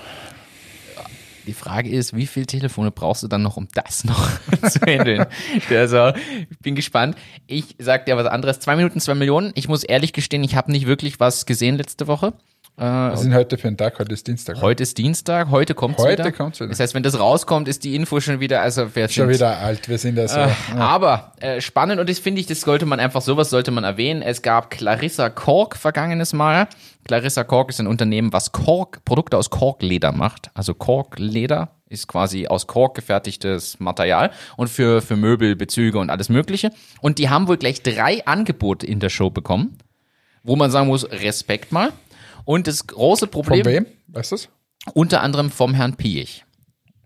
Die 1.47 1.53
Frage 1.55 1.91
ist, 1.91 2.15
wie 2.15 2.27
viele 2.27 2.47
Telefone 2.47 2.91
brauchst 2.93 3.23
du 3.23 3.29
dann 3.29 3.43
noch, 3.43 3.57
um 3.57 3.67
das 3.75 4.05
noch 4.05 4.29
zu 4.71 4.81
handeln? 4.81 5.27
Also, 5.71 6.13
ich 6.51 6.59
bin 6.61 6.75
gespannt. 6.75 7.17
Ich 7.47 7.75
sag 7.79 8.07
dir 8.07 8.17
was 8.17 8.27
anderes. 8.27 8.61
Zwei 8.61 8.77
Minuten, 8.77 9.01
zwei 9.01 9.15
Millionen. 9.15 9.53
Ich 9.55 9.67
muss 9.69 9.83
ehrlich 9.83 10.13
gestehen, 10.13 10.45
ich 10.45 10.55
habe 10.55 10.71
nicht 10.71 10.87
wirklich 10.87 11.19
was 11.21 11.45
gesehen 11.47 11.77
letzte 11.77 12.07
Woche. 12.07 12.33
Äh, 12.79 12.85
was 12.85 13.21
denn 13.21 13.35
heute 13.35 13.59
für 13.59 13.69
ein 13.69 13.77
Tag? 13.77 13.99
Heute 13.99 14.15
ist 14.15 14.27
Dienstag. 14.27 14.61
heute 14.63 14.83
ist 14.83 14.97
Dienstag, 14.97 15.51
heute 15.51 15.75
kommt's 15.75 16.03
Heute 16.03 16.23
wieder. 16.25 16.33
kommt's 16.33 16.59
wieder. 16.59 16.71
Das 16.71 16.81
heißt, 16.81 16.95
wenn 16.95 17.03
das 17.03 17.21
rauskommt, 17.21 17.69
ist 17.69 17.85
die 17.85 17.95
Info 17.95 18.19
schon 18.21 18.41
wieder, 18.41 18.63
also 18.63 18.89
wer 18.95 19.09
Schon 19.11 19.27
sind- 19.27 19.35
wieder 19.35 19.59
alt. 19.59 19.89
Wir 19.91 19.99
sind 19.99 20.17
ja 20.17 20.27
so. 20.27 20.41
Aber 20.79 21.33
äh, 21.41 21.61
spannend 21.61 22.01
und 22.01 22.09
das 22.09 22.19
finde 22.19 22.41
ich, 22.41 22.47
das 22.47 22.63
sollte 22.63 22.87
man 22.87 22.99
einfach, 22.99 23.21
sowas 23.21 23.51
sollte 23.51 23.71
man 23.73 23.85
erwähnen. 23.85 24.23
Es 24.23 24.41
gab 24.41 24.71
Clarissa 24.71 25.29
Kork 25.29 25.77
vergangenes 25.77 26.33
Mal. 26.33 26.67
Clarissa 27.05 27.45
Kork 27.45 27.69
ist 27.71 27.79
ein 27.79 27.87
Unternehmen, 27.87 28.33
was 28.33 28.53
Kork, 28.53 29.05
Produkte 29.05 29.37
aus 29.37 29.51
Korkleder 29.51 30.13
macht. 30.13 30.51
Also 30.55 30.73
Korkleder 30.73 31.73
ist 31.91 32.09
quasi 32.09 32.47
aus 32.47 32.67
Kork 32.67 32.95
gefertigtes 32.95 33.81
Material 33.81 34.31
und 34.57 34.69
für, 34.71 35.03
für 35.03 35.17
Möbel, 35.17 35.57
Bezüge 35.57 35.99
und 35.99 36.09
alles 36.09 36.31
Mögliche. 36.31 36.71
Und 37.03 37.19
die 37.19 37.29
haben 37.29 37.49
wohl 37.49 37.59
gleich 37.59 37.83
drei 37.83 38.25
Angebote 38.25 38.87
in 38.87 38.99
der 38.99 39.11
Show 39.11 39.29
bekommen, 39.29 39.77
wo 40.43 40.57
man 40.57 40.71
sagen 40.71 40.87
muss, 40.89 41.05
Respekt 41.11 41.71
mal. 41.71 41.93
Und 42.45 42.67
das 42.67 42.87
große 42.87 43.27
Problem 43.27 43.65
Von 43.65 43.73
wem? 43.73 43.87
Weißt 44.09 44.33
du 44.33 44.37
unter 44.95 45.23
anderem 45.23 45.51
vom 45.51 45.75
Herrn 45.75 45.95
Piech. 45.97 46.45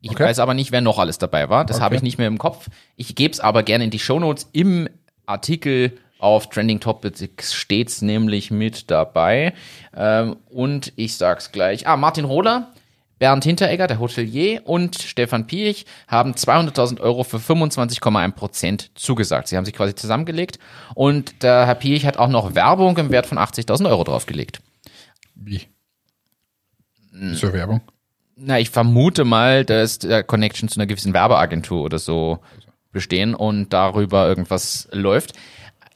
Ich 0.01 0.11
Okay. 0.13 0.25
weiß 0.25 0.39
aber 0.39 0.55
nicht, 0.55 0.73
wer 0.73 0.81
noch 0.81 0.99
alles 0.99 1.19
dabei 1.19 1.49
war. 1.51 1.65
Das 1.65 1.77
Okay. 1.77 1.85
habe 1.85 1.97
ich 1.97 2.03
nicht 2.03 2.17
mehr 2.19 2.29
im 2.29 2.39
Kopf. 2.39 2.69
Ich 2.97 3.15
gebe 3.15 3.33
es 3.33 3.41
aber 3.41 3.63
gerne 3.63 3.85
in 3.85 3.91
die 3.91 3.99
Shownotes. 3.99 4.49
Im 4.53 4.89
Artikel 5.27 5.99
auf 6.19 6.49
Trending 6.49 6.81
Topics 6.81 7.53
steht's 7.55 8.01
nämlich 8.03 8.51
mit 8.51 8.91
dabei. 8.91 9.53
Ähm, 9.95 10.37
und 10.49 10.93
ich 10.97 11.17
sag's 11.17 11.53
gleich. 11.53 11.87
Ah, 11.87 11.97
Martin 11.97 12.25
Rohler, 12.25 12.73
Bernd 13.19 13.45
Hinteregger, 13.45 13.87
der 13.87 13.99
Hotelier 13.99 14.63
und 14.65 14.97
Stefan 15.03 15.47
Piech 15.47 15.85
haben 16.09 16.33
200.000 16.35 17.01
Euro 17.01 17.25
für 17.25 17.39
25,1 17.39 18.33
Prozent 18.33 18.91
zugesagt. 18.95 19.49
Sie 19.49 19.57
haben 19.57 19.65
sich 19.65 19.75
quasi 19.75 19.95
zusammengelegt 19.95 20.59
und 20.95 21.43
der 21.43 21.67
Herr 21.67 21.75
Piech 21.75 22.07
hat 22.07 22.17
auch 22.17 22.29
noch 22.29 22.55
Werbung 22.55 22.97
im 22.99 23.11
Wert 23.11 23.27
von 23.27 23.39
80.000 23.39 23.89
Euro 23.89 24.05
draufgelegt. 24.05 24.61
Wie? 25.37 25.63
So 27.33 27.53
Werbung. 27.53 27.81
Na, 28.37 28.59
ich 28.59 28.71
vermute 28.71 29.25
mal, 29.25 29.65
dass 29.65 29.99
der 29.99 30.23
Connection 30.23 30.69
zu 30.69 30.79
einer 30.79 30.87
gewissen 30.87 31.15
Werbeagentur 31.15 31.83
oder 31.83 31.99
so 31.99 32.41
bestehen 32.93 33.35
und 33.35 33.73
darüber 33.73 34.27
irgendwas 34.27 34.89
läuft. 34.93 35.33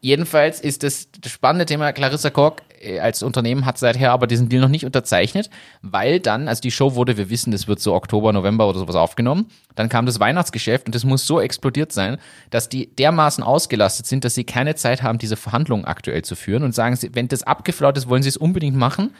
jedenfalls 0.00 0.60
ist 0.60 0.82
das, 0.82 1.08
das 1.20 1.32
spannende 1.32 1.66
Thema, 1.66 1.92
Clarissa 1.92 2.30
Kork 2.30 2.62
äh, 2.80 2.98
als 2.98 3.22
Unternehmen 3.22 3.66
hat 3.66 3.78
seither 3.78 4.12
aber 4.12 4.26
diesen 4.26 4.48
Deal 4.48 4.62
noch 4.62 4.68
nicht 4.68 4.86
unterzeichnet, 4.86 5.50
weil 5.82 6.20
dann, 6.20 6.48
also 6.48 6.62
die 6.62 6.70
Show 6.70 6.94
wurde, 6.94 7.16
wir 7.16 7.30
wissen, 7.30 7.52
das 7.52 7.68
wird 7.68 7.80
so 7.80 7.94
Oktober, 7.94 8.32
November 8.32 8.68
oder 8.68 8.78
sowas 8.78 8.96
aufgenommen, 8.96 9.46
dann 9.74 9.88
kam 9.88 10.06
das 10.06 10.20
Weihnachtsgeschäft 10.20 10.86
und 10.86 10.94
das 10.94 11.04
muss 11.04 11.26
so 11.26 11.40
explodiert 11.40 11.92
sein, 11.92 12.18
dass 12.50 12.68
die 12.68 12.94
dermaßen 12.94 13.44
ausgelastet 13.44 14.06
sind, 14.06 14.24
dass 14.24 14.34
sie 14.34 14.44
keine 14.44 14.74
Zeit 14.74 15.02
haben, 15.02 15.18
diese 15.18 15.36
Verhandlungen 15.36 15.84
aktuell 15.84 16.22
zu 16.22 16.34
führen 16.34 16.62
und 16.62 16.74
sagen, 16.74 16.96
sie, 16.96 17.14
wenn 17.14 17.28
das 17.28 17.42
abgeflaut 17.42 17.96
ist, 17.96 18.08
wollen 18.08 18.22
sie 18.22 18.30
es 18.30 18.36
unbedingt 18.36 18.76
machen. 18.76 19.14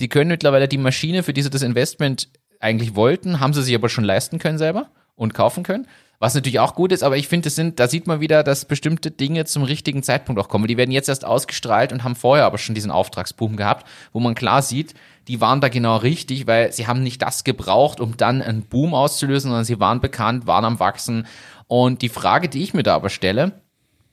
Die 0.00 0.08
können 0.08 0.28
mittlerweile 0.28 0.68
die 0.68 0.78
Maschine, 0.78 1.22
für 1.22 1.32
die 1.32 1.42
sie 1.42 1.50
das 1.50 1.62
Investment 1.62 2.28
eigentlich 2.60 2.94
wollten, 2.94 3.40
haben 3.40 3.52
sie 3.52 3.62
sich 3.62 3.74
aber 3.74 3.88
schon 3.88 4.04
leisten 4.04 4.38
können 4.38 4.58
selber 4.58 4.88
und 5.16 5.34
kaufen 5.34 5.62
können. 5.62 5.86
Was 6.22 6.36
natürlich 6.36 6.60
auch 6.60 6.76
gut 6.76 6.92
ist, 6.92 7.02
aber 7.02 7.16
ich 7.16 7.26
finde, 7.26 7.46
das 7.46 7.56
sind, 7.56 7.80
da 7.80 7.88
sieht 7.88 8.06
man 8.06 8.20
wieder, 8.20 8.44
dass 8.44 8.64
bestimmte 8.64 9.10
Dinge 9.10 9.44
zum 9.44 9.64
richtigen 9.64 10.04
Zeitpunkt 10.04 10.40
auch 10.40 10.48
kommen. 10.48 10.68
Die 10.68 10.76
werden 10.76 10.92
jetzt 10.92 11.08
erst 11.08 11.24
ausgestrahlt 11.24 11.92
und 11.92 12.04
haben 12.04 12.14
vorher 12.14 12.44
aber 12.44 12.58
schon 12.58 12.76
diesen 12.76 12.92
Auftragsboom 12.92 13.56
gehabt, 13.56 13.88
wo 14.12 14.20
man 14.20 14.36
klar 14.36 14.62
sieht, 14.62 14.94
die 15.26 15.40
waren 15.40 15.60
da 15.60 15.68
genau 15.68 15.96
richtig, 15.96 16.46
weil 16.46 16.72
sie 16.72 16.86
haben 16.86 17.02
nicht 17.02 17.22
das 17.22 17.42
gebraucht, 17.42 17.98
um 17.98 18.16
dann 18.16 18.40
einen 18.40 18.62
Boom 18.62 18.94
auszulösen, 18.94 19.50
sondern 19.50 19.64
sie 19.64 19.80
waren 19.80 20.00
bekannt, 20.00 20.46
waren 20.46 20.64
am 20.64 20.78
Wachsen. 20.78 21.26
Und 21.66 22.02
die 22.02 22.08
Frage, 22.08 22.48
die 22.48 22.62
ich 22.62 22.72
mir 22.72 22.84
da 22.84 22.94
aber 22.94 23.10
stelle, 23.10 23.61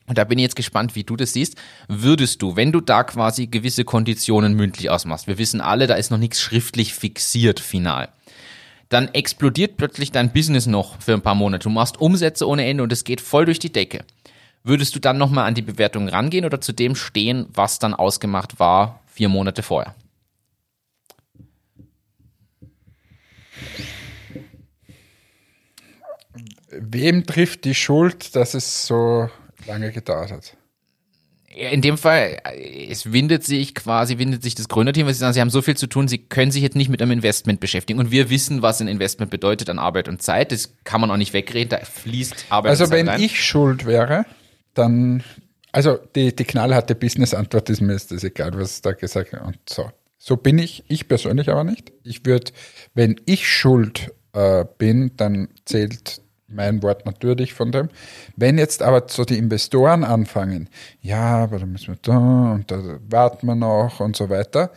und 0.09 0.17
da 0.17 0.23
bin 0.23 0.39
ich 0.39 0.43
jetzt 0.43 0.55
gespannt, 0.55 0.95
wie 0.95 1.03
du 1.03 1.15
das 1.15 1.33
siehst. 1.33 1.55
Würdest 1.87 2.41
du, 2.41 2.55
wenn 2.55 2.71
du 2.71 2.81
da 2.81 3.03
quasi 3.03 3.45
gewisse 3.45 3.85
Konditionen 3.85 4.55
mündlich 4.55 4.89
ausmachst, 4.89 5.27
wir 5.27 5.37
wissen 5.37 5.61
alle, 5.61 5.85
da 5.85 5.93
ist 5.93 6.09
noch 6.09 6.17
nichts 6.17 6.41
schriftlich 6.41 6.95
fixiert 6.95 7.59
final, 7.59 8.09
dann 8.89 9.07
explodiert 9.09 9.77
plötzlich 9.77 10.11
dein 10.11 10.33
Business 10.33 10.65
noch 10.65 10.99
für 10.99 11.13
ein 11.13 11.21
paar 11.21 11.35
Monate. 11.35 11.63
Du 11.63 11.69
machst 11.69 12.01
Umsätze 12.01 12.47
ohne 12.47 12.65
Ende 12.65 12.81
und 12.81 12.91
es 12.91 13.03
geht 13.03 13.21
voll 13.21 13.45
durch 13.45 13.59
die 13.59 13.71
Decke. 13.71 14.03
Würdest 14.63 14.95
du 14.95 14.99
dann 14.99 15.19
nochmal 15.19 15.45
an 15.45 15.53
die 15.53 15.61
Bewertung 15.61 16.09
rangehen 16.09 16.43
oder 16.43 16.59
zu 16.59 16.73
dem 16.73 16.95
stehen, 16.95 17.45
was 17.53 17.77
dann 17.77 17.93
ausgemacht 17.93 18.59
war 18.59 19.01
vier 19.05 19.29
Monate 19.29 19.61
vorher? 19.61 19.93
Wem 26.71 27.25
trifft 27.27 27.65
die 27.65 27.75
Schuld, 27.75 28.35
dass 28.35 28.55
es 28.55 28.87
so 28.87 29.29
lange 29.69 29.91
gedauert 29.91 30.31
hat? 30.31 30.57
in 31.55 31.81
dem 31.81 31.97
Fall, 31.97 32.37
es 32.89 33.11
windet 33.11 33.43
sich 33.43 33.73
quasi, 33.73 34.17
windet 34.17 34.43
sich 34.43 34.55
das 34.55 34.69
Gründerteam, 34.69 35.07
weil 35.07 35.13
sie 35.13 35.19
sagen, 35.19 35.33
sie 35.33 35.41
haben 35.41 35.49
so 35.49 35.61
viel 35.61 35.75
zu 35.75 35.87
tun, 35.87 36.07
sie 36.07 36.19
können 36.19 36.51
sich 36.51 36.61
jetzt 36.61 36.75
nicht 36.75 36.89
mit 36.89 37.01
einem 37.01 37.11
Investment 37.11 37.59
beschäftigen. 37.59 37.99
Und 37.99 38.11
wir 38.11 38.29
wissen, 38.29 38.61
was 38.61 38.79
ein 38.81 38.87
Investment 38.87 39.31
bedeutet 39.31 39.69
an 39.69 39.79
Arbeit 39.79 40.07
und 40.07 40.21
Zeit. 40.21 40.51
Das 40.51 40.75
kann 40.83 41.01
man 41.01 41.09
auch 41.09 41.17
nicht 41.17 41.33
wegreden, 41.33 41.69
da 41.69 41.79
fließt 41.79 42.45
Arbeit 42.49 42.69
Also 42.69 42.83
und 42.83 42.89
Zeit 42.91 42.99
wenn 42.99 43.09
rein. 43.09 43.21
ich 43.21 43.43
schuld 43.43 43.85
wäre, 43.85 44.25
dann, 44.75 45.23
also 45.71 45.97
die, 46.15 46.35
die 46.35 46.43
knallharte 46.45 46.93
Business-Antwort 46.93 47.69
ist 47.69 47.81
mir 47.81 47.93
ist 47.93 48.11
das 48.11 48.23
egal, 48.23 48.51
was 48.53 48.81
da 48.81 48.91
gesagt 48.91 49.33
wird. 49.33 49.43
Und 49.43 49.57
so. 49.67 49.91
So 50.17 50.37
bin 50.37 50.59
ich, 50.59 50.83
ich 50.87 51.07
persönlich 51.07 51.49
aber 51.49 51.63
nicht. 51.63 51.91
Ich 52.03 52.25
würde, 52.25 52.51
wenn 52.93 53.19
ich 53.25 53.47
schuld 53.47 54.11
äh, 54.33 54.65
bin, 54.77 55.13
dann 55.17 55.47
zählt 55.65 56.21
mein 56.51 56.81
Wort 56.83 57.05
natürlich 57.05 57.53
von 57.53 57.71
dem. 57.71 57.89
Wenn 58.35 58.57
jetzt 58.57 58.81
aber 58.81 59.03
so 59.07 59.25
die 59.25 59.37
Investoren 59.37 60.03
anfangen, 60.03 60.69
ja, 61.01 61.43
aber 61.43 61.59
dann 61.59 61.71
müssen 61.71 61.89
wir 61.89 61.99
da 62.01 62.53
und 62.53 62.69
da 62.71 62.99
warten 63.09 63.47
wir 63.47 63.55
noch 63.55 63.99
und 63.99 64.15
so 64.15 64.29
weiter, 64.29 64.71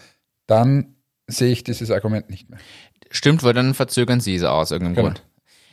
dann 0.47 0.97
sehe 1.27 1.53
ich 1.53 1.65
dieses 1.65 1.91
Argument 1.91 2.31
nicht 2.31 2.51
mehr. 2.51 2.59
Stimmt, 3.11 3.43
weil 3.43 3.55
dann 3.55 3.75
verzögern 3.75 4.21
sie 4.21 4.35
es 4.35 4.43
aus 4.43 4.71
irgendeinem 4.71 4.95
Genau. 4.95 5.07
Grund. 5.09 5.23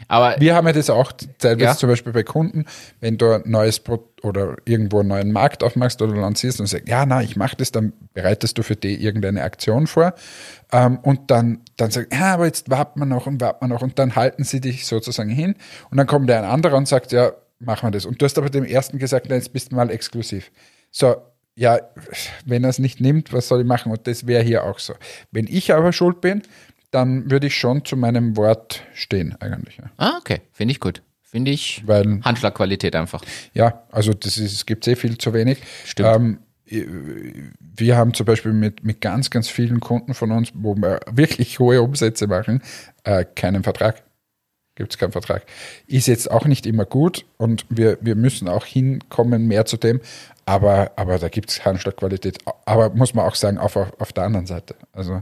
Aber 0.07 0.35
Wir 0.39 0.55
haben 0.55 0.65
ja 0.67 0.73
das 0.73 0.89
auch 0.89 1.11
teilweise 1.37 1.65
Ja. 1.65 1.75
zum 1.75 1.89
Beispiel 1.89 2.13
bei 2.13 2.23
Kunden, 2.23 2.65
wenn 2.99 3.17
du 3.17 3.31
ein 3.31 3.43
neues 3.45 3.79
Pro 3.79 4.07
oder 4.23 4.57
irgendwo 4.65 4.99
einen 4.99 5.09
neuen 5.09 5.31
Markt 5.31 5.63
aufmachst 5.63 6.01
oder 6.01 6.15
lancierst 6.15 6.59
und 6.59 6.67
sagst, 6.67 6.87
ja, 6.87 7.05
na, 7.05 7.21
ich 7.21 7.35
mache 7.35 7.55
das, 7.57 7.71
dann 7.71 7.93
bereitest 8.13 8.57
du 8.57 8.63
für 8.63 8.75
die 8.75 9.03
irgendeine 9.03 9.43
Aktion 9.43 9.87
vor 9.87 10.13
ähm, 10.71 10.99
und 10.99 11.31
dann, 11.31 11.61
dann 11.77 11.91
sagst 11.91 12.11
ja, 12.13 12.33
aber 12.33 12.45
jetzt 12.45 12.69
warten 12.69 12.99
wir 12.99 13.05
noch 13.05 13.27
und 13.27 13.39
warten 13.41 13.65
wir 13.65 13.67
noch 13.67 13.81
und 13.81 13.99
dann 13.99 14.15
halten 14.15 14.43
sie 14.43 14.61
dich 14.61 14.85
sozusagen 14.85 15.29
hin 15.29 15.55
und 15.91 15.97
dann 15.97 16.07
kommt 16.07 16.29
der 16.29 16.39
ein 16.39 16.49
anderer 16.49 16.77
und 16.77 16.87
sagt, 16.87 17.11
ja, 17.11 17.31
machen 17.59 17.87
wir 17.87 17.91
das. 17.91 18.05
Und 18.05 18.21
du 18.21 18.25
hast 18.25 18.37
aber 18.37 18.49
dem 18.49 18.63
ersten 18.63 18.99
gesagt, 18.99 19.27
na, 19.29 19.35
jetzt 19.35 19.51
bist 19.53 19.71
du 19.71 19.75
mal 19.75 19.89
exklusiv. 19.91 20.51
So, 20.91 21.15
ja, 21.55 21.77
wenn 22.45 22.63
er 22.63 22.69
es 22.69 22.79
nicht 22.79 23.01
nimmt, 23.01 23.33
was 23.33 23.49
soll 23.49 23.61
ich 23.61 23.67
machen? 23.67 23.91
Und 23.91 24.07
das 24.07 24.25
wäre 24.27 24.43
hier 24.43 24.63
auch 24.63 24.79
so. 24.79 24.93
Wenn 25.31 25.45
ich 25.45 25.73
aber 25.73 25.91
schuld 25.91 26.21
bin, 26.21 26.41
dann 26.91 27.29
würde 27.29 27.47
ich 27.47 27.55
schon 27.55 27.85
zu 27.85 27.95
meinem 27.95 28.37
Wort 28.37 28.83
stehen 28.93 29.35
eigentlich. 29.39 29.77
Ja. 29.77 29.91
Ah, 29.97 30.17
okay. 30.17 30.41
Finde 30.51 30.71
ich 30.71 30.79
gut. 30.79 31.01
Finde 31.21 31.51
ich 31.51 31.83
Weil 31.85 32.21
Handschlagqualität 32.23 32.95
einfach. 32.95 33.23
Ja, 33.53 33.83
also 33.91 34.13
das 34.13 34.37
ist, 34.37 34.51
es 34.51 34.65
gibt 34.65 34.83
sehr 34.83 34.97
viel 34.97 35.17
zu 35.17 35.31
wenig. 35.31 35.59
Stimmt. 35.85 36.15
Ähm, 36.15 36.39
wir 37.59 37.97
haben 37.97 38.13
zum 38.13 38.25
Beispiel 38.25 38.53
mit, 38.53 38.83
mit 38.83 39.01
ganz, 39.01 39.29
ganz 39.29 39.47
vielen 39.47 39.79
Kunden 39.79 40.13
von 40.13 40.31
uns, 40.31 40.51
wo 40.53 40.75
wir 40.75 40.99
wirklich 41.11 41.59
hohe 41.59 41.81
Umsätze 41.81 42.27
machen, 42.27 42.61
äh, 43.03 43.25
keinen 43.25 43.63
Vertrag. 43.63 44.03
Gibt 44.75 44.93
es 44.93 44.97
keinen 44.97 45.11
Vertrag. 45.11 45.43
Ist 45.87 46.07
jetzt 46.07 46.31
auch 46.31 46.45
nicht 46.45 46.65
immer 46.65 46.85
gut 46.85 47.25
und 47.37 47.65
wir, 47.69 47.97
wir 48.01 48.15
müssen 48.15 48.47
auch 48.47 48.65
hinkommen 48.65 49.47
mehr 49.47 49.65
zu 49.65 49.77
dem, 49.77 49.99
aber, 50.45 50.93
aber 50.95 51.19
da 51.19 51.27
gibt 51.27 51.49
es 51.51 51.65
Handschlagqualität. 51.65 52.37
Aber 52.65 52.89
muss 52.91 53.13
man 53.13 53.25
auch 53.25 53.35
sagen, 53.35 53.57
auf, 53.57 53.75
auf, 53.75 53.99
auf 53.99 54.13
der 54.13 54.23
anderen 54.23 54.45
Seite. 54.47 54.75
Also 54.93 55.21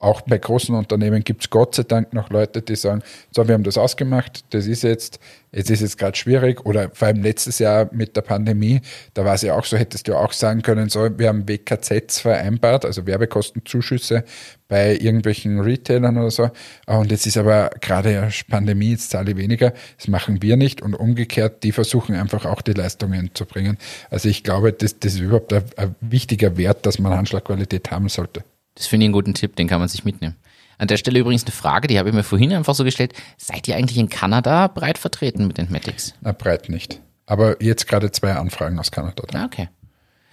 auch 0.00 0.20
bei 0.20 0.38
großen 0.38 0.74
Unternehmen 0.74 1.24
gibt 1.24 1.42
es 1.42 1.50
Gott 1.50 1.74
sei 1.74 1.82
Dank 1.82 2.12
noch 2.12 2.30
Leute, 2.30 2.62
die 2.62 2.76
sagen, 2.76 3.02
so, 3.34 3.46
wir 3.48 3.54
haben 3.54 3.64
das 3.64 3.76
ausgemacht, 3.76 4.44
das 4.50 4.66
ist 4.66 4.84
jetzt, 4.84 5.18
jetzt 5.50 5.70
ist 5.70 5.80
jetzt 5.80 5.98
gerade 5.98 6.16
schwierig. 6.16 6.64
Oder 6.64 6.90
vor 6.92 7.08
allem 7.08 7.22
letztes 7.22 7.58
Jahr 7.58 7.88
mit 7.92 8.16
der 8.16 8.22
Pandemie, 8.22 8.80
da 9.14 9.24
war 9.24 9.34
es 9.34 9.42
ja 9.42 9.56
auch 9.56 9.64
so, 9.64 9.76
hättest 9.76 10.06
du 10.06 10.14
auch 10.14 10.32
sagen 10.32 10.62
können, 10.62 10.88
so, 10.88 11.18
wir 11.18 11.28
haben 11.28 11.48
WKZs 11.48 12.20
vereinbart, 12.20 12.84
also 12.84 13.06
Werbekostenzuschüsse 13.06 14.24
bei 14.68 14.94
irgendwelchen 14.94 15.58
Retailern 15.60 16.16
oder 16.16 16.30
so. 16.30 16.50
Und 16.86 17.10
jetzt 17.10 17.26
ist 17.26 17.36
aber 17.36 17.70
gerade 17.80 18.28
Pandemie, 18.48 18.90
jetzt 18.90 19.10
zahle 19.10 19.32
ich 19.32 19.36
weniger. 19.36 19.72
Das 19.96 20.06
machen 20.06 20.42
wir 20.42 20.56
nicht. 20.56 20.80
Und 20.80 20.94
umgekehrt, 20.94 21.64
die 21.64 21.72
versuchen 21.72 22.14
einfach 22.14 22.44
auch 22.44 22.62
die 22.62 22.74
Leistungen 22.74 23.30
zu 23.34 23.46
bringen. 23.46 23.78
Also 24.10 24.28
ich 24.28 24.44
glaube, 24.44 24.72
das, 24.72 25.00
das 25.00 25.14
ist 25.14 25.20
überhaupt 25.20 25.52
ein, 25.52 25.64
ein 25.76 25.96
wichtiger 26.00 26.56
Wert, 26.56 26.86
dass 26.86 27.00
man 27.00 27.16
Handschlagqualität 27.16 27.90
haben 27.90 28.08
sollte. 28.08 28.44
Das 28.78 28.86
finde 28.86 29.04
ich 29.04 29.08
einen 29.08 29.12
guten 29.12 29.34
Tipp, 29.34 29.56
den 29.56 29.66
kann 29.68 29.80
man 29.80 29.88
sich 29.88 30.04
mitnehmen. 30.04 30.36
An 30.78 30.86
der 30.88 30.96
Stelle 30.96 31.18
übrigens 31.18 31.42
eine 31.44 31.50
Frage, 31.52 31.88
die 31.88 31.98
habe 31.98 32.08
ich 32.08 32.14
mir 32.14 32.22
vorhin 32.22 32.52
einfach 32.52 32.74
so 32.74 32.84
gestellt. 32.84 33.12
Seid 33.36 33.66
ihr 33.68 33.76
eigentlich 33.76 33.98
in 33.98 34.08
Kanada 34.08 34.68
breit 34.68 34.96
vertreten 34.96 35.46
mit 35.48 35.58
den 35.58 35.70
Matics? 35.70 36.14
Na, 36.20 36.30
breit 36.32 36.68
nicht. 36.68 37.00
Aber 37.26 37.60
jetzt 37.62 37.88
gerade 37.88 38.10
zwei 38.12 38.32
Anfragen 38.34 38.78
aus 38.78 38.90
Kanada. 38.92 39.24
Ah, 39.34 39.44
okay. 39.44 39.68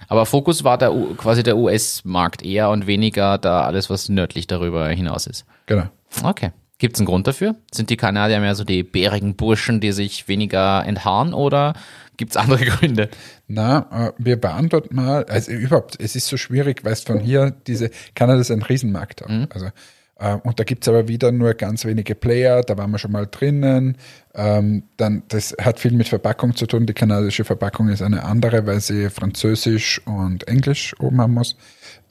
Aber 0.07 0.27
Fokus 0.27 0.63
war 0.63 0.77
der, 0.77 0.93
U- 0.93 1.15
quasi 1.15 1.41
der 1.41 1.57
US-Markt 1.57 2.43
eher 2.45 2.69
und 2.69 2.85
weniger 2.85 3.39
da 3.39 3.63
alles, 3.63 3.89
was 3.89 4.07
nördlich 4.07 4.45
darüber 4.45 4.87
hinaus 4.89 5.25
ist. 5.25 5.45
Genau. 5.65 5.87
Okay. 6.23 6.51
Gibt 6.77 6.95
es 6.95 6.99
einen 6.99 7.07
Grund 7.07 7.25
dafür? 7.25 7.55
Sind 7.71 7.89
die 7.89 7.97
Kanadier 7.97 8.39
mehr 8.39 8.55
so 8.55 8.65
die 8.65 8.83
bärigen 8.83 9.35
Burschen, 9.35 9.79
die 9.79 9.93
sich 9.93 10.27
weniger 10.27 10.85
entharren 10.85 11.33
oder 11.33 11.73
gibt 12.17 12.31
es 12.31 12.37
andere 12.37 12.65
Gründe? 12.65 13.09
Na, 13.47 14.07
äh, 14.07 14.11
wir 14.17 14.39
beantworten 14.39 14.95
mal, 14.95 15.23
also 15.25 15.51
überhaupt, 15.51 15.97
es 15.99 16.15
ist 16.15 16.27
so 16.27 16.37
schwierig, 16.37 16.83
weil 16.83 16.93
es 16.93 17.03
von 17.03 17.19
hier 17.19 17.51
diese, 17.67 17.91
Kanada 18.13 18.41
ist 18.41 18.51
ein 18.51 18.61
Riesenmarkt 18.61 19.23
auch. 19.23 19.29
Also, 19.53 19.69
äh, 20.17 20.35
und 20.43 20.59
da 20.59 20.63
gibt's 20.65 20.87
aber 20.87 21.07
wieder 21.07 21.31
nur 21.31 21.53
ganz 21.53 21.85
wenige 21.85 22.13
Player, 22.13 22.61
da 22.61 22.77
waren 22.77 22.91
wir 22.91 22.97
schon 22.97 23.11
mal 23.11 23.27
drinnen. 23.27 23.97
Ähm, 24.33 24.83
dann, 24.97 25.23
das 25.29 25.55
hat 25.61 25.79
viel 25.79 25.91
mit 25.91 26.09
Verpackung 26.09 26.55
zu 26.55 26.65
tun. 26.67 26.85
Die 26.85 26.93
kanadische 26.93 27.45
Verpackung 27.45 27.87
ist 27.89 28.01
eine 28.01 28.23
andere, 28.23 28.65
weil 28.65 28.81
sie 28.81 29.09
Französisch 29.09 30.01
und 30.05 30.47
Englisch 30.47 30.93
oben 30.99 31.21
haben 31.21 31.33
muss. 31.33 31.55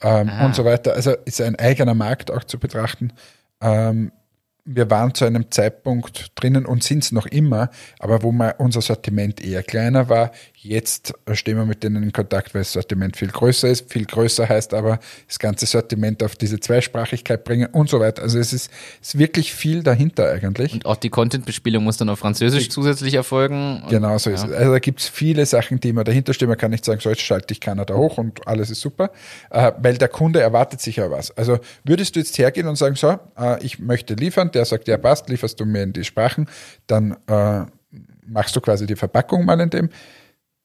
Ähm, 0.01 0.29
Und 0.43 0.55
so 0.55 0.65
weiter. 0.65 0.93
Also 0.93 1.11
ist 1.25 1.41
ein 1.41 1.55
eigener 1.55 1.93
Markt 1.93 2.31
auch 2.31 2.43
zu 2.43 2.59
betrachten. 2.59 3.11
Wir 4.67 4.89
waren 4.89 5.13
zu 5.13 5.25
einem 5.25 5.51
Zeitpunkt 5.51 6.31
drinnen 6.33 6.65
und 6.65 6.83
sind 6.83 7.03
es 7.03 7.11
noch 7.11 7.27
immer, 7.27 7.69
aber 7.99 8.23
wo 8.23 8.31
mal 8.31 8.55
unser 8.57 8.81
Sortiment 8.81 9.39
eher 9.39 9.61
kleiner 9.61 10.09
war. 10.09 10.31
Jetzt 10.65 11.13
stehen 11.33 11.57
wir 11.57 11.65
mit 11.65 11.83
denen 11.83 12.01
in 12.01 12.11
Kontakt, 12.11 12.55
weil 12.55 12.61
das 12.61 12.73
Sortiment 12.73 13.15
viel 13.15 13.27
größer 13.27 13.69
ist. 13.69 13.93
Viel 13.93 14.05
größer 14.05 14.49
heißt 14.49 14.73
aber, 14.73 14.99
das 15.27 15.37
ganze 15.37 15.67
Sortiment 15.67 16.23
auf 16.23 16.35
diese 16.35 16.59
Zweisprachigkeit 16.59 17.43
bringen 17.43 17.67
und 17.71 17.87
so 17.87 17.99
weiter. 17.99 18.23
Also 18.23 18.39
es 18.39 18.51
ist, 18.51 18.71
ist 18.99 19.19
wirklich 19.19 19.53
viel 19.53 19.83
dahinter 19.83 20.27
eigentlich. 20.27 20.73
Und 20.73 20.87
auch 20.87 20.95
die 20.95 21.11
Content-Bespielung 21.11 21.83
muss 21.83 21.97
dann 21.97 22.09
auf 22.09 22.17
Französisch 22.17 22.69
zusätzlich 22.69 23.13
erfolgen. 23.13 23.83
Genau 23.91 24.17
so 24.17 24.31
ist 24.31 24.43
es. 24.43 24.51
Also 24.51 24.71
da 24.71 24.79
gibt 24.79 25.01
es 25.01 25.07
viele 25.07 25.45
Sachen, 25.45 25.79
die 25.79 25.89
immer 25.89 26.03
dahinter 26.03 26.33
stehen. 26.33 26.47
Man 26.47 26.57
kann 26.57 26.71
nicht 26.71 26.83
sagen, 26.83 26.99
so 26.99 27.09
jetzt 27.09 27.21
schalte 27.21 27.51
ich 27.51 27.59
Kanada 27.59 27.93
hoch 27.93 28.17
und 28.17 28.47
alles 28.47 28.71
ist 28.71 28.81
super, 28.81 29.11
äh, 29.51 29.71
weil 29.77 29.99
der 29.99 30.07
Kunde 30.07 30.41
erwartet 30.41 30.81
sich 30.81 30.95
ja 30.95 31.11
was. 31.11 31.29
Also 31.37 31.59
würdest 31.83 32.15
du 32.15 32.21
jetzt 32.21 32.35
hergehen 32.39 32.67
und 32.67 32.75
sagen, 32.75 32.95
so, 32.95 33.19
äh, 33.37 33.63
ich 33.63 33.77
möchte 33.77 34.15
liefern, 34.15 34.49
der 34.49 34.65
sagt, 34.65 34.87
ja 34.87 34.97
passt, 34.97 35.29
lieferst 35.29 35.59
du 35.59 35.65
mir 35.65 35.83
in 35.83 35.93
die 35.93 36.03
Sprachen, 36.03 36.47
dann 36.87 37.17
äh, 37.27 37.65
machst 38.25 38.55
du 38.55 38.61
quasi 38.61 38.87
die 38.87 38.95
Verpackung 38.95 39.45
mal 39.45 39.59
in 39.59 39.69
dem. 39.69 39.89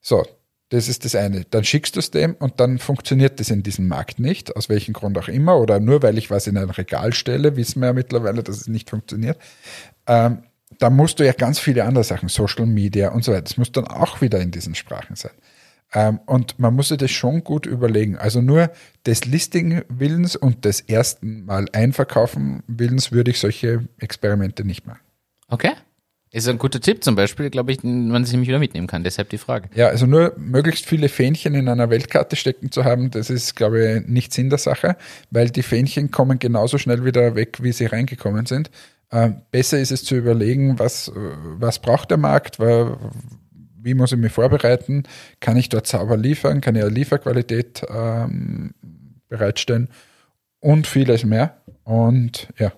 So, 0.00 0.24
das 0.70 0.88
ist 0.88 1.04
das 1.04 1.14
eine. 1.14 1.44
Dann 1.50 1.64
schickst 1.64 1.96
du 1.96 2.00
es 2.00 2.10
dem 2.10 2.34
und 2.34 2.60
dann 2.60 2.78
funktioniert 2.78 3.40
das 3.40 3.50
in 3.50 3.62
diesem 3.62 3.88
Markt 3.88 4.20
nicht, 4.20 4.56
aus 4.56 4.68
welchem 4.68 4.94
Grund 4.94 5.18
auch 5.18 5.28
immer, 5.28 5.58
oder 5.58 5.80
nur 5.80 6.02
weil 6.02 6.16
ich 6.16 6.30
was 6.30 6.46
in 6.46 6.56
ein 6.56 6.70
Regal 6.70 7.12
stelle, 7.12 7.56
wissen 7.56 7.80
wir 7.80 7.86
ja 7.88 7.92
mittlerweile, 7.92 8.42
dass 8.42 8.56
es 8.56 8.68
nicht 8.68 8.88
funktioniert. 8.88 9.38
Ähm, 10.06 10.44
da 10.78 10.88
musst 10.88 11.18
du 11.18 11.26
ja 11.26 11.32
ganz 11.32 11.58
viele 11.58 11.84
andere 11.84 12.04
Sachen, 12.04 12.28
Social 12.28 12.66
Media 12.66 13.10
und 13.10 13.24
so 13.24 13.32
weiter, 13.32 13.42
das 13.42 13.56
muss 13.56 13.72
dann 13.72 13.88
auch 13.88 14.20
wieder 14.20 14.40
in 14.40 14.52
diesen 14.52 14.76
Sprachen 14.76 15.16
sein. 15.16 15.32
Ähm, 15.92 16.20
und 16.26 16.58
man 16.60 16.74
muss 16.74 16.88
sich 16.88 16.98
das 16.98 17.10
schon 17.10 17.42
gut 17.42 17.66
überlegen. 17.66 18.16
Also 18.16 18.40
nur 18.40 18.70
des 19.06 19.24
Listing-Willens 19.24 20.36
und 20.36 20.64
des 20.64 20.82
ersten 20.82 21.44
Mal 21.44 21.66
Einverkaufen 21.72 22.62
Willens 22.68 23.10
würde 23.10 23.32
ich 23.32 23.40
solche 23.40 23.88
Experimente 23.98 24.64
nicht 24.64 24.86
machen. 24.86 25.00
Okay. 25.48 25.72
Ist 26.32 26.48
ein 26.48 26.58
guter 26.58 26.80
Tipp 26.80 27.02
zum 27.02 27.16
Beispiel, 27.16 27.50
glaube 27.50 27.72
ich, 27.72 27.78
den 27.78 28.08
man 28.08 28.24
sich 28.24 28.32
nämlich 28.32 28.48
wieder 28.48 28.60
mitnehmen 28.60 28.86
kann. 28.86 29.02
Deshalb 29.02 29.30
die 29.30 29.38
Frage. 29.38 29.68
Ja, 29.74 29.88
also 29.88 30.06
nur 30.06 30.32
möglichst 30.36 30.86
viele 30.86 31.08
Fähnchen 31.08 31.54
in 31.54 31.68
einer 31.68 31.90
Weltkarte 31.90 32.36
stecken 32.36 32.70
zu 32.70 32.84
haben, 32.84 33.10
das 33.10 33.30
ist, 33.30 33.56
glaube 33.56 34.02
ich, 34.02 34.08
nicht 34.08 34.32
Sinn 34.32 34.48
der 34.48 34.58
Sache, 34.58 34.96
weil 35.32 35.50
die 35.50 35.64
Fähnchen 35.64 36.12
kommen 36.12 36.38
genauso 36.38 36.78
schnell 36.78 37.04
wieder 37.04 37.34
weg, 37.34 37.58
wie 37.62 37.72
sie 37.72 37.86
reingekommen 37.86 38.46
sind. 38.46 38.70
Ähm, 39.10 39.42
besser 39.50 39.80
ist 39.80 39.90
es 39.90 40.04
zu 40.04 40.14
überlegen, 40.14 40.78
was, 40.78 41.10
was 41.14 41.80
braucht 41.80 42.12
der 42.12 42.18
Markt, 42.18 42.60
wie 42.60 43.94
muss 43.94 44.12
ich 44.12 44.18
mich 44.18 44.32
vorbereiten, 44.32 45.02
kann 45.40 45.56
ich 45.56 45.68
dort 45.68 45.88
sauber 45.88 46.16
liefern, 46.16 46.60
kann 46.60 46.76
ich 46.76 46.82
eine 46.82 46.92
Lieferqualität 46.92 47.82
ähm, 47.92 48.72
bereitstellen 49.28 49.88
und 50.60 50.86
vieles 50.86 51.24
mehr. 51.24 51.56
Und 51.82 52.48
ja, 52.56 52.72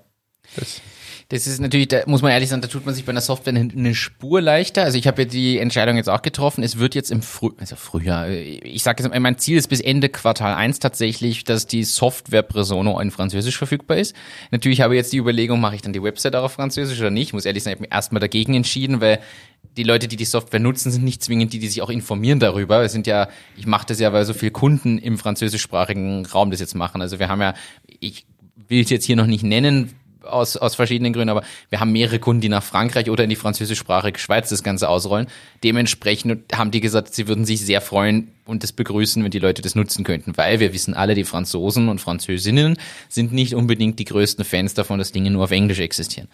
das. 0.57 0.81
Das 1.33 1.47
ist 1.47 1.63
natürlich, 1.63 1.89
da 1.89 2.03
muss 2.05 2.21
man 2.21 2.31
ehrlich 2.31 2.51
sagen, 2.51 2.61
da 2.61 2.69
tut 2.69 2.85
man 2.85 2.95
sich 2.95 3.07
bei 3.07 3.11
einer 3.11 3.23
Software 3.23 3.55
eine, 3.55 3.95
Spur 3.95 4.43
leichter. 4.43 4.83
Also 4.83 4.99
ich 4.99 5.07
habe 5.07 5.23
ja 5.23 5.29
die 5.29 5.57
Entscheidung 5.57 5.97
jetzt 5.97 6.11
auch 6.11 6.21
getroffen. 6.21 6.63
Es 6.63 6.79
wird 6.79 6.95
jetzt 6.95 7.11
im 7.11 7.23
Früh, 7.23 7.53
also 7.59 7.75
Frühjahr, 7.75 8.29
ich 8.29 8.83
sage 8.83 9.03
jetzt, 9.03 9.19
mein 9.19 9.39
Ziel 9.39 9.57
ist 9.57 9.69
bis 9.69 9.81
Ende 9.81 10.11
Quartal 10.11 10.53
1 10.53 10.79
tatsächlich, 10.79 11.45
dass 11.45 11.67
die 11.67 11.85
Software 11.85 12.43
Presono 12.43 13.01
in 13.01 13.11
Französisch 13.11 13.57
verfügbar 13.57 13.97
ist. 13.97 14.15
Natürlich 14.51 14.83
habe 14.83 14.93
ich 14.93 14.99
jetzt 14.99 15.15
die 15.15 15.17
Überlegung, 15.17 15.59
mache 15.59 15.75
ich 15.75 15.81
dann 15.81 15.95
die 15.95 16.03
Website 16.03 16.37
auch 16.37 16.45
auf 16.45 16.53
Französisch 16.53 17.01
oder 17.01 17.09
nicht. 17.09 17.29
Ich 17.29 17.33
muss 17.33 17.47
ehrlich 17.47 17.63
sagen, 17.63 17.73
ich 17.73 17.77
habe 17.77 17.85
mich 17.85 17.95
erstmal 17.95 18.21
dagegen 18.21 18.53
entschieden, 18.53 19.01
weil 19.01 19.19
die 19.79 19.85
Leute, 19.85 20.09
die 20.09 20.17
die 20.17 20.27
Software 20.27 20.61
nutzen, 20.61 20.93
sind 20.93 21.03
nicht 21.03 21.25
zwingend 21.25 21.55
die, 21.55 21.61
die 21.61 21.69
sich 21.69 21.81
auch 21.81 21.89
informieren 21.89 22.41
darüber. 22.41 22.83
Es 22.83 22.93
sind 22.93 23.07
ja, 23.07 23.29
ich 23.57 23.67
mache 23.67 23.87
das 23.87 23.99
ja, 24.01 24.13
weil 24.13 24.27
so 24.27 24.35
viele 24.35 24.53
Kunden 24.53 24.99
im 24.99 25.17
französischsprachigen 25.17 26.27
Raum 26.27 26.51
das 26.51 26.61
jetzt 26.61 26.75
machen. 26.75 27.01
Also 27.01 27.19
wir 27.19 27.31
haben 27.31 27.41
ja, 27.41 27.55
ich 28.01 28.27
will 28.69 28.83
es 28.83 28.91
jetzt 28.91 29.07
hier 29.07 29.17
noch 29.17 29.27
nicht 29.27 29.45
nennen, 29.45 29.95
aus, 30.25 30.57
aus 30.57 30.75
verschiedenen 30.75 31.13
Gründen, 31.13 31.31
aber 31.31 31.43
wir 31.71 31.81
haben 31.81 31.93
mehrere 31.93 32.19
Kunden, 32.19 32.41
die 32.41 32.49
nach 32.49 32.63
Frankreich 32.63 33.11
oder 33.11 33.25
in 33.25 33.31
die 33.31 33.37
französischsprachige 33.37 34.19
Schweiz 34.19 34.49
das 34.49 34.63
Ganze 34.63 34.89
ausrollen. 34.89 35.27
Dementsprechend 35.65 36.53
haben 36.55 36.71
die 36.71 36.81
gesagt, 36.81 37.15
sie 37.15 37.29
würden 37.29 37.45
sich 37.45 37.61
sehr 37.61 37.81
freuen 37.81 38.29
und 38.45 38.63
das 38.63 38.73
begrüßen, 38.73 39.23
wenn 39.23 39.31
die 39.31 39.39
Leute 39.39 39.63
das 39.63 39.75
nutzen 39.75 40.05
könnten, 40.05 40.37
weil 40.37 40.61
wir 40.61 40.73
wissen 40.73 40.95
alle, 40.95 41.15
die 41.15 41.25
Franzosen 41.25 41.89
und 41.89 42.01
Französinnen 42.01 42.77
sind 43.09 43.33
nicht 43.33 43.55
unbedingt 43.55 43.99
die 43.99 44.05
größten 44.05 44.45
Fans 44.45 44.75
davon, 44.75 44.99
dass 44.99 45.13
Dinge 45.13 45.31
nur 45.31 45.45
auf 45.45 45.51
Englisch 45.51 45.81
existieren. 45.81 46.29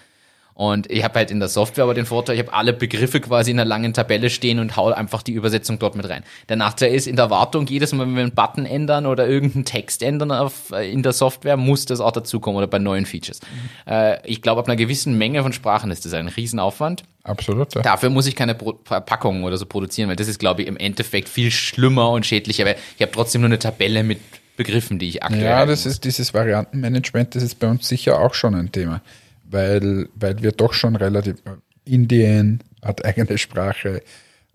Und 0.59 0.91
ich 0.91 1.05
habe 1.05 1.21
halt 1.21 1.31
in 1.31 1.39
der 1.39 1.49
Software 1.49 1.85
aber 1.85 1.95
den 1.95 2.05
Vorteil, 2.05 2.35
ich 2.35 2.43
habe 2.45 2.53
alle 2.53 2.73
Begriffe 2.73 3.21
quasi 3.21 3.53
in 3.53 3.61
einer 3.61 3.69
langen 3.69 3.95
Tabelle 3.95 4.29
stehen 4.29 4.59
und 4.59 4.77
hau 4.77 4.91
einfach 4.91 5.23
die 5.23 5.31
Übersetzung 5.31 5.79
dort 5.79 5.95
mit 5.95 6.09
rein. 6.09 6.25
Der 6.49 6.57
Nachteil 6.57 6.93
ist, 6.93 7.07
in 7.07 7.15
der 7.15 7.31
Wartung, 7.31 7.69
jedes 7.69 7.93
Mal, 7.93 8.09
wenn 8.09 8.17
wir 8.17 8.23
einen 8.23 8.35
Button 8.35 8.67
ändern 8.67 9.07
oder 9.07 9.29
irgendeinen 9.29 9.65
Text 9.65 10.03
ändern 10.03 10.33
auf, 10.33 10.73
äh, 10.73 10.91
in 10.91 11.05
der 11.05 11.13
Software, 11.13 11.57
muss 11.57 11.85
das 11.85 12.01
auch 12.01 12.11
dazukommen 12.11 12.59
oder 12.59 12.67
bei 12.67 12.81
neuen 12.81 13.07
Features. 13.07 13.39
Äh, 13.87 14.19
ich 14.29 14.43
glaube, 14.43 14.59
ab 14.61 14.67
einer 14.67 14.75
gewissen 14.75 15.17
Menge 15.17 15.45
von 15.45 15.53
Sprachen 15.53 15.93
ist 15.93 16.05
das 16.05 16.13
ein 16.13 16.27
Riesenaufwand. 16.27 17.05
Absolut. 17.23 17.77
Ja. 17.77 17.83
Dafür 17.83 18.11
muss 18.11 18.27
ich 18.27 18.35
keine 18.35 18.57
Pro 18.57 18.81
Verpackungen 18.83 19.45
oder 19.45 19.59
so 19.59 19.67
produzieren, 19.67 20.09
weil 20.09 20.17
das 20.17 20.27
ist, 20.27 20.41
glaube 20.41 20.63
ich, 20.63 20.67
im 20.67 20.77
Endeffekt 20.77 21.29
viel 21.29 21.53
schlimmer 21.53 22.11
und 22.11 22.27
schädlicher, 22.27 22.65
weil 22.65 22.75
ich 22.97 23.03
habe 23.03 23.13
trotzdem 23.13 23.43
nur 23.43 23.49
eine 23.49 23.61
Tabelle 23.61 24.03
mit 24.03 24.19
Begriffen, 24.57 24.99
die 24.99 25.09
ich 25.09 25.23
aktuell 25.23 25.45
Ja, 25.45 25.67
das 25.67 25.87
ist 25.87 26.03
dieses 26.03 26.35
Variantenmanagement, 26.35 27.37
das 27.37 27.45
ist 27.45 27.61
bei 27.61 27.69
uns 27.69 27.87
sicher 27.87 28.19
auch 28.19 28.35
schon 28.35 28.57
ein 28.57 28.73
Thema, 28.73 29.03
weil, 29.51 30.09
weil 30.15 30.43
wir 30.43 30.53
doch 30.53 30.73
schon 30.73 30.97
relativ, 30.97 31.37
Indien 31.85 32.63
hat 32.83 33.05
eigene 33.05 33.39
Sprache, 33.39 34.03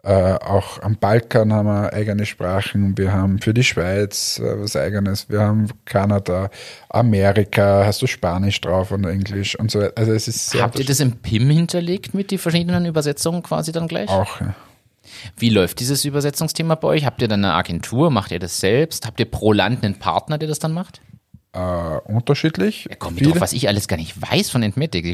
äh, 0.06 0.34
auch 0.34 0.82
am 0.82 0.98
Balkan 0.98 1.54
haben 1.54 1.68
wir 1.68 1.94
eigene 1.94 2.26
Sprachen, 2.26 2.98
wir 2.98 3.14
haben 3.14 3.39
für 3.39 3.54
die 3.54 3.64
Schweiz 3.64 4.38
äh, 4.38 4.62
was 4.62 4.76
eigenes, 4.76 5.30
wir 5.30 5.39
haben 5.39 5.70
Kanada, 5.86 6.50
Amerika, 6.89 7.84
hast 7.86 8.02
du 8.02 8.08
Spanisch 8.08 8.60
drauf 8.60 8.91
und 8.91 9.06
Englisch 9.06 9.58
und 9.58 9.72
so 9.72 9.80
weiter. 9.80 9.94
Also 9.96 10.12
es 10.12 10.28
ist 10.28 10.50
sehr 10.50 10.62
Habt 10.62 10.78
ihr 10.78 10.86
das 10.86 11.00
im 11.00 11.14
PIM 11.14 11.50
hinterlegt 11.50 12.14
mit 12.14 12.32
die 12.32 12.38
verschiedenen 12.38 12.86
Übersetzungen 12.86 13.44
quasi 13.44 13.72
dann 13.72 13.88
gleich? 13.88 14.10
auch, 14.10 14.41
ja. 14.41 14.54
Wie 15.38 15.50
läuft 15.50 15.80
dieses 15.80 16.04
Übersetzungsthema 16.06 16.76
bei 16.76 16.88
euch? 16.89 17.06
Habt 17.06 17.22
ihr 17.22 17.28
dann 17.28 17.44
eine 17.44 17.54
Agentur? 17.54 18.10
Macht 18.10 18.32
ihr 18.32 18.39
das 18.39 18.60
selbst? 18.60 19.06
Habt 19.06 19.20
ihr 19.20 19.30
pro 19.30 19.54
Land 19.54 19.84
einen 19.84 20.00
Partner, 20.00 20.38
der 20.38 20.48
das 20.48 20.60
dann 20.60 20.74
macht? 20.74 21.02
Äh, 21.54 21.60
unterschiedlich. 22.06 22.88
Ja, 22.89 22.95
komm, 22.97 23.16
Viele- 23.16 23.32
drauf, 23.32 23.41
was 23.41 23.54
ich 23.54 23.68
alles 23.68 23.88
gar 23.88 23.97
nicht 23.97 24.20
weiß 24.22 24.49
von 24.49 24.62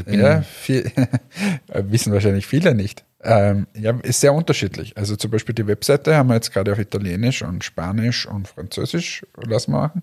bin, 0.04 0.20
Ja, 0.20 0.42
viel, 0.42 0.90
wissen 1.72 2.12
wahrscheinlich 2.12 2.46
viele 2.46 2.74
nicht. 2.74 3.04
Ähm, 3.22 3.66
ja, 3.74 3.92
ist 4.02 4.20
sehr 4.20 4.32
unterschiedlich. 4.32 4.96
Also 4.96 5.14
zum 5.16 5.30
Beispiel 5.30 5.54
die 5.54 5.66
Webseite 5.66 6.16
haben 6.16 6.28
wir 6.28 6.34
jetzt 6.36 6.52
gerade 6.52 6.72
auf 6.72 6.78
Italienisch 6.78 7.42
und 7.42 7.62
Spanisch 7.62 8.26
und 8.26 8.48
Französisch 8.48 9.26
lassen 9.36 9.72
wir 9.72 9.80
machen. 9.80 10.02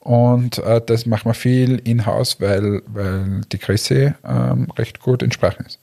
Und 0.00 0.58
äh, 0.58 0.82
das 0.84 1.06
machen 1.06 1.30
wir 1.30 1.34
viel 1.34 1.78
in-house, 1.78 2.38
weil, 2.40 2.82
weil 2.86 3.40
die 3.50 3.56
Chrissy 3.56 4.12
ähm, 4.22 4.70
recht 4.76 5.00
gut 5.00 5.22
in 5.22 5.32
Sprachen 5.32 5.64
ist. 5.64 5.78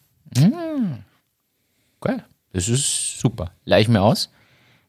Geil. 2.01 2.23
Das 2.53 2.67
ist 2.69 3.19
super. 3.19 3.51
Leih 3.65 3.81
ich 3.81 3.87
mir 3.87 4.01
aus 4.01 4.29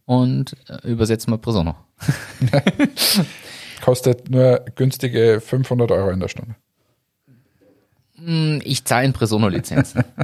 und 0.04 0.54
äh, 0.68 0.86
übersetzen 0.86 1.32
wir 1.32 1.38
Presono. 1.38 1.74
Kostet 3.82 4.30
nur 4.30 4.64
günstige 4.74 5.40
500 5.40 5.90
Euro 5.90 6.10
in 6.10 6.20
der 6.20 6.28
Stunde. 6.28 6.54
Ich 8.64 8.84
zahle 8.84 9.06
in 9.06 9.12
Presono-Lizenzen. 9.12 10.04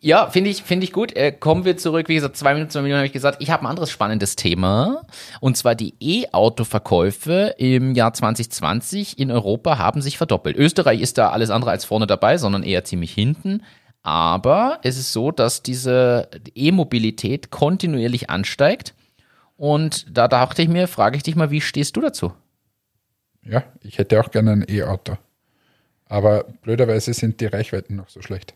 ja, 0.00 0.28
finde 0.28 0.50
ich, 0.50 0.62
finde 0.62 0.84
ich 0.84 0.92
gut. 0.92 1.14
Äh, 1.16 1.32
kommen 1.32 1.64
wir 1.64 1.76
zurück. 1.76 2.08
Wie 2.08 2.14
gesagt, 2.14 2.36
zwei 2.36 2.54
Minuten, 2.54 2.70
zwei 2.70 2.82
Minuten 2.82 2.98
habe 2.98 3.06
ich 3.06 3.12
gesagt. 3.12 3.38
Ich 3.40 3.50
habe 3.50 3.62
ein 3.62 3.68
anderes 3.68 3.90
spannendes 3.90 4.36
Thema. 4.36 5.02
Und 5.40 5.56
zwar 5.56 5.74
die 5.74 5.94
E-Auto-Verkäufe 6.00 7.54
im 7.58 7.94
Jahr 7.94 8.12
2020 8.12 9.18
in 9.18 9.30
Europa 9.30 9.78
haben 9.78 10.02
sich 10.02 10.18
verdoppelt. 10.18 10.56
Österreich 10.56 11.00
ist 11.00 11.18
da 11.18 11.30
alles 11.30 11.50
andere 11.50 11.70
als 11.70 11.84
vorne 11.84 12.06
dabei, 12.06 12.38
sondern 12.38 12.62
eher 12.62 12.84
ziemlich 12.84 13.12
hinten. 13.12 13.62
Aber 14.02 14.80
es 14.82 14.98
ist 14.98 15.12
so, 15.12 15.30
dass 15.30 15.62
diese 15.62 16.28
E-Mobilität 16.54 17.50
kontinuierlich 17.50 18.28
ansteigt. 18.28 18.94
Und 19.56 20.06
da 20.16 20.28
dachte 20.28 20.62
ich 20.62 20.68
mir, 20.68 20.88
frage 20.88 21.16
ich 21.16 21.22
dich 21.22 21.36
mal, 21.36 21.50
wie 21.50 21.60
stehst 21.60 21.96
du 21.96 22.00
dazu? 22.00 22.32
Ja, 23.42 23.62
ich 23.82 23.98
hätte 23.98 24.20
auch 24.20 24.30
gerne 24.30 24.52
ein 24.52 24.64
E-Auto. 24.68 25.16
Aber 26.06 26.44
blöderweise 26.62 27.12
sind 27.14 27.40
die 27.40 27.46
Reichweiten 27.46 27.96
noch 27.96 28.08
so 28.08 28.22
schlecht. 28.22 28.54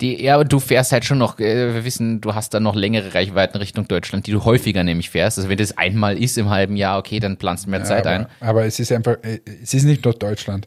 Die, 0.00 0.20
ja, 0.22 0.34
aber 0.34 0.44
du 0.44 0.58
fährst 0.58 0.90
halt 0.90 1.04
schon 1.04 1.18
noch, 1.18 1.38
äh, 1.38 1.74
wir 1.74 1.84
wissen, 1.84 2.20
du 2.20 2.34
hast 2.34 2.52
da 2.52 2.58
noch 2.58 2.74
längere 2.74 3.14
Reichweiten 3.14 3.58
Richtung 3.58 3.86
Deutschland, 3.86 4.26
die 4.26 4.32
du 4.32 4.44
häufiger 4.44 4.82
nämlich 4.82 5.10
fährst. 5.10 5.38
Also 5.38 5.48
wenn 5.48 5.58
das 5.58 5.78
einmal 5.78 6.18
ist 6.20 6.36
im 6.36 6.50
halben 6.50 6.76
Jahr, 6.76 6.98
okay, 6.98 7.20
dann 7.20 7.36
planst 7.36 7.66
du 7.66 7.70
mehr 7.70 7.84
Zeit 7.84 8.06
aber, 8.06 8.10
ein. 8.10 8.26
Aber 8.40 8.64
es 8.64 8.80
ist 8.80 8.90
einfach, 8.90 9.18
äh, 9.22 9.40
es 9.62 9.74
ist 9.74 9.84
nicht 9.84 10.04
nur 10.04 10.14
Deutschland. 10.14 10.66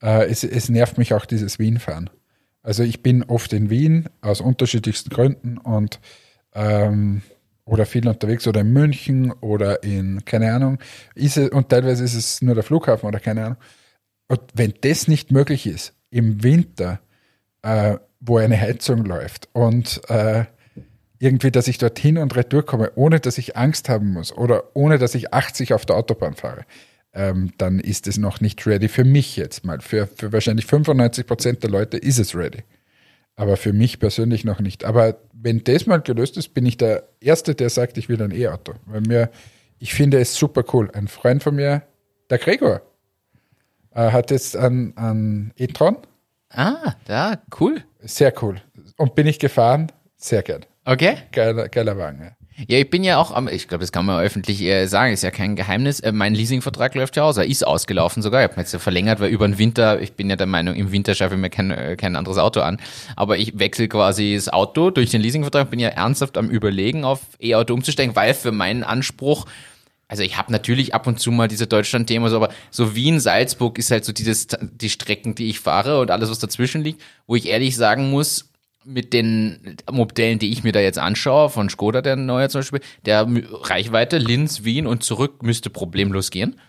Äh, 0.00 0.26
Es, 0.26 0.44
es 0.44 0.68
nervt 0.68 0.96
mich 0.96 1.12
auch 1.14 1.26
dieses 1.26 1.58
Wien-Fahren. 1.58 2.10
Also 2.62 2.84
ich 2.84 3.02
bin 3.02 3.24
oft 3.24 3.52
in 3.52 3.70
Wien 3.70 4.08
aus 4.20 4.40
unterschiedlichsten 4.40 5.10
Gründen 5.10 5.58
und 5.58 5.98
ähm, 6.54 7.22
oder 7.72 7.86
viel 7.86 8.06
unterwegs 8.06 8.46
oder 8.46 8.60
in 8.60 8.70
München 8.74 9.32
oder 9.40 9.82
in, 9.82 10.22
keine 10.26 10.52
Ahnung, 10.52 10.78
ist 11.14 11.38
es, 11.38 11.48
und 11.48 11.70
teilweise 11.70 12.04
ist 12.04 12.12
es 12.12 12.42
nur 12.42 12.54
der 12.54 12.64
Flughafen 12.64 13.06
oder 13.08 13.18
keine 13.18 13.44
Ahnung. 13.46 13.56
Und 14.28 14.40
wenn 14.52 14.74
das 14.82 15.08
nicht 15.08 15.32
möglich 15.32 15.66
ist, 15.66 15.94
im 16.10 16.42
Winter, 16.42 17.00
äh, 17.62 17.96
wo 18.20 18.36
eine 18.36 18.60
Heizung 18.60 19.06
läuft 19.06 19.48
und 19.54 20.02
äh, 20.10 20.44
irgendwie, 21.18 21.50
dass 21.50 21.66
ich 21.66 21.78
dorthin 21.78 22.18
und 22.18 22.36
retour 22.36 22.66
komme, 22.66 22.92
ohne 22.94 23.20
dass 23.20 23.38
ich 23.38 23.56
Angst 23.56 23.88
haben 23.88 24.12
muss 24.12 24.36
oder 24.36 24.64
ohne 24.76 24.98
dass 24.98 25.14
ich 25.14 25.32
80 25.32 25.72
auf 25.72 25.86
der 25.86 25.96
Autobahn 25.96 26.34
fahre, 26.34 26.66
ähm, 27.14 27.52
dann 27.56 27.80
ist 27.80 28.06
es 28.06 28.18
noch 28.18 28.42
nicht 28.42 28.66
ready 28.66 28.88
für 28.88 29.04
mich 29.04 29.36
jetzt 29.36 29.64
mal. 29.64 29.80
Für, 29.80 30.06
für 30.06 30.30
wahrscheinlich 30.30 30.66
95 30.66 31.26
Prozent 31.26 31.62
der 31.62 31.70
Leute 31.70 31.96
ist 31.96 32.18
es 32.18 32.34
ready. 32.34 32.64
Aber 33.42 33.56
für 33.56 33.72
mich 33.72 33.98
persönlich 33.98 34.44
noch 34.44 34.60
nicht. 34.60 34.84
Aber 34.84 35.16
wenn 35.32 35.64
das 35.64 35.86
mal 35.86 36.00
gelöst 36.00 36.36
ist, 36.36 36.54
bin 36.54 36.64
ich 36.64 36.76
der 36.76 37.08
Erste, 37.18 37.56
der 37.56 37.70
sagt, 37.70 37.98
ich 37.98 38.08
will 38.08 38.22
ein 38.22 38.30
E-Auto. 38.30 38.74
Weil 38.86 39.00
mir, 39.00 39.30
ich 39.80 39.94
finde 39.94 40.20
es 40.20 40.36
super 40.36 40.62
cool. 40.72 40.88
Ein 40.92 41.08
Freund 41.08 41.42
von 41.42 41.56
mir, 41.56 41.82
der 42.30 42.38
Gregor, 42.38 42.82
äh, 43.90 44.12
hat 44.12 44.30
jetzt 44.30 44.56
einen, 44.56 44.96
einen 44.96 45.52
e-tron. 45.56 45.96
Ah, 46.50 46.94
da, 47.04 47.42
cool. 47.58 47.82
Sehr 47.98 48.32
cool. 48.44 48.62
Und 48.96 49.16
bin 49.16 49.26
ich 49.26 49.40
gefahren? 49.40 49.90
Sehr 50.16 50.44
gern. 50.44 50.64
Okay. 50.84 51.16
Geiler, 51.32 51.68
geiler 51.68 51.98
Wagen. 51.98 52.22
Ja. 52.22 52.36
Ja, 52.68 52.78
ich 52.78 52.90
bin 52.90 53.02
ja 53.02 53.18
auch 53.18 53.30
am, 53.32 53.48
ich 53.48 53.66
glaube, 53.66 53.80
das 53.80 53.92
kann 53.92 54.04
man 54.04 54.20
öffentlich 54.20 54.60
äh, 54.62 54.86
sagen, 54.86 55.12
ist 55.12 55.22
ja 55.22 55.30
kein 55.30 55.56
Geheimnis. 55.56 56.00
Äh, 56.00 56.12
mein 56.12 56.34
Leasingvertrag 56.34 56.94
läuft 56.94 57.16
ja 57.16 57.22
aus, 57.22 57.38
er 57.38 57.46
ist 57.46 57.66
ausgelaufen 57.66 58.22
sogar. 58.22 58.44
Ich 58.44 58.50
habe 58.50 58.60
jetzt 58.60 58.72
ja 58.72 58.78
verlängert, 58.78 59.20
weil 59.20 59.30
über 59.30 59.48
den 59.48 59.58
Winter, 59.58 60.00
ich 60.00 60.12
bin 60.12 60.28
ja 60.28 60.36
der 60.36 60.46
Meinung, 60.46 60.74
im 60.74 60.92
Winter 60.92 61.14
schaffe 61.14 61.34
ich 61.34 61.40
mir 61.40 61.50
kein, 61.50 61.70
äh, 61.70 61.96
kein 61.96 62.14
anderes 62.14 62.38
Auto 62.38 62.60
an. 62.60 62.78
Aber 63.16 63.38
ich 63.38 63.58
wechsle 63.58 63.88
quasi 63.88 64.34
das 64.34 64.50
Auto 64.50 64.90
durch 64.90 65.10
den 65.10 65.22
Leasingvertrag, 65.22 65.70
bin 65.70 65.80
ja 65.80 65.88
ernsthaft 65.88 66.36
am 66.36 66.50
überlegen, 66.50 67.04
auf 67.04 67.20
E-Auto 67.40 67.72
umzusteigen, 67.72 68.14
weil 68.16 68.34
für 68.34 68.52
meinen 68.52 68.84
Anspruch 68.84 69.46
also 70.08 70.24
ich 70.24 70.36
habe 70.36 70.52
natürlich 70.52 70.94
ab 70.94 71.06
und 71.06 71.18
zu 71.18 71.30
mal 71.30 71.48
diese 71.48 71.66
Deutschland-Themen, 71.66 72.28
so, 72.28 72.36
aber 72.36 72.50
so 72.70 72.94
Wien, 72.94 73.18
Salzburg 73.18 73.78
ist 73.78 73.90
halt 73.90 74.04
so 74.04 74.12
dieses, 74.12 74.46
die 74.60 74.90
Strecken, 74.90 75.34
die 75.34 75.48
ich 75.48 75.58
fahre 75.58 76.00
und 76.00 76.10
alles, 76.10 76.28
was 76.28 76.38
dazwischen 76.38 76.84
liegt, 76.84 77.00
wo 77.26 77.34
ich 77.34 77.48
ehrlich 77.48 77.76
sagen 77.76 78.10
muss, 78.10 78.51
mit 78.84 79.12
den 79.12 79.76
Modellen, 79.90 80.38
die 80.38 80.52
ich 80.52 80.64
mir 80.64 80.72
da 80.72 80.80
jetzt 80.80 80.98
anschaue, 80.98 81.50
von 81.50 81.68
Skoda, 81.68 82.02
der 82.02 82.16
neue 82.16 82.48
zum 82.48 82.60
Beispiel, 82.60 82.80
der 83.06 83.26
Reichweite 83.62 84.18
Linz, 84.18 84.64
Wien 84.64 84.86
und 84.86 85.02
zurück 85.02 85.42
müsste 85.42 85.70
problemlos 85.70 86.30
gehen. 86.30 86.60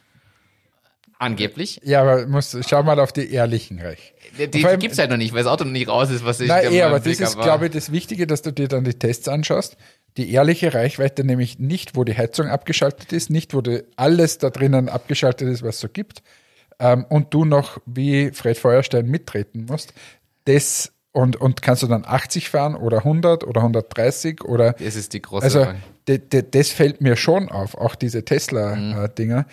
Angeblich. 1.20 1.80
Ja, 1.84 2.02
aber 2.02 2.28
muss, 2.28 2.58
schau 2.68 2.84
mal 2.84 3.00
auf 3.00 3.14
die 3.14 3.32
ehrlichen 3.32 3.80
Reich. 3.80 4.14
Die, 4.38 4.50
die 4.50 4.66
allem- 4.66 4.80
gibt's 4.80 4.98
halt 4.98 5.10
noch 5.10 5.18
nicht, 5.18 5.34
weil 5.34 5.44
das 5.44 5.52
Auto 5.52 5.64
noch 5.64 5.72
nicht 5.72 5.88
raus 5.88 6.10
ist, 6.10 6.26
was 6.26 6.42
ich 6.42 6.50
Nein, 6.50 6.64
der 6.64 6.72
eh, 6.72 6.82
aber 6.82 7.00
das 7.00 7.20
ist, 7.20 7.40
glaube 7.40 7.68
ich, 7.68 7.72
das 7.72 7.92
Wichtige, 7.92 8.28
dass 8.28 8.42
du 8.42 8.52
dir 8.52 8.68
dann 8.68 8.84
die 8.84 8.94
Tests 8.94 9.28
anschaust. 9.28 9.78
Die 10.18 10.32
ehrliche 10.32 10.74
Reichweite, 10.74 11.24
nämlich 11.24 11.60
nicht, 11.60 11.96
wo 11.96 12.04
die 12.04 12.18
Heizung 12.18 12.48
abgeschaltet 12.48 13.14
ist, 13.14 13.30
nicht, 13.30 13.54
wo 13.54 13.62
die, 13.62 13.84
alles 13.96 14.38
da 14.38 14.50
drinnen 14.50 14.90
abgeschaltet 14.90 15.48
ist, 15.48 15.64
was 15.64 15.76
es 15.76 15.82
so 15.82 15.88
gibt, 15.88 16.24
ähm, 16.80 17.06
und 17.08 17.34
du 17.34 17.46
noch 17.46 17.80
wie 17.86 18.32
Fred 18.32 18.58
Feuerstein 18.58 19.06
mittreten 19.08 19.66
musst, 19.66 19.94
das 20.46 20.93
und, 21.14 21.38
und 21.38 21.62
kannst 21.62 21.82
du 21.84 21.88
dann 21.88 22.04
80 22.06 22.50
fahren 22.50 22.76
oder 22.76 22.98
100 22.98 23.46
oder 23.46 23.62
130 23.62 24.44
oder 24.44 24.74
Das 24.74 24.96
ist 24.96 25.14
die 25.14 25.22
große 25.22 25.44
also 25.44 25.64
Frage. 25.64 25.78
de, 26.08 26.18
de, 26.18 26.44
das 26.50 26.70
fällt 26.70 27.00
mir 27.02 27.16
schon 27.16 27.48
auf, 27.50 27.76
auch 27.76 27.96
diese 27.96 28.20
Mhm. 28.20 28.26
Tesla-Dinger, 28.26 29.40
äh, 29.40 29.44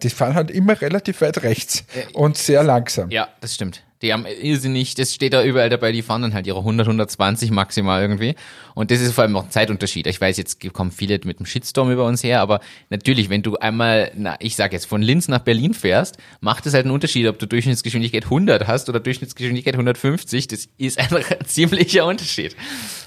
die 0.00 0.10
fahren 0.10 0.34
halt 0.34 0.50
immer 0.50 0.80
relativ 0.80 1.20
weit 1.20 1.42
rechts 1.42 1.84
und 2.12 2.36
sehr 2.36 2.62
langsam. 2.62 3.10
Ja, 3.10 3.28
das 3.40 3.54
stimmt. 3.54 3.82
Die 4.02 4.12
haben 4.12 4.26
irrsinnig, 4.26 4.94
das 4.94 5.14
steht 5.14 5.32
da 5.32 5.42
überall 5.42 5.70
dabei, 5.70 5.90
die 5.90 6.02
fahren 6.02 6.20
dann 6.20 6.34
halt 6.34 6.46
ihre 6.46 6.58
100, 6.58 6.86
120 6.86 7.50
maximal 7.50 8.02
irgendwie. 8.02 8.34
Und 8.74 8.90
das 8.90 9.00
ist 9.00 9.12
vor 9.12 9.24
allem 9.24 9.34
auch 9.34 9.44
ein 9.44 9.50
Zeitunterschied. 9.50 10.06
Ich 10.06 10.20
weiß, 10.20 10.36
jetzt 10.36 10.60
kommen 10.74 10.90
viele 10.90 11.18
mit 11.24 11.38
dem 11.38 11.46
Shitstorm 11.46 11.90
über 11.90 12.04
uns 12.04 12.22
her, 12.22 12.42
aber 12.42 12.60
natürlich, 12.90 13.30
wenn 13.30 13.42
du 13.42 13.56
einmal, 13.56 14.12
na, 14.14 14.36
ich 14.40 14.56
sag 14.56 14.74
jetzt, 14.74 14.84
von 14.84 15.00
Linz 15.00 15.28
nach 15.28 15.38
Berlin 15.38 15.72
fährst, 15.72 16.18
macht 16.40 16.66
es 16.66 16.74
halt 16.74 16.84
einen 16.84 16.92
Unterschied, 16.92 17.26
ob 17.28 17.38
du 17.38 17.46
Durchschnittsgeschwindigkeit 17.46 18.24
100 18.24 18.66
hast 18.66 18.90
oder 18.90 19.00
Durchschnittsgeschwindigkeit 19.00 19.74
150. 19.74 20.48
Das 20.48 20.68
ist 20.76 20.98
einfach 20.98 21.30
ein 21.40 21.46
ziemlicher 21.46 22.04
Unterschied. 22.04 22.54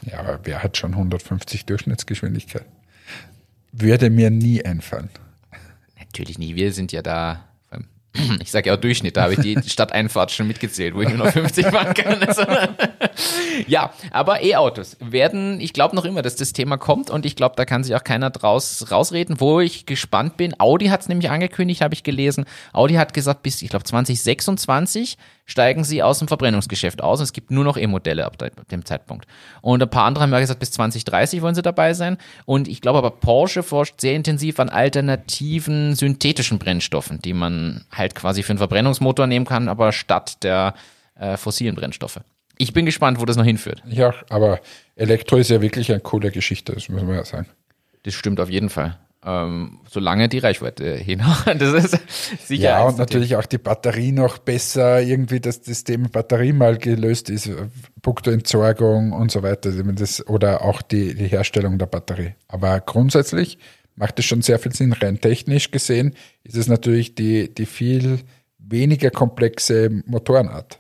Ja, 0.10 0.20
aber 0.20 0.40
wer 0.46 0.64
hat 0.64 0.78
schon 0.78 0.94
150 0.94 1.66
Durchschnittsgeschwindigkeit? 1.66 2.66
Würde 3.72 4.10
mir 4.10 4.32
nie 4.32 4.66
einfallen. 4.66 5.12
Natürlich 6.18 6.40
nie, 6.40 6.56
wir 6.56 6.74
sind 6.74 6.92
ja 6.92 7.04
da, 7.04 7.44
ich 8.42 8.50
sage 8.50 8.70
ja 8.70 8.76
auch 8.76 8.80
Durchschnitt, 8.80 9.18
da 9.18 9.24
habe 9.24 9.34
ich 9.34 9.40
die 9.40 9.56
Stadteinfahrt 9.70 10.32
schon 10.32 10.48
mitgezählt, 10.48 10.96
wo 10.96 11.02
ich 11.02 11.10
nur 11.10 11.20
noch 11.20 11.32
50 11.32 11.68
fahren 11.68 11.94
kann. 11.94 12.24
Also, 12.24 12.42
ja, 13.68 13.94
aber 14.10 14.42
E-Autos 14.42 14.98
werden, 15.00 15.62
ich 15.62 15.74
glaube 15.74 15.96
noch 15.96 16.06
immer, 16.06 16.24
dass 16.24 16.36
das 16.36 16.54
Thema 16.54 16.78
kommt 16.78 17.12
und 17.12 17.24
ich 17.28 17.36
glaube, 17.36 17.54
da 17.56 17.66
kann 17.66 17.84
sich 17.84 17.96
auch 17.96 18.04
keiner 18.04 18.32
draus 18.32 18.92
rausreden, 18.92 19.40
wo 19.40 19.60
ich 19.60 19.86
gespannt 19.86 20.38
bin. 20.38 20.60
Audi 20.60 20.88
hat 20.88 21.02
es 21.02 21.08
nämlich 21.08 21.30
angekündigt, 21.30 21.82
habe 21.82 21.94
ich 21.94 22.02
gelesen. 22.02 22.46
Audi 22.74 22.96
hat 22.96 23.14
gesagt, 23.14 23.44
bis, 23.44 23.62
ich 23.62 23.70
glaube, 23.70 23.86
2026 23.86 25.20
steigen 25.50 25.84
sie 25.84 26.04
aus 26.04 26.20
dem 26.20 26.28
Verbrennungsgeschäft 26.28 27.02
aus 27.02 27.20
und 27.20 27.24
es 27.24 27.34
gibt 27.34 27.50
nur 27.52 27.64
noch 27.64 27.78
E-Modelle 27.78 28.26
ab 28.26 28.38
de- 28.38 28.52
dem 28.70 28.86
Zeitpunkt. 28.86 29.26
Und 29.62 29.82
ein 29.82 29.90
paar 29.90 30.04
andere 30.06 30.24
haben 30.24 30.32
ja 30.34 30.40
gesagt, 30.40 30.60
bis 30.60 30.72
2030 30.72 31.42
wollen 31.42 31.56
sie 31.56 31.62
dabei 31.62 31.94
sein. 31.94 32.18
Und 32.46 32.68
ich 32.68 32.82
glaube 32.82 33.00
aber, 33.00 33.10
Porsche 33.12 33.64
forscht 33.64 34.00
sehr 34.02 34.14
intensiv 34.14 34.60
an 34.60 34.70
alternativen 34.70 35.96
synthetischen 35.96 36.60
Brennstoffen, 36.60 37.20
die 37.22 37.34
man 37.34 37.86
halt 37.92 38.14
quasi 38.14 38.44
für 38.44 38.52
einen 38.52 38.60
Verbrennungsmotor 38.60 39.26
nehmen 39.26 39.46
kann, 39.46 39.70
aber 39.70 39.92
statt 39.94 40.44
der 40.44 40.74
äh, 41.16 41.38
fossilen 41.38 41.76
Brennstoffe. 41.76 42.20
Ich 42.58 42.74
bin 42.74 42.86
gespannt, 42.86 43.20
wo 43.20 43.26
das 43.26 43.38
noch 43.38 43.46
hinführt. 43.46 43.82
Ja, 43.88 44.14
aber 44.30 44.60
Elektro 44.96 45.38
ist 45.38 45.50
ja 45.50 45.62
wirklich 45.62 45.92
eine 45.92 46.02
coole 46.02 46.32
Geschichte, 46.32 46.74
das 46.74 46.90
muss 46.90 47.02
man 47.04 47.16
ja 47.16 47.24
sagen. 47.24 47.48
Das 48.04 48.14
stimmt 48.14 48.40
auf 48.40 48.50
jeden 48.50 48.70
Fall. 48.70 48.98
Ähm, 49.28 49.80
solange 49.90 50.30
die 50.30 50.38
Reichweite 50.38 50.96
hinhaut. 50.96 51.60
Das 51.60 51.84
ist 51.84 52.48
sicher. 52.48 52.64
Ja, 52.64 52.84
und 52.84 52.98
natürlich 52.98 53.36
auch 53.36 53.46
die 53.46 53.58
Batterie 53.58 54.14
noch 54.14 54.38
besser, 54.38 55.02
irgendwie, 55.02 55.42
dass 55.42 55.62
das 55.62 55.84
Thema 55.84 56.08
Batterie 56.08 56.54
mal 56.54 56.78
gelöst 56.78 57.30
ist, 57.30 57.48
äh, 57.48 57.56
puncto 58.02 58.32
Entsorgung 58.32 59.12
und 59.12 59.30
so 59.30 59.44
weiter, 59.44 59.72
das, 59.72 60.26
oder 60.28 60.62
auch 60.62 60.82
die, 60.82 61.14
die 61.14 61.28
Herstellung 61.28 61.78
der 61.78 61.88
Batterie. 61.88 62.36
Aber 62.48 62.80
grundsätzlich 62.80 63.58
macht 63.96 64.18
es 64.18 64.26
schon 64.26 64.42
sehr 64.42 64.60
viel 64.60 64.74
Sinn. 64.74 64.94
Rein 64.94 65.20
technisch 65.20 65.72
gesehen 65.72 66.16
ist 66.46 66.56
es 66.56 66.68
natürlich 66.68 67.14
die, 67.14 67.54
die 67.54 67.66
viel 67.66 68.20
weniger 68.60 69.10
komplexe 69.10 69.90
Motorenart. 70.06 70.80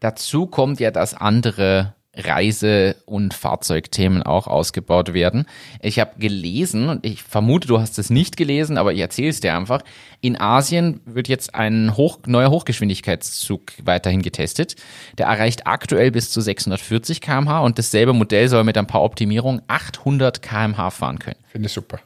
Dazu 0.00 0.46
kommt 0.46 0.80
ja, 0.80 0.90
dass 0.90 1.12
andere 1.12 1.94
Reise- 2.18 2.96
und 3.06 3.32
Fahrzeugthemen 3.32 4.22
auch 4.22 4.46
ausgebaut 4.46 5.14
werden. 5.14 5.46
Ich 5.80 5.98
habe 5.98 6.18
gelesen, 6.18 6.88
und 6.88 7.06
ich 7.06 7.22
vermute, 7.22 7.68
du 7.68 7.78
hast 7.78 7.98
es 7.98 8.10
nicht 8.10 8.36
gelesen, 8.36 8.76
aber 8.76 8.92
ich 8.92 9.00
erzähle 9.00 9.28
es 9.28 9.40
dir 9.40 9.54
einfach. 9.56 9.82
In 10.20 10.38
Asien 10.40 11.00
wird 11.04 11.28
jetzt 11.28 11.54
ein 11.54 11.96
hoch, 11.96 12.18
neuer 12.26 12.50
Hochgeschwindigkeitszug 12.50 13.72
weiterhin 13.84 14.22
getestet. 14.22 14.76
Der 15.16 15.26
erreicht 15.26 15.66
aktuell 15.66 16.10
bis 16.10 16.30
zu 16.30 16.40
640 16.40 17.20
km/h 17.20 17.60
und 17.60 17.78
dasselbe 17.78 18.12
Modell 18.12 18.48
soll 18.48 18.64
mit 18.64 18.76
ein 18.76 18.86
paar 18.86 19.02
Optimierungen 19.02 19.62
800 19.68 20.42
km/h 20.42 20.90
fahren 20.90 21.18
können. 21.18 21.38
Finde 21.46 21.66
ich 21.66 21.72
super. 21.72 22.00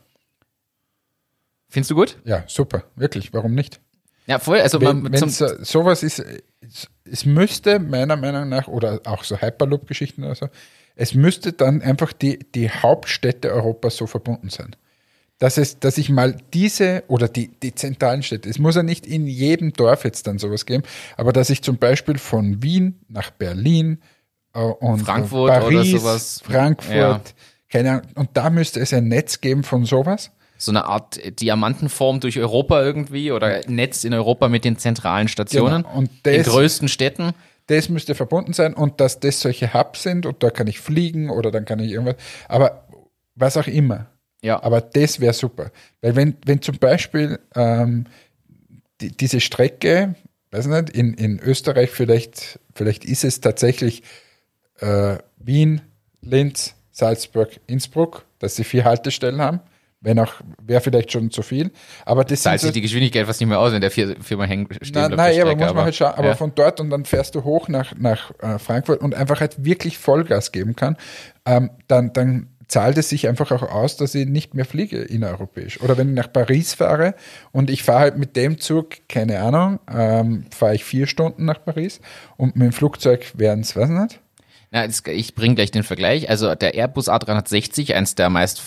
Findest 1.68 1.90
du 1.90 1.94
gut? 1.94 2.18
Ja, 2.24 2.44
super. 2.48 2.84
Wirklich. 2.96 3.32
Warum 3.32 3.54
nicht? 3.54 3.80
Ja, 4.26 4.38
voll. 4.38 4.60
Also 4.60 4.80
Wenn, 4.80 5.02
man, 5.02 5.14
zum, 5.14 5.30
so, 5.30 5.46
sowas 5.62 6.02
ist, 6.02 6.22
es, 7.04 7.26
müsste 7.26 7.78
meiner 7.78 8.16
Meinung 8.16 8.48
nach, 8.48 8.68
oder 8.68 9.00
auch 9.04 9.24
so 9.24 9.40
Hyperloop-Geschichten 9.40 10.24
oder 10.24 10.34
so, 10.34 10.48
es 10.94 11.14
müsste 11.14 11.52
dann 11.52 11.82
einfach 11.82 12.12
die, 12.12 12.38
die 12.38 12.70
Hauptstädte 12.70 13.50
Europas 13.52 13.96
so 13.96 14.06
verbunden 14.06 14.50
sein. 14.50 14.76
Dass, 15.38 15.58
es, 15.58 15.80
dass 15.80 15.98
ich 15.98 16.08
mal 16.08 16.36
diese 16.54 17.02
oder 17.08 17.28
die, 17.28 17.48
die 17.48 17.74
zentralen 17.74 18.22
Städte, 18.22 18.48
es 18.48 18.58
muss 18.58 18.76
ja 18.76 18.82
nicht 18.84 19.06
in 19.06 19.26
jedem 19.26 19.72
Dorf 19.72 20.04
jetzt 20.04 20.26
dann 20.26 20.38
sowas 20.38 20.66
geben, 20.66 20.84
aber 21.16 21.32
dass 21.32 21.50
ich 21.50 21.62
zum 21.62 21.78
Beispiel 21.78 22.18
von 22.18 22.62
Wien 22.62 23.00
nach 23.08 23.30
Berlin 23.30 23.98
äh, 24.54 24.60
und 24.60 25.00
Frankfurt 25.00 25.50
oder 25.50 25.60
Paris, 25.60 25.90
sowas. 25.90 26.40
Frankfurt, 26.44 26.94
Ja. 26.94 27.20
keine 27.68 27.90
Ahnung, 27.90 28.06
und 28.14 28.30
da 28.34 28.50
müsste 28.50 28.78
es 28.78 28.92
ein 28.92 29.08
Netz 29.08 29.40
geben 29.40 29.64
von 29.64 29.84
sowas. 29.84 30.30
So 30.64 30.70
eine 30.70 30.84
Art 30.84 31.20
Diamantenform 31.40 32.20
durch 32.20 32.38
Europa 32.38 32.80
irgendwie 32.82 33.32
oder 33.32 33.60
Netz 33.68 34.04
in 34.04 34.14
Europa 34.14 34.48
mit 34.48 34.64
den 34.64 34.78
zentralen 34.78 35.28
Stationen 35.28 35.82
Genau. 35.82 35.96
Und 35.96 36.10
in 36.26 36.38
das- 36.42 36.46
größten 36.46 36.88
Städten. 36.88 37.32
das 37.66 37.88
müsste 37.88 38.14
verbunden 38.14 38.52
sein 38.52 38.74
und 38.74 39.00
dass 39.00 39.18
das 39.20 39.40
solche 39.40 39.72
Hubs 39.74 40.02
sind 40.02 40.26
und 40.26 40.42
da 40.42 40.50
kann 40.50 40.66
ich 40.66 40.80
fliegen 40.80 41.30
oder 41.30 41.50
dann 41.50 41.64
kann 41.64 41.78
ich 41.78 41.90
irgendwas, 41.92 42.16
aber 42.48 42.86
was 43.34 43.56
auch 43.56 43.66
immer. 43.66 44.06
Ja. 44.42 44.62
Aber 44.62 44.80
das 44.80 45.20
wäre 45.20 45.32
super. 45.32 45.70
Weil 46.00 46.16
wenn, 46.16 46.36
wenn 46.44 46.60
zum 46.60 46.76
Beispiel 46.78 47.38
ähm, 47.54 48.06
die, 49.00 49.16
diese 49.16 49.40
Strecke, 49.40 50.14
weiß 50.50 50.66
nicht, 50.66 50.90
in, 50.90 51.14
in 51.14 51.38
Österreich 51.40 51.90
vielleicht, 51.90 52.58
vielleicht 52.74 53.04
ist 53.04 53.24
es 53.24 53.40
tatsächlich 53.40 54.02
äh, 54.80 55.16
Wien, 55.38 55.80
Linz, 56.20 56.74
Salzburg, 56.90 57.50
Innsbruck, 57.66 58.24
dass 58.38 58.56
sie 58.56 58.64
vier 58.64 58.84
Haltestellen 58.84 59.40
haben. 59.40 59.60
Wenn 60.02 60.18
auch, 60.18 60.34
wäre 60.60 60.80
vielleicht 60.80 61.12
schon 61.12 61.30
zu 61.30 61.42
viel. 61.42 61.70
Aber 62.04 62.24
das 62.24 62.42
Zahlt 62.42 62.60
sich 62.60 62.72
die 62.72 62.80
Geschwindigkeit 62.80 63.24
fast 63.26 63.40
nicht 63.40 63.48
mehr 63.48 63.60
aus, 63.60 63.72
wenn 63.72 63.80
der 63.80 63.92
vier, 63.92 64.16
viermal 64.20 64.48
hängen 64.48 64.66
stehen 64.82 64.92
Nein, 64.94 65.10
bleibt. 65.10 65.16
nein 65.16 65.34
der 65.34 65.42
aber 65.42 65.52
Strecke, 65.52 65.64
muss 65.64 65.74
man 65.74 65.84
halt 65.84 65.94
schauen. 65.94 66.14
Aber 66.16 66.28
ja. 66.28 66.34
von 66.34 66.52
dort 66.54 66.80
und 66.80 66.90
dann 66.90 67.04
fährst 67.04 67.36
du 67.36 67.44
hoch 67.44 67.68
nach, 67.68 67.94
nach 67.96 68.32
äh, 68.40 68.58
Frankfurt 68.58 69.00
und 69.00 69.14
einfach 69.14 69.40
halt 69.40 69.64
wirklich 69.64 69.98
Vollgas 69.98 70.50
geben 70.50 70.74
kann, 70.74 70.96
ähm, 71.46 71.70
dann, 71.86 72.12
dann 72.12 72.48
zahlt 72.72 72.96
es 72.98 73.10
sich 73.10 73.28
einfach 73.28 73.52
auch 73.52 73.62
aus, 73.62 73.96
dass 73.96 74.14
ich 74.14 74.26
nicht 74.26 74.54
mehr 74.54 74.64
fliege 74.64 75.02
innereuropäisch. 75.02 75.80
Oder 75.82 75.98
wenn 75.98 76.08
ich 76.08 76.14
nach 76.14 76.32
Paris 76.32 76.74
fahre 76.74 77.14
und 77.52 77.70
ich 77.70 77.82
fahre 77.82 78.00
halt 78.00 78.18
mit 78.18 78.34
dem 78.34 78.58
Zug, 78.58 79.08
keine 79.08 79.40
Ahnung, 79.40 79.78
ähm, 79.92 80.46
fahre 80.50 80.74
ich 80.74 80.84
vier 80.84 81.06
Stunden 81.06 81.44
nach 81.44 81.62
Paris 81.62 82.00
und 82.36 82.56
mit 82.56 82.64
dem 82.64 82.72
Flugzeug 82.72 83.32
wären 83.34 83.60
es, 83.60 83.76
weiß 83.76 83.90
nicht, 83.90 84.20
Na, 84.70 84.86
ich 84.86 85.34
bringe 85.34 85.54
gleich 85.54 85.70
den 85.70 85.82
Vergleich. 85.82 86.30
Also 86.30 86.54
der 86.54 86.74
Airbus 86.74 87.08
A360, 87.08 87.92
eins 87.92 88.14
der 88.14 88.30
meist 88.30 88.62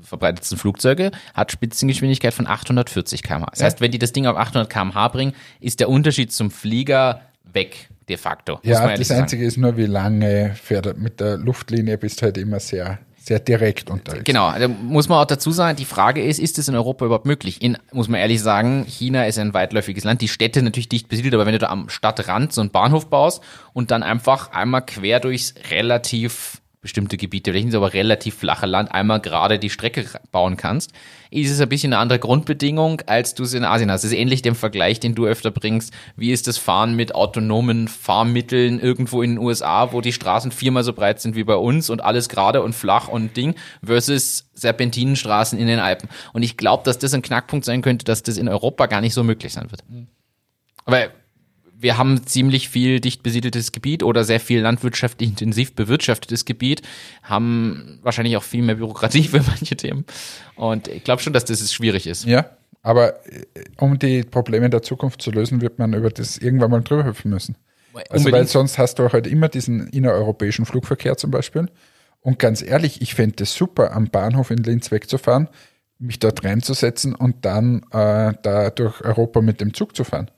verbreitetsten 0.00 0.58
Flugzeuge, 0.58 1.10
hat 1.34 1.52
Spitzengeschwindigkeit 1.52 2.34
von 2.34 2.46
840 2.46 3.22
km/h. 3.22 3.50
Das 3.50 3.62
heißt, 3.62 3.80
wenn 3.80 3.90
die 3.90 3.98
das 3.98 4.12
Ding 4.12 4.26
auf 4.26 4.36
800 4.36 4.70
km/h 4.70 5.08
bringen, 5.08 5.32
ist 5.60 5.80
der 5.80 5.88
Unterschied 5.88 6.32
zum 6.32 6.50
Flieger 6.50 7.22
weg, 7.52 7.88
de 8.08 8.16
facto. 8.16 8.60
Ja, 8.62 8.94
das 8.96 9.08
sagen. 9.08 9.22
Einzige 9.22 9.44
ist 9.44 9.56
nur, 9.56 9.76
wie 9.76 9.86
lange 9.86 10.54
fährt 10.54 10.86
er. 10.86 10.94
Mit 10.94 11.20
der 11.20 11.36
Luftlinie 11.36 11.98
bist 11.98 12.20
du 12.20 12.26
halt 12.26 12.38
immer 12.38 12.60
sehr, 12.60 12.98
sehr 13.16 13.40
direkt 13.40 13.90
unterwegs. 13.90 14.24
Genau, 14.24 14.52
da 14.58 14.68
muss 14.68 15.08
man 15.08 15.18
auch 15.18 15.26
dazu 15.26 15.50
sagen, 15.50 15.76
die 15.76 15.84
Frage 15.84 16.22
ist, 16.22 16.38
ist 16.38 16.58
es 16.58 16.68
in 16.68 16.74
Europa 16.74 17.04
überhaupt 17.04 17.26
möglich? 17.26 17.62
In, 17.62 17.76
muss 17.92 18.08
man 18.08 18.20
ehrlich 18.20 18.40
sagen, 18.40 18.84
China 18.86 19.26
ist 19.26 19.38
ein 19.38 19.54
weitläufiges 19.54 20.04
Land, 20.04 20.20
die 20.20 20.28
Städte 20.28 20.62
natürlich 20.62 20.88
dicht 20.88 21.08
besiedelt, 21.08 21.34
aber 21.34 21.46
wenn 21.46 21.52
du 21.52 21.58
da 21.58 21.68
am 21.68 21.88
Stadtrand 21.88 22.52
so 22.52 22.60
einen 22.60 22.70
Bahnhof 22.70 23.08
baust 23.10 23.42
und 23.72 23.90
dann 23.90 24.02
einfach 24.02 24.52
einmal 24.52 24.82
quer 24.82 25.20
durchs 25.20 25.54
relativ 25.70 26.60
bestimmte 26.80 27.16
Gebiete, 27.16 27.50
vielleicht 27.50 27.66
nicht, 27.66 27.74
aber 27.74 27.92
relativ 27.92 28.36
flache 28.36 28.66
Land 28.66 28.92
einmal 28.92 29.20
gerade 29.20 29.58
die 29.58 29.70
Strecke 29.70 30.06
bauen 30.30 30.56
kannst, 30.56 30.92
ist 31.30 31.50
es 31.50 31.60
ein 31.60 31.68
bisschen 31.68 31.92
eine 31.92 32.00
andere 32.00 32.18
Grundbedingung, 32.18 33.02
als 33.06 33.34
du 33.34 33.42
es 33.42 33.52
in 33.54 33.64
Asien 33.64 33.90
hast. 33.90 34.04
Das 34.04 34.12
ist 34.12 34.16
ähnlich 34.16 34.42
dem 34.42 34.54
Vergleich, 34.54 35.00
den 35.00 35.14
du 35.14 35.26
öfter 35.26 35.50
bringst. 35.50 35.92
Wie 36.16 36.30
ist 36.30 36.46
das 36.46 36.56
Fahren 36.56 36.94
mit 36.94 37.14
autonomen 37.14 37.88
Fahrmitteln 37.88 38.78
irgendwo 38.78 39.22
in 39.22 39.32
den 39.32 39.38
USA, 39.38 39.92
wo 39.92 40.00
die 40.00 40.12
Straßen 40.12 40.52
viermal 40.52 40.84
so 40.84 40.92
breit 40.92 41.20
sind 41.20 41.34
wie 41.34 41.44
bei 41.44 41.56
uns 41.56 41.90
und 41.90 42.02
alles 42.02 42.28
gerade 42.28 42.62
und 42.62 42.74
flach 42.74 43.08
und 43.08 43.36
Ding, 43.36 43.54
versus 43.84 44.48
Serpentinenstraßen 44.54 45.58
in 45.58 45.66
den 45.66 45.80
Alpen. 45.80 46.08
Und 46.32 46.42
ich 46.42 46.56
glaube, 46.56 46.84
dass 46.84 46.98
das 46.98 47.12
ein 47.12 47.22
Knackpunkt 47.22 47.64
sein 47.64 47.82
könnte, 47.82 48.04
dass 48.04 48.22
das 48.22 48.36
in 48.36 48.48
Europa 48.48 48.86
gar 48.86 49.00
nicht 49.00 49.14
so 49.14 49.24
möglich 49.24 49.52
sein 49.52 49.70
wird. 49.70 49.82
Aber 50.84 51.08
wir 51.80 51.96
haben 51.96 52.26
ziemlich 52.26 52.68
viel 52.68 53.00
dicht 53.00 53.22
besiedeltes 53.22 53.70
Gebiet 53.70 54.02
oder 54.02 54.24
sehr 54.24 54.40
viel 54.40 54.60
landwirtschaftlich 54.60 55.28
intensiv 55.30 55.74
bewirtschaftetes 55.74 56.44
Gebiet, 56.44 56.82
haben 57.22 58.00
wahrscheinlich 58.02 58.36
auch 58.36 58.42
viel 58.42 58.62
mehr 58.62 58.74
Bürokratie 58.74 59.22
für 59.28 59.42
manche 59.42 59.76
Themen. 59.76 60.04
Und 60.56 60.88
ich 60.88 61.04
glaube 61.04 61.22
schon, 61.22 61.32
dass 61.32 61.44
das 61.44 61.72
schwierig 61.72 62.06
ist. 62.06 62.24
Ja, 62.24 62.50
aber 62.82 63.24
äh, 63.26 63.44
um 63.78 63.98
die 63.98 64.24
Probleme 64.24 64.68
der 64.70 64.82
Zukunft 64.82 65.22
zu 65.22 65.30
lösen, 65.30 65.60
wird 65.60 65.78
man 65.78 65.94
über 65.94 66.10
das 66.10 66.38
irgendwann 66.38 66.70
mal 66.70 66.82
drüber 66.82 67.04
hüpfen 67.04 67.30
müssen. 67.30 67.56
Also 68.10 68.30
weil 68.30 68.46
sonst 68.46 68.78
hast 68.78 68.98
du 68.98 69.12
halt 69.12 69.26
immer 69.26 69.48
diesen 69.48 69.88
innereuropäischen 69.88 70.66
Flugverkehr 70.66 71.16
zum 71.16 71.30
Beispiel. 71.30 71.68
Und 72.20 72.38
ganz 72.38 72.62
ehrlich, 72.62 73.00
ich 73.00 73.14
fände 73.14 73.42
es 73.42 73.54
super, 73.54 73.92
am 73.92 74.08
Bahnhof 74.08 74.50
in 74.50 74.58
Linz 74.58 74.90
wegzufahren, 74.90 75.48
mich 75.98 76.18
dort 76.18 76.44
reinzusetzen 76.44 77.14
und 77.14 77.44
dann 77.44 77.82
äh, 77.90 78.34
da 78.42 78.70
durch 78.70 79.00
Europa 79.00 79.40
mit 79.40 79.60
dem 79.60 79.74
Zug 79.74 79.96
zu 79.96 80.04
fahren. 80.04 80.30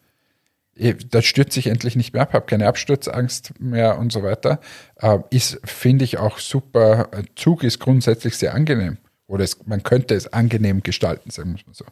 Eh, 0.77 0.95
Da 0.95 1.23
stürze 1.23 1.61
ich 1.61 1.66
endlich 1.66 1.97
nicht 1.97 2.12
mehr 2.12 2.23
ab, 2.23 2.33
habe 2.33 2.47
keine 2.47 2.66
Absturzangst 2.66 3.61
mehr 3.61 3.99
und 3.99 4.12
so 4.12 4.23
weiter. 4.23 4.61
Äh, 4.97 5.18
ist, 5.31 5.61
finde 5.64 6.05
ich, 6.05 6.18
auch 6.18 6.39
super. 6.39 7.09
Äh, 7.12 7.25
Zug 7.37 7.64
ist 7.64 7.79
grundsätzlich 7.79 8.37
sehr 8.37 8.55
angenehm. 8.55 8.99
Oder 9.27 9.45
es, 9.45 9.59
man 9.66 9.83
könnte 9.83 10.14
es 10.14 10.33
angenehm 10.33 10.83
gestalten, 10.83 11.31
sagen 11.31 11.51
wir 11.51 11.61
mal 11.66 11.75
so. 11.75 11.85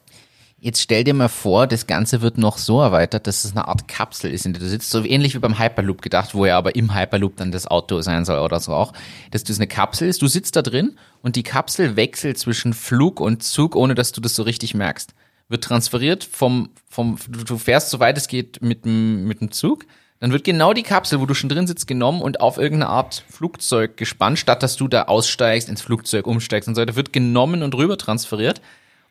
Jetzt 0.61 0.83
stell 0.83 1.05
dir 1.05 1.15
mal 1.15 1.29
vor, 1.29 1.69
das 1.69 1.87
Ganze 1.87 2.21
wird 2.21 2.37
noch 2.37 2.59
so 2.59 2.81
erweitert, 2.83 3.29
dass 3.29 3.45
es 3.45 3.53
eine 3.53 3.69
Art 3.69 3.87
Kapsel 3.87 4.33
ist, 4.33 4.45
in 4.45 4.55
der 4.55 4.61
du 4.61 4.69
sitzt, 4.69 4.91
so 4.91 5.05
ähnlich 5.05 5.37
wie 5.37 5.39
beim 5.39 5.57
Hyperloop 5.57 6.03
gedacht, 6.03 6.35
wo 6.35 6.47
ja 6.47 6.59
aber 6.59 6.75
im 6.75 6.97
Hyperloop 6.97 7.37
dann 7.37 7.53
das 7.53 7.69
Auto 7.69 8.01
sein 8.01 8.25
soll 8.25 8.41
oder 8.41 8.59
so 8.59 8.75
auch, 8.75 8.93
dass 9.31 9.45
das 9.45 9.59
eine 9.59 9.69
Kapsel 9.69 10.09
ist, 10.09 10.21
du 10.21 10.27
sitzt 10.27 10.57
da 10.57 10.63
drin 10.63 10.97
und 11.23 11.37
die 11.37 11.45
Kapsel 11.45 11.95
wechselt 11.95 12.39
zwischen 12.39 12.73
Flug 12.73 13.21
und 13.21 13.45
Zug, 13.45 13.77
ohne 13.77 13.95
dass 13.95 14.11
du 14.11 14.21
das 14.21 14.35
so 14.35 14.43
richtig 14.43 14.75
merkst. 14.75 15.15
Wird 15.49 15.65
transferiert 15.65 16.25
vom, 16.25 16.71
vom, 16.89 17.19
du 17.29 17.57
fährst 17.57 17.91
so 17.91 18.01
weit 18.01 18.19
es 18.19 18.29
geht 18.29 18.61
mit 18.63 18.85
dem, 18.85 19.25
mit 19.25 19.41
dem 19.41 19.51
Zug, 19.51 19.87
dann 20.21 20.33
wird 20.33 20.45
genau 20.45 20.73
die 20.73 20.83
Kapsel, 20.83 21.21
wo 21.21 21.27
du 21.27 21.35
schon 21.35 21.49
drin 21.49 21.67
sitzt, 21.67 21.87
genommen 21.87 22.21
und 22.23 22.41
auf 22.41 22.59
irgendeine 22.59 22.91
Art 22.91 23.25
Flugzeug 23.31 23.97
gespannt, 23.97 24.39
statt 24.39 24.63
dass 24.63 24.77
du 24.77 24.89
da 24.89 25.05
aussteigst, 25.05 25.69
ins 25.69 25.81
Flugzeug 25.81 26.27
umsteigst 26.27 26.69
und 26.69 26.75
so 26.75 26.81
weiter, 26.81 26.97
wird 26.97 27.13
genommen 27.13 27.63
und 27.63 27.75
rüber 27.75 27.97
transferiert. 27.97 28.61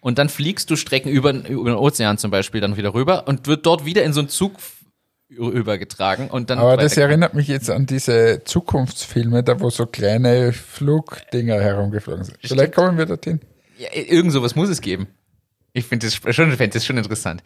Und 0.02 0.20
dann 0.20 0.30
fliegst 0.30 0.70
du 0.70 0.76
Strecken 0.76 1.10
über, 1.10 1.32
über 1.32 1.72
den 1.72 1.78
Ozean 1.78 2.18
zum 2.18 2.30
Beispiel 2.30 2.62
dann 2.62 2.78
wieder 2.78 2.94
rüber 2.94 3.28
und 3.28 3.48
wird 3.48 3.66
dort 3.66 3.86
wieder 3.86 4.04
in 4.04 4.14
so 4.14 4.20
einen 4.20 4.30
Zug 4.30 4.54
übergetragen 5.30 6.30
und 6.30 6.50
dann. 6.50 6.60
Aber 6.60 6.78
das 6.78 6.98
erinnert 6.98 7.34
mich 7.34 7.48
jetzt 7.48 7.70
an 7.70 7.86
diese 7.86 8.44
Zukunftsfilme, 8.46 9.44
da 9.44 9.60
wo 9.60 9.70
so 9.70 9.86
kleine 9.86 10.54
Flugdinger 10.54 11.60
herumgeflogen 11.60 12.24
sind. 12.24 12.38
Vielleicht 12.42 12.76
kommen 12.76 12.98
wir 12.98 13.06
dorthin. 13.06 13.42
ja, 13.78 13.90
irgend 13.94 14.32
sowas 14.32 14.56
muss 14.56 14.70
es 14.70 14.82
geben. 14.82 15.08
Ich 15.74 15.86
finde 15.86 16.08
das 16.08 16.16
schon, 16.16 16.50
finde 16.52 16.70
das 16.70 16.86
schon 16.86 16.98
interessant. 16.98 17.44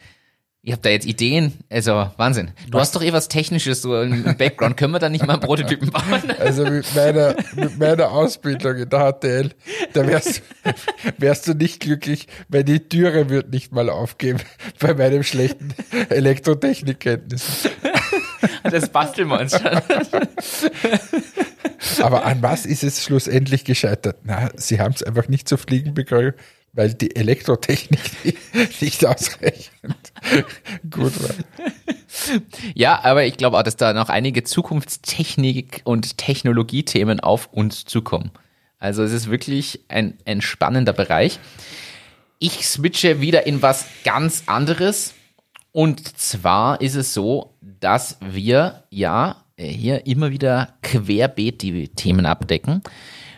Ihr 0.64 0.74
habt 0.74 0.84
da 0.86 0.90
jetzt 0.90 1.06
Ideen, 1.06 1.54
also 1.68 2.08
Wahnsinn. 2.18 2.52
Du 2.70 2.78
hast 2.78 2.94
doch 2.94 3.02
eh 3.02 3.12
was 3.12 3.26
Technisches 3.26 3.82
so 3.82 4.00
im 4.00 4.24
im 4.24 4.36
Background. 4.36 4.76
Können 4.76 4.92
wir 4.92 5.00
da 5.00 5.08
nicht 5.08 5.26
mal 5.26 5.32
einen 5.32 5.42
Prototypen 5.42 5.90
bauen? 5.90 6.22
Also 6.38 6.64
mit 6.64 6.94
meiner, 6.94 7.34
mit 7.56 7.78
meiner 7.78 8.12
Ausbildung 8.12 8.76
in 8.76 8.88
der 8.88 9.12
HTL, 9.12 9.50
da 9.92 10.06
wärst, 10.06 10.42
wärst 11.18 11.48
du 11.48 11.54
nicht 11.54 11.80
glücklich, 11.80 12.28
weil 12.48 12.62
die 12.62 12.78
Türe 12.78 13.28
wird 13.28 13.50
nicht 13.50 13.72
mal 13.72 13.90
aufgeben 13.90 14.38
bei 14.78 14.94
meinem 14.94 15.24
schlechten 15.24 15.74
Elektrotechnikkenntnis. 16.10 17.68
Das 18.62 18.88
basteln 18.88 19.28
wir 19.28 19.40
uns 19.40 19.58
schon. 19.58 19.80
Aber 22.02 22.24
an 22.24 22.40
was 22.40 22.66
ist 22.66 22.84
es 22.84 23.02
schlussendlich 23.02 23.64
gescheitert? 23.64 24.18
Na, 24.22 24.50
sie 24.54 24.78
haben 24.78 24.94
es 24.94 25.02
einfach 25.02 25.26
nicht 25.26 25.48
zu 25.48 25.56
fliegen 25.56 25.94
bekommen, 25.94 26.34
weil 26.72 26.94
die 26.94 27.14
Elektrotechnik 27.14 28.00
nicht 28.80 29.04
ausreichend 29.04 30.12
gut 30.90 31.12
war. 31.22 31.34
Ja, 32.74 33.04
aber 33.04 33.24
ich 33.24 33.36
glaube 33.36 33.58
auch, 33.58 33.62
dass 33.62 33.76
da 33.76 33.92
noch 33.92 34.08
einige 34.08 34.40
Zukunftstechnik- 34.40 35.82
und 35.84 36.16
Technologiethemen 36.16 37.20
auf 37.20 37.52
uns 37.52 37.84
zukommen. 37.84 38.30
Also 38.78 39.02
es 39.02 39.12
ist 39.12 39.30
wirklich 39.30 39.80
ein, 39.88 40.18
ein 40.24 40.40
spannender 40.40 40.92
Bereich. 40.92 41.38
Ich 42.38 42.66
switche 42.66 43.20
wieder 43.20 43.46
in 43.46 43.62
was 43.62 43.86
ganz 44.04 44.44
anderes. 44.46 45.14
Und 45.70 46.18
zwar 46.18 46.80
ist 46.80 46.96
es 46.96 47.14
so, 47.14 47.54
dass 47.60 48.18
wir 48.20 48.84
ja 48.90 49.44
hier 49.56 50.06
immer 50.06 50.30
wieder 50.30 50.74
querbeet 50.82 51.62
die 51.62 51.88
Themen 51.88 52.26
abdecken. 52.26 52.82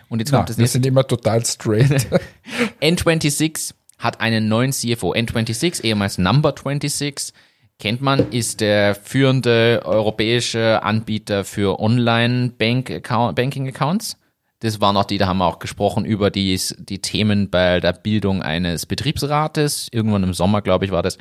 Und 0.08 0.18
jetzt 0.20 0.30
Na, 0.32 0.38
kommt 0.38 0.48
das 0.50 0.56
wir 0.58 0.62
nächste. 0.62 0.78
sind 0.78 0.86
immer 0.86 1.06
total 1.06 1.44
straight. 1.44 2.06
N26 2.80 3.72
hat 3.98 4.20
einen 4.20 4.48
neuen 4.48 4.72
CFO. 4.72 5.12
N26, 5.14 5.84
ehemals 5.84 6.18
Number 6.18 6.52
26, 6.56 7.32
kennt 7.78 8.00
man, 8.02 8.30
ist 8.30 8.60
der 8.60 8.94
führende 8.94 9.82
europäische 9.84 10.82
Anbieter 10.82 11.44
für 11.44 11.80
Online-Banking-Accounts. 11.80 14.16
Das 14.64 14.80
waren 14.80 14.96
auch 14.96 15.04
die, 15.04 15.18
da 15.18 15.26
haben 15.26 15.36
wir 15.38 15.44
auch 15.44 15.58
gesprochen 15.58 16.06
über 16.06 16.30
die, 16.30 16.58
die 16.78 17.00
Themen 17.00 17.50
bei 17.50 17.80
der 17.80 17.92
Bildung 17.92 18.42
eines 18.42 18.86
Betriebsrates. 18.86 19.88
Irgendwann 19.92 20.22
im 20.22 20.32
Sommer, 20.32 20.62
glaube 20.62 20.86
ich, 20.86 20.90
war 20.90 21.02
das. 21.02 21.18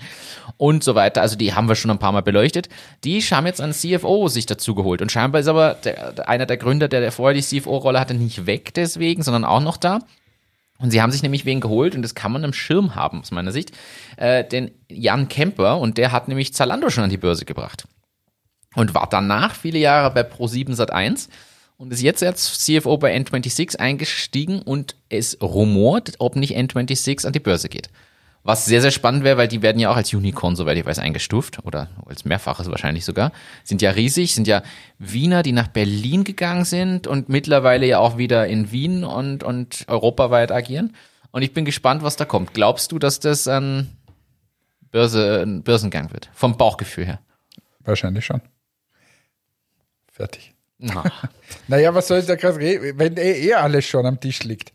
Und 0.56 0.82
so 0.82 0.96
weiter. 0.96 1.22
Also 1.22 1.36
die 1.36 1.54
haben 1.54 1.68
wir 1.68 1.76
schon 1.76 1.92
ein 1.92 2.00
paar 2.00 2.14
Mal 2.14 2.22
beleuchtet. 2.22 2.70
Die 3.04 3.20
haben 3.20 3.46
jetzt 3.46 3.60
einen 3.60 3.74
CFO 3.74 4.30
sich 4.30 4.46
dazu 4.46 4.76
geholt. 4.76 5.02
Und 5.02 5.12
scheinbar 5.12 5.42
ist 5.42 5.50
aber 5.50 5.74
der, 5.74 6.30
einer 6.30 6.46
der 6.46 6.56
Gründer, 6.56 6.88
der 6.88 7.12
vorher 7.12 7.34
die 7.34 7.42
CFO-Rolle 7.42 8.00
hatte, 8.00 8.14
nicht 8.14 8.46
weg 8.46 8.74
deswegen, 8.76 9.24
sondern 9.24 9.44
auch 9.44 9.60
noch 9.60 9.76
da. 9.76 10.00
Und 10.80 10.92
sie 10.92 11.02
haben 11.02 11.12
sich 11.12 11.22
nämlich 11.22 11.44
wen 11.44 11.60
geholt, 11.60 11.96
und 11.96 12.02
das 12.02 12.16
kann 12.16 12.32
man 12.32 12.46
im 12.46 12.54
Schirm 12.54 12.96
haben, 12.96 13.20
aus 13.20 13.32
meiner 13.32 13.52
Sicht, 13.52 13.74
äh, 14.16 14.46
den 14.46 14.72
Jan 14.88 15.28
Kemper, 15.28 15.80
und 15.80 15.98
der 15.98 16.14
hat 16.14 16.30
nämlich 16.30 16.54
Zalando 16.54 16.90
schon 16.90 17.04
an 17.04 17.10
die 17.10 17.18
Börse 17.18 17.44
gebracht. 17.44 17.86
Und 18.76 18.96
war 18.96 19.08
danach 19.10 19.54
viele 19.54 19.80
Jahre 19.80 20.14
bei 20.14 20.22
Pro7 20.22 20.76
Sat1 20.76 21.28
und 21.84 21.92
ist 21.92 22.02
jetzt 22.02 22.24
als 22.24 22.60
CFO 22.60 22.98
bei 22.98 23.14
N26 23.16 23.76
eingestiegen 23.76 24.62
und 24.62 24.96
es 25.10 25.38
rumort, 25.42 26.14
ob 26.20 26.38
nicht 26.38 26.56
N26 26.56 27.28
an 27.28 27.34
die 27.34 27.42
Börse 27.42 27.68
geht. 27.68 27.90
Was 28.44 28.66
sehr, 28.66 28.82
sehr 28.82 28.92
spannend 28.92 29.26
wäre, 29.26 29.38
weil 29.38 29.50
die 29.50 29.62
werden 29.62 29.80
ja 29.80 29.90
auch 29.90 29.98
als 29.98 30.14
Unicorn, 30.14 30.56
soweit 30.56 30.78
ich 30.78 30.86
weiß, 30.86 31.00
eingestuft 31.00 31.60
oder 31.66 31.90
als 32.06 32.24
Mehrfaches 32.24 32.70
wahrscheinlich 32.70 33.04
sogar. 33.04 33.34
Sind 33.66 33.82
ja 33.82 33.92
riesig, 33.92 34.34
sind 34.34 34.48
ja 34.48 34.64
Wiener, 34.98 35.44
die 35.44 35.52
nach 35.52 35.68
Berlin 35.68 36.24
gegangen 36.24 36.64
sind 36.64 37.06
und 37.06 37.28
mittlerweile 37.28 37.86
ja 37.86 38.00
auch 38.00 38.18
wieder 38.18 38.48
in 38.48 38.72
Wien 38.72 39.04
und, 39.04 39.44
und 39.44 39.84
europaweit 39.88 40.54
agieren. 40.54 40.96
Und 41.32 41.42
ich 41.42 41.54
bin 41.54 41.66
gespannt, 41.66 42.02
was 42.02 42.16
da 42.16 42.24
kommt. 42.24 42.54
Glaubst 42.54 42.94
du, 42.94 43.00
dass 43.00 43.20
das 43.20 43.48
ein, 43.50 43.90
Börse, 44.92 45.42
ein 45.42 45.64
Börsengang 45.64 46.14
wird? 46.14 46.30
Vom 46.34 46.56
Bauchgefühl 46.56 47.06
her. 47.06 47.20
Wahrscheinlich 47.82 48.26
schon. 48.26 48.42
Fertig. 50.12 50.53
Na, 50.78 51.04
Naja, 51.68 51.94
was 51.94 52.08
soll 52.08 52.20
ich 52.20 52.26
da 52.26 52.36
gerade 52.36 52.58
reden, 52.60 52.98
wenn 52.98 53.18
eh, 53.18 53.48
eh 53.48 53.54
alles 53.54 53.86
schon 53.86 54.06
am 54.06 54.20
Tisch 54.20 54.44
liegt? 54.44 54.74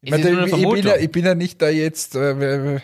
Ich, 0.00 0.12
Es 0.12 0.18
meine, 0.18 0.38
eine 0.38 0.46
ich, 0.46 0.68
bin 0.68 0.86
ja, 0.86 0.96
ich 0.96 1.10
bin 1.10 1.24
ja 1.24 1.34
nicht 1.34 1.60
da 1.62 1.68
jetzt 1.68 2.14
äh, 2.16 2.80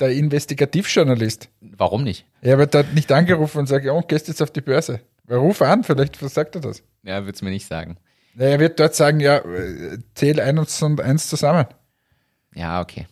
der 0.00 0.10
Investigativjournalist. 0.10 1.48
warum 1.60 2.04
nicht? 2.04 2.24
Ich 2.42 2.50
habe 2.50 2.66
da 2.66 2.82
nicht 2.94 3.10
angerufen 3.12 3.58
und 3.58 3.66
sage, 3.66 3.92
oh, 3.92 4.02
gehst 4.02 4.28
jetzt 4.28 4.42
auf 4.42 4.50
die 4.50 4.60
Börse. 4.60 5.00
Ruf 5.30 5.60
an, 5.62 5.82
vielleicht 5.84 6.16
sagt 6.16 6.54
er 6.54 6.60
das. 6.60 6.82
Ja, 7.02 7.24
würd's 7.24 7.42
mir 7.42 7.50
nicht 7.50 7.66
sagen. 7.66 7.96
Na, 8.34 8.44
Er 8.44 8.60
wird 8.60 8.78
dort 8.78 8.94
sagen, 8.94 9.20
ja, 9.20 9.38
äh, 9.38 9.98
zähl 10.14 10.40
eins 10.40 10.82
und 10.82 11.00
eins 11.00 11.28
zusammen. 11.28 11.66
Ja, 12.54 12.80
okay. 12.80 13.06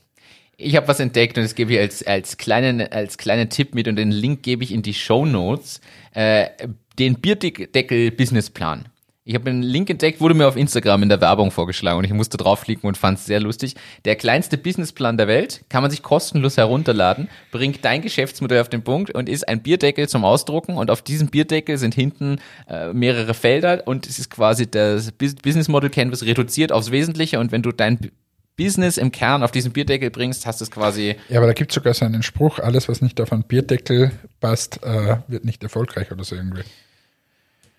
Ich 0.56 0.76
habe 0.76 0.86
was 0.86 1.00
entdeckt 1.00 1.36
und 1.36 1.42
das 1.42 1.54
gebe 1.56 1.72
ich 1.72 1.80
als, 1.80 2.06
als, 2.06 2.36
kleinen, 2.36 2.80
als 2.80 3.18
kleinen 3.18 3.50
Tipp 3.50 3.74
mit 3.74 3.88
und 3.88 3.96
den 3.96 4.12
Link 4.12 4.42
gebe 4.44 4.62
ich 4.62 4.72
in 4.72 4.82
die 4.82 4.94
Show 4.94 5.26
Notes. 5.26 5.80
Äh, 6.12 6.50
den 6.98 7.20
Bierdeckel-Businessplan. 7.20 8.86
Ich 9.26 9.34
habe 9.34 9.48
einen 9.48 9.62
Link 9.62 9.88
entdeckt, 9.88 10.20
wurde 10.20 10.34
mir 10.34 10.46
auf 10.46 10.56
Instagram 10.56 11.02
in 11.02 11.08
der 11.08 11.22
Werbung 11.22 11.50
vorgeschlagen 11.50 11.98
und 11.98 12.04
ich 12.04 12.12
musste 12.12 12.36
draufklicken 12.36 12.86
und 12.86 12.98
fand 12.98 13.18
es 13.18 13.24
sehr 13.24 13.40
lustig. 13.40 13.74
Der 14.04 14.16
kleinste 14.16 14.58
Businessplan 14.58 15.16
der 15.16 15.26
Welt 15.28 15.64
kann 15.70 15.80
man 15.80 15.90
sich 15.90 16.02
kostenlos 16.02 16.58
herunterladen, 16.58 17.30
bringt 17.50 17.82
dein 17.86 18.02
Geschäftsmodell 18.02 18.60
auf 18.60 18.68
den 18.68 18.84
Punkt 18.84 19.14
und 19.14 19.30
ist 19.30 19.48
ein 19.48 19.62
Bierdeckel 19.62 20.10
zum 20.10 20.26
Ausdrucken 20.26 20.76
und 20.76 20.90
auf 20.90 21.00
diesem 21.00 21.28
Bierdeckel 21.28 21.78
sind 21.78 21.94
hinten 21.94 22.36
äh, 22.68 22.92
mehrere 22.92 23.32
Felder 23.32 23.84
und 23.86 24.06
es 24.06 24.18
ist 24.18 24.28
quasi 24.28 24.70
das 24.70 25.10
Bus- 25.12 25.36
Business 25.36 25.68
Model 25.68 25.88
Canvas 25.88 26.26
reduziert 26.26 26.70
aufs 26.70 26.90
Wesentliche 26.90 27.40
und 27.40 27.50
wenn 27.50 27.62
du 27.62 27.72
dein 27.72 28.10
Business 28.56 28.98
im 28.98 29.10
Kern 29.12 29.42
auf 29.42 29.50
diesen 29.50 29.72
Bierdeckel 29.72 30.10
bringst, 30.10 30.46
hast 30.46 30.60
du 30.60 30.64
es 30.64 30.70
quasi 30.70 31.16
Ja, 31.28 31.38
aber 31.38 31.46
da 31.48 31.52
gibt 31.52 31.70
es 31.70 31.74
sogar 31.74 31.92
so 31.94 32.04
einen 32.04 32.22
Spruch, 32.22 32.58
alles, 32.60 32.88
was 32.88 33.00
nicht 33.02 33.20
auf 33.20 33.32
einen 33.32 33.42
Bierdeckel 33.44 34.12
passt, 34.40 34.82
äh, 34.84 35.16
wird 35.28 35.44
nicht 35.44 35.62
erfolgreich 35.62 36.12
oder 36.12 36.22
so 36.24 36.36
irgendwie. 36.36 36.62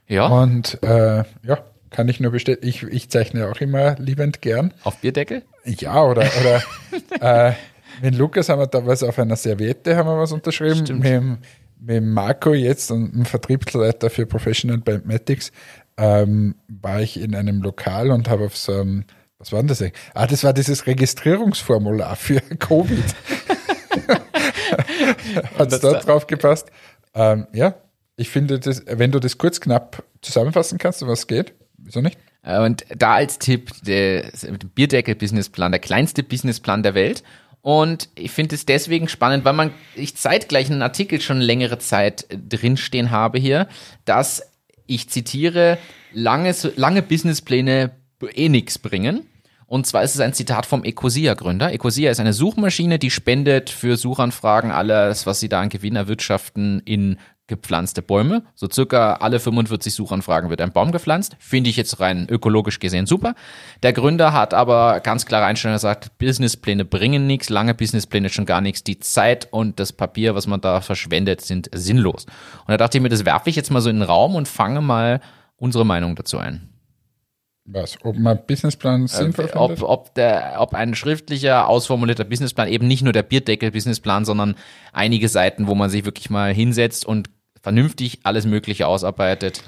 ja 0.07 0.27
Und 0.27 0.81
äh, 0.83 1.23
ja, 1.43 1.63
kann 1.91 2.09
ich 2.09 2.19
nur 2.19 2.31
bestätigen. 2.31 2.67
Ich, 2.67 2.83
ich 2.83 3.09
zeichne 3.09 3.47
auch 3.49 3.61
immer 3.61 3.95
liebend 3.99 4.41
gern. 4.41 4.73
auf 4.83 4.97
Bierdeckel. 4.97 5.43
Ja, 5.63 6.03
oder, 6.03 6.29
oder 6.41 6.63
äh, 7.49 7.53
mit 8.01 8.15
Lukas 8.15 8.49
haben 8.49 8.59
wir 8.59 8.67
da 8.67 8.85
was 8.85 9.01
auf 9.03 9.17
einer 9.19 9.37
Serviette 9.37 9.95
haben 9.95 10.07
wir 10.07 10.17
was 10.19 10.31
unterschrieben. 10.33 10.85
Stimmt. 10.85 10.99
Mit, 11.03 11.11
dem- 11.11 11.37
mit 11.79 12.03
Marco 12.03 12.53
jetzt, 12.53 12.91
einem 12.91 13.25
Vertriebsleiter 13.25 14.09
für 14.09 14.25
Professional 14.25 14.77
Bandmatics, 14.79 15.51
ähm, 15.97 16.55
war 16.67 17.01
ich 17.01 17.19
in 17.21 17.35
einem 17.35 17.61
Lokal 17.61 18.11
und 18.11 18.27
habe 18.27 18.45
auf 18.45 18.57
so 18.57 18.73
einem, 18.73 19.03
was 19.45 19.51
war 19.51 19.59
denn 19.61 19.67
das 19.67 19.81
eigentlich? 19.81 20.01
Ah, 20.13 20.27
das 20.27 20.43
war 20.43 20.53
dieses 20.53 20.85
Registrierungsformular 20.87 22.15
für 22.15 22.41
Covid. 22.59 23.03
Hat 25.57 25.71
es 25.71 25.79
dort 25.79 25.95
da- 25.95 25.99
drauf 26.01 26.27
gepasst? 26.27 26.69
Ähm, 27.13 27.47
ja, 27.53 27.75
Ich 28.17 28.29
finde, 28.29 28.59
das, 28.59 28.83
wenn 28.87 29.11
du 29.11 29.19
das 29.19 29.37
kurz 29.37 29.59
knapp 29.59 30.03
zusammenfassen 30.21 30.77
kannst, 30.77 31.03
um 31.03 31.09
was 31.09 31.27
geht, 31.27 31.53
wieso 31.77 32.01
nicht? 32.01 32.17
Äh, 32.43 32.59
Und 32.59 32.85
da 32.95 33.13
als 33.15 33.39
Tipp, 33.39 33.71
der 33.85 34.31
Bierdeckel-Businessplan, 34.75 35.71
der 35.71 35.79
kleinste 35.81 36.23
Businessplan 36.23 36.83
der 36.83 36.93
Welt. 36.95 37.23
Und 37.61 38.09
ich 38.15 38.31
finde 38.31 38.55
es 38.55 38.65
deswegen 38.65 39.07
spannend, 39.09 39.43
weil 39.43 39.53
man, 39.53 39.71
ich 39.95 40.15
zeitgleich 40.15 40.69
einen 40.69 40.81
Artikel 40.83 41.19
schon 41.19 41.39
längere 41.41 41.77
Zeit 41.79 42.25
äh, 42.29 42.37
drinstehen 42.37 43.11
habe 43.11 43.39
hier, 43.39 43.67
dass 44.05 44.43
ich 44.87 45.09
zitiere, 45.09 45.77
lange, 46.13 46.53
lange 46.75 47.01
Businesspläne 47.01 47.91
eh 48.33 48.49
nichts 48.49 48.77
bringen. 48.79 49.25
Und 49.67 49.87
zwar 49.87 50.03
ist 50.03 50.13
es 50.13 50.21
ein 50.21 50.33
Zitat 50.33 50.65
vom 50.65 50.83
Ecosia-Gründer. 50.83 51.73
Ecosia 51.73 52.11
ist 52.11 52.19
eine 52.19 52.33
Suchmaschine, 52.33 52.99
die 52.99 53.09
spendet 53.09 53.69
für 53.69 53.97
Suchanfragen 53.97 54.71
alles, 54.71 55.25
was 55.25 55.39
sie 55.39 55.49
da 55.49 55.61
an 55.61 55.69
Gewinn 55.69 55.95
erwirtschaften, 55.95 56.81
in 56.85 57.17
gepflanzte 57.47 58.01
Bäume. 58.01 58.43
So 58.55 58.67
circa 58.71 59.15
alle 59.15 59.39
45 59.39 59.93
Suchanfragen 59.93 60.49
wird 60.49 60.61
ein 60.61 60.71
Baum 60.71 60.91
gepflanzt. 60.91 61.35
Finde 61.39 61.69
ich 61.69 61.77
jetzt 61.77 61.99
rein 61.99 62.27
ökologisch 62.29 62.79
gesehen 62.79 63.05
super. 63.05 63.35
Der 63.83 63.93
Gründer 63.93 64.33
hat 64.33 64.53
aber 64.53 64.99
ganz 65.01 65.25
klare 65.25 65.45
Einstellung 65.45 65.75
gesagt, 65.75 66.17
Businesspläne 66.17 66.85
bringen 66.85 67.27
nichts, 67.27 67.49
lange 67.49 67.75
Businesspläne 67.75 68.29
schon 68.29 68.45
gar 68.45 68.61
nichts. 68.61 68.83
Die 68.83 68.99
Zeit 68.99 69.47
und 69.51 69.79
das 69.79 69.93
Papier, 69.93 70.35
was 70.35 70.47
man 70.47 70.61
da 70.61 70.81
verschwendet, 70.81 71.41
sind 71.41 71.69
sinnlos. 71.73 72.25
Und 72.25 72.69
da 72.69 72.77
dachte 72.77 72.97
ich 72.97 73.01
mir, 73.01 73.09
das 73.09 73.25
werfe 73.25 73.49
ich 73.49 73.55
jetzt 73.55 73.71
mal 73.71 73.81
so 73.81 73.89
in 73.89 73.97
den 73.97 74.03
Raum 74.03 74.35
und 74.35 74.47
fange 74.47 74.81
mal 74.81 75.21
unsere 75.57 75.85
Meinung 75.85 76.15
dazu 76.15 76.37
ein. 76.37 76.74
Was? 77.65 77.97
Ob 78.03 78.17
man 78.17 78.45
Businessplan 78.45 79.07
sinnvoll 79.07 79.49
ob, 79.55 79.71
findet? 79.71 79.83
ob, 79.83 80.13
der, 80.13 80.57
ob 80.59 80.75
ein 80.75 80.93
schriftlicher, 80.93 81.67
ausformulierter 81.67 82.23
Businessplan, 82.23 82.67
eben 82.67 82.87
nicht 82.87 83.01
nur 83.01 83.11
der 83.11 83.23
Bierdeckel-Businessplan, 83.23 84.23
sondern 84.23 84.55
einige 84.93 85.29
Seiten, 85.29 85.65
wo 85.67 85.73
man 85.73 85.89
sich 85.89 86.05
wirklich 86.05 86.29
mal 86.29 86.53
hinsetzt 86.53 87.05
und 87.05 87.29
vernünftig 87.61 88.19
alles 88.23 88.45
Mögliche 88.45 88.85
ausarbeitet. 88.85 89.63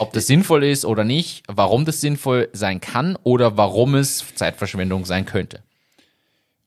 Ob 0.00 0.12
das 0.12 0.26
sinnvoll 0.26 0.64
ist 0.64 0.84
oder 0.84 1.04
nicht, 1.04 1.44
warum 1.46 1.84
das 1.84 2.00
sinnvoll 2.00 2.48
sein 2.52 2.80
kann 2.80 3.16
oder 3.22 3.56
warum 3.56 3.94
es 3.94 4.34
Zeitverschwendung 4.34 5.04
sein 5.04 5.24
könnte. 5.24 5.62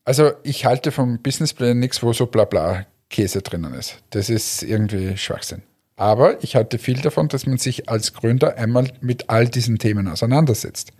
Also 0.04 0.32
ich 0.42 0.64
halte 0.64 0.90
vom 0.90 1.20
Businessplan 1.22 1.78
nichts, 1.78 2.02
wo 2.02 2.14
so 2.14 2.26
blabla 2.26 2.86
Käse 3.10 3.42
drinnen 3.42 3.74
ist. 3.74 4.02
Das 4.10 4.30
ist 4.30 4.62
irgendwie 4.62 5.16
Schwachsinn. 5.18 5.62
Aber 5.96 6.42
ich 6.42 6.56
halte 6.56 6.78
viel 6.78 7.00
davon, 7.00 7.28
dass 7.28 7.46
man 7.46 7.58
sich 7.58 7.88
als 7.88 8.12
Gründer 8.12 8.56
einmal 8.56 8.90
mit 9.00 9.28
all 9.28 9.48
diesen 9.48 9.78
Themen 9.78 10.08
auseinandersetzt. 10.08 10.92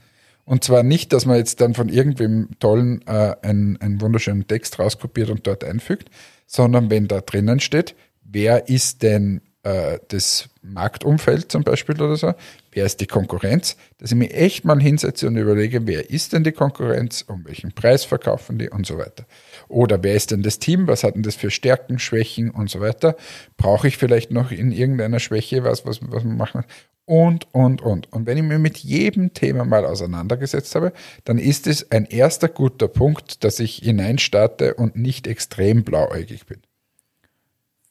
Und 0.45 0.65
zwar 0.65 0.83
nicht, 0.83 1.13
dass 1.13 1.25
man 1.25 1.37
jetzt 1.37 1.61
dann 1.61 1.75
von 1.75 1.89
irgendwem 1.89 2.49
tollen 2.59 3.03
äh, 3.07 3.37
einen, 3.43 3.81
einen 3.81 4.01
wunderschönen 4.01 4.47
Text 4.47 4.79
rauskopiert 4.79 5.31
und 5.31 5.47
dort 5.47 5.65
einfügt, 5.65 6.11
sondern 6.47 6.91
wenn 6.91 7.09
da 7.09 7.21
drinnen 7.21 7.61
steht, 7.61 7.95
wer 8.25 8.69
ist 8.69 9.03
denn 9.03 9.41
äh, 9.63 9.99
das 10.09 10.49
Marktumfeld 10.63 11.53
zum 11.53 11.63
Beispiel 11.63 12.01
oder 12.01 12.17
so, 12.17 12.35
wer 12.73 12.85
ist 12.85 13.01
die 13.01 13.07
Konkurrenz, 13.07 13.77
dass 13.99 14.11
ich 14.11 14.17
mich 14.17 14.35
echt 14.35 14.65
mal 14.65 14.81
hinsetze 14.81 15.29
und 15.29 15.37
überlege, 15.37 15.87
wer 15.87 16.11
ist 16.11 16.33
denn 16.33 16.43
die 16.43 16.53
Konkurrenz, 16.53 17.25
um 17.27 17.45
welchen 17.45 17.73
Preis 17.73 18.05
verkaufen 18.05 18.59
die 18.59 18.69
und 18.69 18.87
so 18.87 18.99
weiter. 18.99 19.25
Oder 19.73 20.03
wer 20.03 20.15
ist 20.15 20.31
denn 20.31 20.43
das 20.43 20.59
Team, 20.59 20.87
was 20.87 21.03
hat 21.03 21.15
denn 21.15 21.23
das 21.23 21.35
für 21.35 21.51
Stärken, 21.51 21.99
Schwächen 21.99 22.51
und 22.51 22.71
so 22.71 22.81
weiter. 22.81 23.17
Brauche 23.57 23.89
ich 23.89 23.97
vielleicht 23.97 24.31
noch 24.31 24.53
in 24.53 24.71
irgendeiner 24.71 25.19
Schwäche 25.19 25.65
was, 25.65 25.87
was, 25.87 26.01
was 26.03 26.25
man 26.25 26.37
machen 26.37 26.65
und, 27.05 27.53
und, 27.53 27.83
und. 27.83 28.13
Und 28.13 28.27
wenn 28.27 28.39
ich 28.39 28.45
mir 28.45 28.59
mit 28.59 28.79
jedem 28.79 29.35
Thema 29.35 29.65
mal 29.65 29.85
auseinandergesetzt 29.85 30.75
habe, 30.75 30.93
dann 31.25 31.39
ist 31.39 31.67
es 31.67 31.91
ein 31.91 32.07
erster 32.07 32.49
guter 32.49 32.89
Punkt, 32.89 33.45
dass 33.45 33.61
ich 33.61 33.77
hineinstarte 33.77 34.75
und 34.75 34.97
nicht 34.97 35.27
extrem 35.27 35.85
blauäugig 35.85 36.47
bin. 36.47 36.61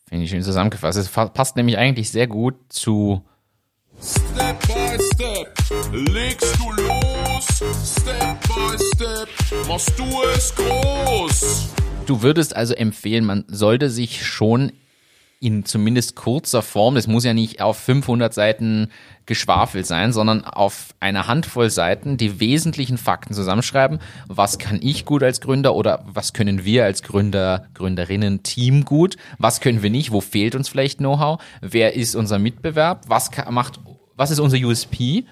Finde 0.07 0.25
ich 0.25 0.31
schön 0.31 0.43
zusammengefasst. 0.43 0.97
Es 0.97 1.09
passt 1.09 1.55
nämlich 1.55 1.77
eigentlich 1.77 2.09
sehr 2.09 2.27
gut 2.27 2.55
zu 2.69 3.23
Step 4.01 4.59
by 4.67 4.97
step 5.13 5.53
legst 6.09 6.57
du 6.57 6.71
los. 6.71 7.10
Step 7.41 8.39
by 8.49 8.77
step 8.77 9.27
machst 9.67 9.97
du 9.97 10.05
es 10.35 10.53
groß. 10.55 11.69
Du 12.05 12.21
würdest 12.21 12.55
also 12.55 12.75
empfehlen, 12.75 13.25
man 13.25 13.45
sollte 13.47 13.89
sich 13.89 14.25
schon 14.25 14.71
in 15.39 15.65
zumindest 15.65 16.15
kurzer 16.15 16.61
Form, 16.61 16.93
das 16.93 17.07
muss 17.07 17.23
ja 17.23 17.33
nicht 17.33 17.61
auf 17.61 17.77
500 17.77 18.31
Seiten 18.31 18.91
geschwafelt 19.25 19.87
sein, 19.87 20.13
sondern 20.13 20.43
auf 20.43 20.93
einer 20.99 21.25
Handvoll 21.25 21.71
Seiten 21.71 22.15
die 22.17 22.39
wesentlichen 22.39 22.99
Fakten 22.99 23.33
zusammenschreiben. 23.33 23.97
Was 24.27 24.59
kann 24.59 24.79
ich 24.79 25.03
gut 25.03 25.23
als 25.23 25.41
Gründer 25.41 25.73
oder 25.73 26.05
was 26.05 26.33
können 26.33 26.63
wir 26.63 26.85
als 26.85 27.01
Gründer, 27.01 27.65
Gründerinnen, 27.73 28.43
Team 28.43 28.85
gut? 28.85 29.17
Was 29.39 29.61
können 29.61 29.81
wir 29.81 29.89
nicht? 29.89 30.11
Wo 30.11 30.21
fehlt 30.21 30.53
uns 30.53 30.69
vielleicht 30.69 30.99
Know-how? 30.99 31.41
Wer 31.61 31.95
ist 31.95 32.15
unser 32.15 32.37
Mitbewerb? 32.37 33.05
Was 33.07 33.31
macht, 33.49 33.79
was 34.15 34.29
ist 34.29 34.39
unser 34.39 34.57
USP? 34.57 35.25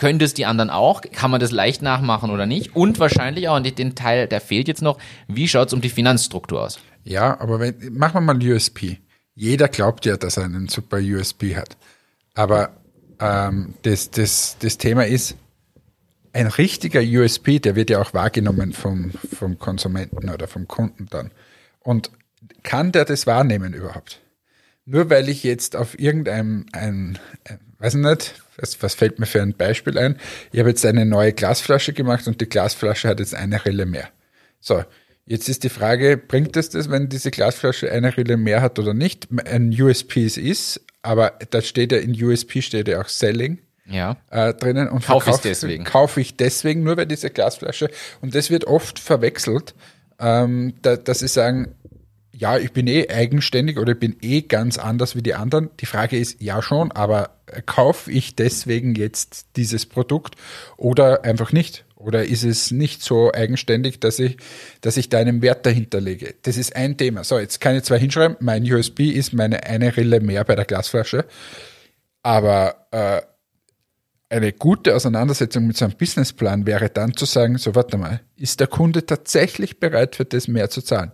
Können 0.00 0.18
das 0.18 0.32
die 0.32 0.46
anderen 0.46 0.70
auch? 0.70 1.02
Kann 1.12 1.30
man 1.30 1.40
das 1.40 1.50
leicht 1.50 1.82
nachmachen 1.82 2.30
oder 2.30 2.46
nicht? 2.46 2.74
Und 2.74 2.98
wahrscheinlich 2.98 3.50
auch, 3.50 3.56
und 3.56 3.78
den 3.78 3.94
Teil, 3.94 4.28
der 4.28 4.40
fehlt 4.40 4.66
jetzt 4.66 4.80
noch, 4.80 4.98
wie 5.28 5.46
schaut 5.46 5.68
es 5.68 5.74
um 5.74 5.82
die 5.82 5.90
Finanzstruktur 5.90 6.62
aus? 6.62 6.80
Ja, 7.04 7.38
aber 7.38 7.60
wenn, 7.60 7.92
machen 7.92 8.14
wir 8.14 8.32
mal 8.32 8.42
USP. 8.42 8.98
Jeder 9.34 9.68
glaubt 9.68 10.06
ja, 10.06 10.16
dass 10.16 10.38
er 10.38 10.44
einen 10.44 10.68
super 10.68 10.96
USP 10.96 11.54
hat. 11.54 11.76
Aber 12.32 12.70
ähm, 13.20 13.74
das, 13.82 14.10
das, 14.10 14.56
das 14.58 14.78
Thema 14.78 15.06
ist, 15.06 15.36
ein 16.32 16.46
richtiger 16.46 17.02
USP, 17.02 17.58
der 17.58 17.76
wird 17.76 17.90
ja 17.90 18.00
auch 18.00 18.14
wahrgenommen 18.14 18.72
vom, 18.72 19.10
vom 19.10 19.58
Konsumenten 19.58 20.30
oder 20.30 20.48
vom 20.48 20.66
Kunden 20.66 21.08
dann. 21.10 21.30
Und 21.80 22.10
kann 22.62 22.90
der 22.92 23.04
das 23.04 23.26
wahrnehmen 23.26 23.74
überhaupt? 23.74 24.22
Nur 24.86 25.10
weil 25.10 25.28
ich 25.28 25.44
jetzt 25.44 25.76
auf 25.76 25.98
irgendeinem, 25.98 26.64
ein, 26.72 27.18
ein 27.44 27.60
weiß 27.78 27.96
ich 27.96 28.00
nicht, 28.00 28.42
was, 28.60 28.82
was 28.82 28.94
fällt 28.94 29.18
mir 29.18 29.26
für 29.26 29.42
ein 29.42 29.54
Beispiel 29.54 29.98
ein? 29.98 30.16
Ich 30.52 30.58
habe 30.60 30.68
jetzt 30.70 30.84
eine 30.86 31.06
neue 31.06 31.32
Glasflasche 31.32 31.92
gemacht 31.92 32.26
und 32.26 32.40
die 32.40 32.48
Glasflasche 32.48 33.08
hat 33.08 33.20
jetzt 33.20 33.34
eine 33.34 33.64
Rille 33.64 33.86
mehr. 33.86 34.08
So, 34.60 34.84
jetzt 35.26 35.48
ist 35.48 35.64
die 35.64 35.68
Frage, 35.68 36.16
bringt 36.16 36.56
es 36.56 36.70
das, 36.70 36.90
wenn 36.90 37.08
diese 37.08 37.30
Glasflasche 37.30 37.90
eine 37.90 38.16
Rille 38.16 38.36
mehr 38.36 38.60
hat 38.62 38.78
oder 38.78 38.94
nicht? 38.94 39.28
Ein 39.46 39.70
USP 39.80 40.24
es 40.24 40.36
ist, 40.36 40.80
aber 41.02 41.34
da 41.50 41.62
steht 41.62 41.92
ja 41.92 41.98
in 41.98 42.12
USP 42.22 42.62
steht 42.62 42.88
ja 42.88 43.00
auch 43.00 43.08
Selling 43.08 43.58
Ja. 43.86 44.16
äh, 44.30 44.52
drinnen 44.54 44.88
und 44.88 45.04
Kauf 45.04 45.26
ich 45.26 45.36
deswegen. 45.36 45.84
Kaufe 45.84 46.20
ich 46.20 46.36
deswegen 46.36 46.82
nur 46.82 46.96
bei 46.96 47.06
dieser 47.06 47.30
Glasflasche. 47.30 47.90
Und 48.20 48.34
das 48.34 48.50
wird 48.50 48.64
oft 48.66 48.98
verwechselt, 48.98 49.74
ähm, 50.18 50.74
da, 50.82 50.96
dass 50.96 51.20
sie 51.20 51.28
sagen, 51.28 51.74
ja, 52.40 52.56
ich 52.56 52.72
bin 52.72 52.86
eh 52.86 53.08
eigenständig 53.10 53.78
oder 53.78 53.92
ich 53.92 53.98
bin 53.98 54.16
eh 54.22 54.40
ganz 54.40 54.78
anders 54.78 55.14
wie 55.14 55.22
die 55.22 55.34
anderen. 55.34 55.68
Die 55.78 55.86
Frage 55.86 56.18
ist, 56.18 56.40
ja 56.40 56.62
schon, 56.62 56.90
aber 56.90 57.36
kaufe 57.66 58.10
ich 58.10 58.34
deswegen 58.34 58.94
jetzt 58.94 59.48
dieses 59.56 59.84
Produkt 59.84 60.36
oder 60.78 61.24
einfach 61.24 61.52
nicht? 61.52 61.84
Oder 61.96 62.24
ist 62.24 62.44
es 62.44 62.70
nicht 62.70 63.02
so 63.02 63.30
eigenständig, 63.30 64.00
dass 64.00 64.18
ich, 64.18 64.38
dass 64.80 64.96
ich 64.96 65.10
da 65.10 65.18
einen 65.18 65.42
Wert 65.42 65.66
dahinter 65.66 66.00
lege? 66.00 66.34
Das 66.40 66.56
ist 66.56 66.74
ein 66.74 66.96
Thema. 66.96 67.24
So, 67.24 67.38
jetzt 67.38 67.60
kann 67.60 67.76
ich 67.76 67.82
zwar 67.82 67.98
hinschreiben, 67.98 68.38
mein 68.40 68.64
USB 68.64 69.00
ist 69.00 69.34
meine 69.34 69.64
eine 69.64 69.94
Rille 69.94 70.20
mehr 70.20 70.42
bei 70.44 70.54
der 70.54 70.64
Glasflasche, 70.64 71.26
aber 72.22 72.86
äh, 72.90 73.20
eine 74.34 74.54
gute 74.54 74.96
Auseinandersetzung 74.96 75.66
mit 75.66 75.76
so 75.76 75.84
einem 75.84 75.94
Businessplan 75.94 76.64
wäre 76.64 76.88
dann 76.88 77.14
zu 77.14 77.26
sagen, 77.26 77.58
so 77.58 77.74
warte 77.74 77.98
mal, 77.98 78.22
ist 78.36 78.60
der 78.60 78.66
Kunde 78.66 79.04
tatsächlich 79.04 79.78
bereit 79.78 80.16
für 80.16 80.24
das 80.24 80.48
mehr 80.48 80.70
zu 80.70 80.80
zahlen? 80.80 81.12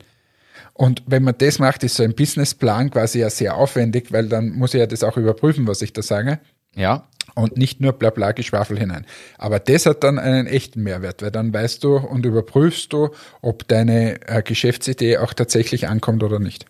Und 0.78 1.02
wenn 1.06 1.22
man 1.22 1.34
das 1.38 1.58
macht, 1.58 1.82
ist 1.84 1.94
so 1.96 2.02
ein 2.02 2.14
Businessplan 2.14 2.90
quasi 2.90 3.20
ja 3.20 3.30
sehr 3.30 3.56
aufwendig, 3.56 4.12
weil 4.12 4.28
dann 4.28 4.50
muss 4.50 4.74
ich 4.74 4.80
ja 4.80 4.86
das 4.86 5.02
auch 5.02 5.16
überprüfen, 5.16 5.66
was 5.66 5.80
ich 5.80 5.94
da 5.94 6.02
sage 6.02 6.38
Ja. 6.74 7.08
und 7.34 7.56
nicht 7.56 7.80
nur 7.80 7.94
blabla 7.94 8.32
Geschwafel 8.32 8.78
hinein. 8.78 9.06
Aber 9.38 9.58
das 9.58 9.86
hat 9.86 10.04
dann 10.04 10.18
einen 10.18 10.46
echten 10.46 10.82
Mehrwert, 10.82 11.22
weil 11.22 11.30
dann 11.30 11.52
weißt 11.54 11.82
du 11.82 11.96
und 11.96 12.26
überprüfst 12.26 12.88
du, 12.92 13.08
ob 13.40 13.66
deine 13.68 14.20
äh, 14.28 14.42
Geschäftsidee 14.42 15.16
auch 15.16 15.32
tatsächlich 15.32 15.88
ankommt 15.88 16.22
oder 16.22 16.38
nicht. 16.40 16.66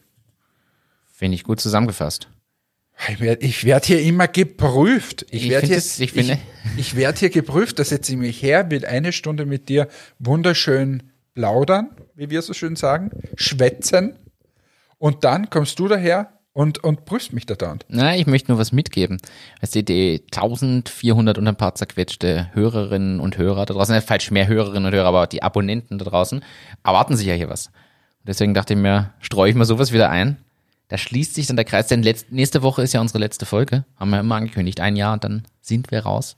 Finde 1.12 1.34
ich 1.34 1.42
gut 1.42 1.60
zusammengefasst. 1.60 2.28
Ich 3.08 3.20
werde 3.20 3.44
ich 3.44 3.64
werd 3.64 3.86
hier 3.86 4.00
immer 4.00 4.28
geprüft. 4.28 5.26
Ich, 5.30 5.44
Ich 5.46 5.50
werde 5.50 5.66
hier, 5.66 5.76
es- 5.78 5.98
ich 6.00 6.16
ich, 6.16 6.32
ich 6.76 6.96
werd 6.96 7.18
hier 7.18 7.30
geprüft. 7.30 7.78
Da 7.78 7.84
setze 7.84 8.12
ich 8.12 8.18
mich 8.18 8.40
her, 8.40 8.70
will 8.70 8.86
eine 8.86 9.12
Stunde 9.12 9.44
mit 9.46 9.68
dir 9.68 9.88
wunderschön 10.18 11.02
plaudern, 11.36 11.90
wie 12.16 12.30
wir 12.30 12.42
so 12.42 12.52
schön 12.52 12.74
sagen, 12.74 13.10
schwätzen. 13.36 14.18
Und 14.98 15.22
dann 15.22 15.50
kommst 15.50 15.78
du 15.78 15.86
daher 15.86 16.32
und, 16.52 16.82
und 16.82 17.04
prüfst 17.04 17.34
mich 17.34 17.44
da 17.44 17.54
dauernd. 17.54 17.84
Na, 17.88 18.16
ich 18.16 18.26
möchte 18.26 18.50
nur 18.50 18.58
was 18.58 18.72
mitgeben. 18.72 19.18
Weißt 19.60 19.74
du, 19.74 19.84
die 19.84 20.22
1400 20.34 21.36
und 21.36 21.46
ein 21.46 21.56
paar 21.56 21.74
zerquetschte 21.74 22.48
Hörerinnen 22.54 23.20
und 23.20 23.36
Hörer 23.36 23.66
da 23.66 23.74
draußen, 23.74 23.94
äh, 23.94 24.00
falsch 24.00 24.30
mehr 24.30 24.48
Hörerinnen 24.48 24.86
und 24.86 24.94
Hörer, 24.94 25.08
aber 25.08 25.26
die 25.26 25.42
Abonnenten 25.42 25.98
da 25.98 26.06
draußen, 26.06 26.42
erwarten 26.82 27.14
sich 27.14 27.26
ja 27.26 27.34
hier 27.34 27.50
was. 27.50 27.66
Und 27.66 28.28
deswegen 28.28 28.54
dachte 28.54 28.72
ich 28.72 28.80
mir, 28.80 29.12
streue 29.20 29.50
ich 29.50 29.54
mal 29.54 29.66
sowas 29.66 29.92
wieder 29.92 30.08
ein. 30.08 30.38
Da 30.88 30.96
schließt 30.96 31.34
sich 31.34 31.46
dann 31.46 31.56
der 31.56 31.66
Kreis, 31.66 31.88
denn 31.88 32.02
letzt, 32.02 32.32
nächste 32.32 32.62
Woche 32.62 32.82
ist 32.82 32.94
ja 32.94 33.02
unsere 33.02 33.18
letzte 33.18 33.44
Folge. 33.44 33.84
Haben 33.96 34.10
wir 34.10 34.20
immer 34.20 34.36
angekündigt. 34.36 34.80
Ein 34.80 34.96
Jahr 34.96 35.12
und 35.12 35.24
dann 35.24 35.42
sind 35.60 35.90
wir 35.90 36.00
raus. 36.00 36.36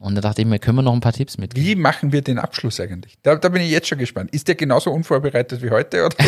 Und 0.00 0.14
da 0.14 0.22
dachte 0.22 0.40
ich 0.40 0.48
mir, 0.48 0.58
können 0.58 0.78
wir 0.78 0.82
noch 0.82 0.94
ein 0.94 1.00
paar 1.00 1.12
Tipps 1.12 1.36
mit? 1.36 1.54
Wie 1.54 1.76
machen 1.76 2.10
wir 2.10 2.22
den 2.22 2.38
Abschluss 2.38 2.80
eigentlich? 2.80 3.18
Da, 3.22 3.36
da 3.36 3.50
bin 3.50 3.60
ich 3.60 3.70
jetzt 3.70 3.86
schon 3.86 3.98
gespannt. 3.98 4.30
Ist 4.32 4.48
der 4.48 4.54
genauso 4.54 4.90
unvorbereitet 4.90 5.62
wie 5.62 5.70
heute? 5.70 6.06
Oder 6.06 6.16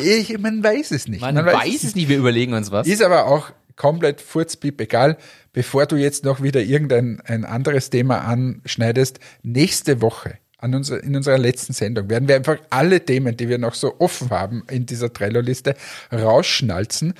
Ich, 0.00 0.38
man 0.38 0.62
weiß 0.62 0.92
es 0.92 1.08
nicht. 1.08 1.22
Man, 1.22 1.34
weiß, 1.34 1.82
es 1.82 1.96
nicht, 1.96 2.08
wir 2.08 2.18
überlegen 2.18 2.52
uns 2.52 2.70
was. 2.70 2.86
Ist 2.86 3.02
aber 3.02 3.26
auch 3.26 3.50
komplett 3.74 4.20
furzpiep 4.20 4.80
egal. 4.80 5.16
Bevor 5.52 5.86
du 5.86 5.96
jetzt 5.96 6.24
noch 6.24 6.40
wieder 6.42 6.60
irgendein 6.60 7.20
ein 7.24 7.44
anderes 7.44 7.90
Thema 7.90 8.18
anschneidest, 8.18 9.18
nächste 9.42 10.00
Woche 10.00 10.38
an 10.58 10.74
unser, 10.74 11.02
in 11.02 11.14
unserer 11.14 11.38
letzten 11.38 11.72
Sendung 11.72 12.10
werden 12.10 12.28
wir 12.28 12.34
einfach 12.34 12.58
alle 12.70 13.04
Themen, 13.04 13.36
die 13.36 13.48
wir 13.48 13.58
noch 13.58 13.74
so 13.74 14.00
offen 14.00 14.30
haben 14.30 14.64
in 14.68 14.86
dieser 14.86 15.12
Trello-Liste, 15.12 15.74
rausschnalzen. 16.12 17.14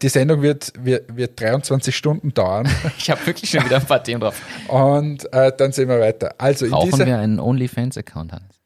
Die 0.00 0.08
Sendung 0.08 0.40
wird, 0.40 0.72
wird, 0.78 1.16
wird 1.16 1.40
23 1.40 1.94
Stunden 1.94 2.32
dauern 2.32 2.68
Ich 2.98 3.10
habe 3.10 3.26
wirklich 3.26 3.50
schon 3.50 3.64
wieder 3.64 3.76
ein 3.76 3.86
paar 3.86 4.02
Themen 4.02 4.20
drauf. 4.20 4.40
und 4.68 5.30
äh, 5.32 5.52
dann 5.56 5.72
sehen 5.72 5.88
wir 5.88 6.00
weiter. 6.00 6.34
Also 6.38 6.64
in 6.66 6.70
Brauchen 6.70 6.90
dieser, 6.92 7.06
wir 7.06 7.18
einen 7.18 7.40
OnlyFans-Account, 7.40 8.32
Hannes? 8.32 8.60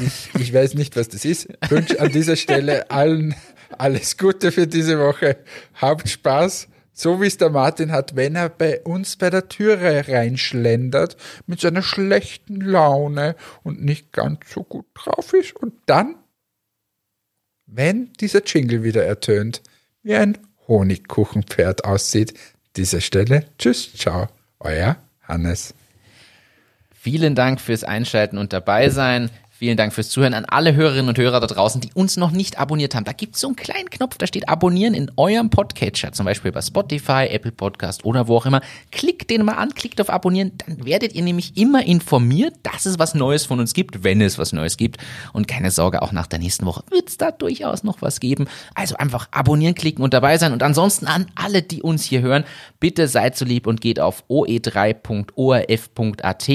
ich, 0.00 0.40
ich 0.40 0.54
weiß 0.54 0.74
nicht, 0.74 0.96
was 0.96 1.08
das 1.08 1.24
ist. 1.24 1.48
Wünsche 1.68 2.00
an 2.00 2.10
dieser 2.10 2.36
Stelle 2.36 2.90
allen 2.90 3.34
alles 3.78 4.16
Gute 4.16 4.52
für 4.52 4.66
diese 4.66 4.98
Woche. 4.98 5.36
Habt 5.74 6.08
Spaß, 6.08 6.68
so 6.92 7.20
wie 7.20 7.26
es 7.26 7.36
der 7.36 7.50
Martin 7.50 7.92
hat, 7.92 8.16
wenn 8.16 8.36
er 8.36 8.48
bei 8.48 8.80
uns 8.82 9.16
bei 9.16 9.30
der 9.30 9.48
Türe 9.48 10.08
reinschlendert 10.08 11.16
mit 11.46 11.60
seiner 11.60 11.82
schlechten 11.82 12.60
Laune 12.60 13.36
und 13.62 13.84
nicht 13.84 14.12
ganz 14.12 14.40
so 14.52 14.62
gut 14.62 14.86
drauf 14.94 15.32
ist. 15.34 15.54
Und 15.56 15.74
dann, 15.86 16.16
wenn 17.66 18.12
dieser 18.14 18.44
Jingle 18.44 18.82
wieder 18.82 19.04
ertönt, 19.04 19.62
wie 20.02 20.14
ein 20.14 20.38
Honigkuchenpferd 20.68 21.84
aussieht, 21.84 22.34
dieser 22.76 23.00
Stelle, 23.00 23.46
tschüss, 23.58 23.92
ciao, 23.94 24.28
euer 24.60 24.96
Hannes. 25.22 25.74
Vielen 26.92 27.34
Dank 27.34 27.60
fürs 27.60 27.84
Einschalten 27.84 28.38
und 28.38 28.52
dabei 28.52 28.88
sein. 28.88 29.30
Vielen 29.64 29.78
Dank 29.78 29.94
fürs 29.94 30.10
Zuhören 30.10 30.34
an 30.34 30.44
alle 30.44 30.74
Hörerinnen 30.74 31.08
und 31.08 31.16
Hörer 31.16 31.40
da 31.40 31.46
draußen, 31.46 31.80
die 31.80 31.90
uns 31.94 32.18
noch 32.18 32.32
nicht 32.32 32.58
abonniert 32.58 32.94
haben. 32.94 33.06
Da 33.06 33.12
gibt 33.12 33.36
es 33.36 33.40
so 33.40 33.46
einen 33.46 33.56
kleinen 33.56 33.88
Knopf, 33.88 34.18
da 34.18 34.26
steht 34.26 34.46
Abonnieren 34.46 34.92
in 34.92 35.10
eurem 35.16 35.48
Podcatcher, 35.48 36.12
zum 36.12 36.26
Beispiel 36.26 36.52
bei 36.52 36.60
Spotify, 36.60 37.28
Apple 37.30 37.50
Podcast 37.50 38.04
oder 38.04 38.28
wo 38.28 38.36
auch 38.36 38.44
immer. 38.44 38.60
Klickt 38.92 39.30
den 39.30 39.42
mal 39.42 39.54
an, 39.54 39.74
klickt 39.74 40.02
auf 40.02 40.10
Abonnieren, 40.10 40.52
dann 40.58 40.84
werdet 40.84 41.14
ihr 41.14 41.22
nämlich 41.22 41.56
immer 41.56 41.82
informiert, 41.82 42.56
dass 42.62 42.84
es 42.84 42.98
was 42.98 43.14
Neues 43.14 43.46
von 43.46 43.58
uns 43.58 43.72
gibt, 43.72 44.04
wenn 44.04 44.20
es 44.20 44.36
was 44.36 44.52
Neues 44.52 44.76
gibt. 44.76 44.98
Und 45.32 45.48
keine 45.48 45.70
Sorge, 45.70 46.02
auch 46.02 46.12
nach 46.12 46.26
der 46.26 46.40
nächsten 46.40 46.66
Woche 46.66 46.84
wird 46.90 47.08
es 47.08 47.16
da 47.16 47.30
durchaus 47.30 47.84
noch 47.84 48.02
was 48.02 48.20
geben. 48.20 48.48
Also 48.74 48.96
einfach 48.96 49.28
abonnieren, 49.30 49.74
klicken 49.74 50.04
und 50.04 50.12
dabei 50.12 50.36
sein. 50.36 50.52
Und 50.52 50.62
ansonsten 50.62 51.06
an 51.06 51.24
alle, 51.36 51.62
die 51.62 51.80
uns 51.80 52.04
hier 52.04 52.20
hören, 52.20 52.44
bitte 52.80 53.08
seid 53.08 53.34
so 53.34 53.46
lieb 53.46 53.66
und 53.66 53.80
geht 53.80 53.98
auf 53.98 54.24
oe3.orf.at 54.28 56.50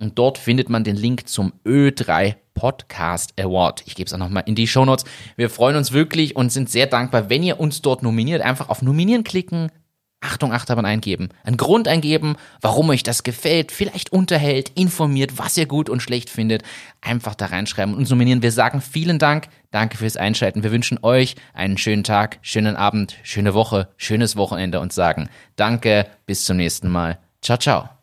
und 0.00 0.18
dort 0.18 0.38
findet 0.38 0.68
man 0.68 0.82
den 0.82 0.96
Link 0.96 1.28
zum 1.28 1.52
Ö3 1.64 2.34
Podcast 2.54 3.38
Award. 3.40 3.82
Ich 3.86 3.94
gebe 3.94 4.06
es 4.06 4.12
auch 4.12 4.18
nochmal 4.18 4.42
in 4.46 4.54
die 4.54 4.66
Shownotes. 4.66 5.04
Wir 5.36 5.50
freuen 5.50 5.76
uns 5.76 5.92
wirklich 5.92 6.36
und 6.36 6.50
sind 6.50 6.68
sehr 6.68 6.86
dankbar, 6.86 7.30
wenn 7.30 7.42
ihr 7.42 7.60
uns 7.60 7.82
dort 7.82 8.02
nominiert. 8.02 8.42
Einfach 8.42 8.68
auf 8.68 8.82
Nominieren 8.82 9.24
klicken, 9.24 9.70
Achtung, 10.20 10.52
Achterbahn 10.52 10.84
eingeben, 10.84 11.30
einen 11.44 11.56
Grund 11.56 11.88
eingeben, 11.88 12.36
warum 12.60 12.90
euch 12.90 13.02
das 13.02 13.22
gefällt, 13.22 13.72
vielleicht 13.72 14.12
unterhält, 14.12 14.70
informiert, 14.74 15.38
was 15.38 15.56
ihr 15.56 15.66
gut 15.66 15.88
und 15.88 16.02
schlecht 16.02 16.28
findet. 16.28 16.62
Einfach 17.00 17.34
da 17.34 17.46
reinschreiben 17.46 17.94
und 17.94 18.08
nominieren. 18.10 18.42
Wir 18.42 18.52
sagen 18.52 18.82
vielen 18.82 19.18
Dank, 19.18 19.48
danke 19.70 19.96
fürs 19.96 20.18
Einschalten. 20.18 20.62
Wir 20.62 20.72
wünschen 20.72 20.98
euch 21.02 21.36
einen 21.54 21.78
schönen 21.78 22.04
Tag, 22.04 22.38
schönen 22.42 22.76
Abend, 22.76 23.16
schöne 23.22 23.54
Woche, 23.54 23.88
schönes 23.96 24.36
Wochenende 24.36 24.80
und 24.80 24.92
sagen 24.92 25.30
Danke, 25.56 26.06
bis 26.26 26.44
zum 26.44 26.58
nächsten 26.58 26.88
Mal. 26.88 27.18
Ciao, 27.40 27.56
ciao. 27.56 27.99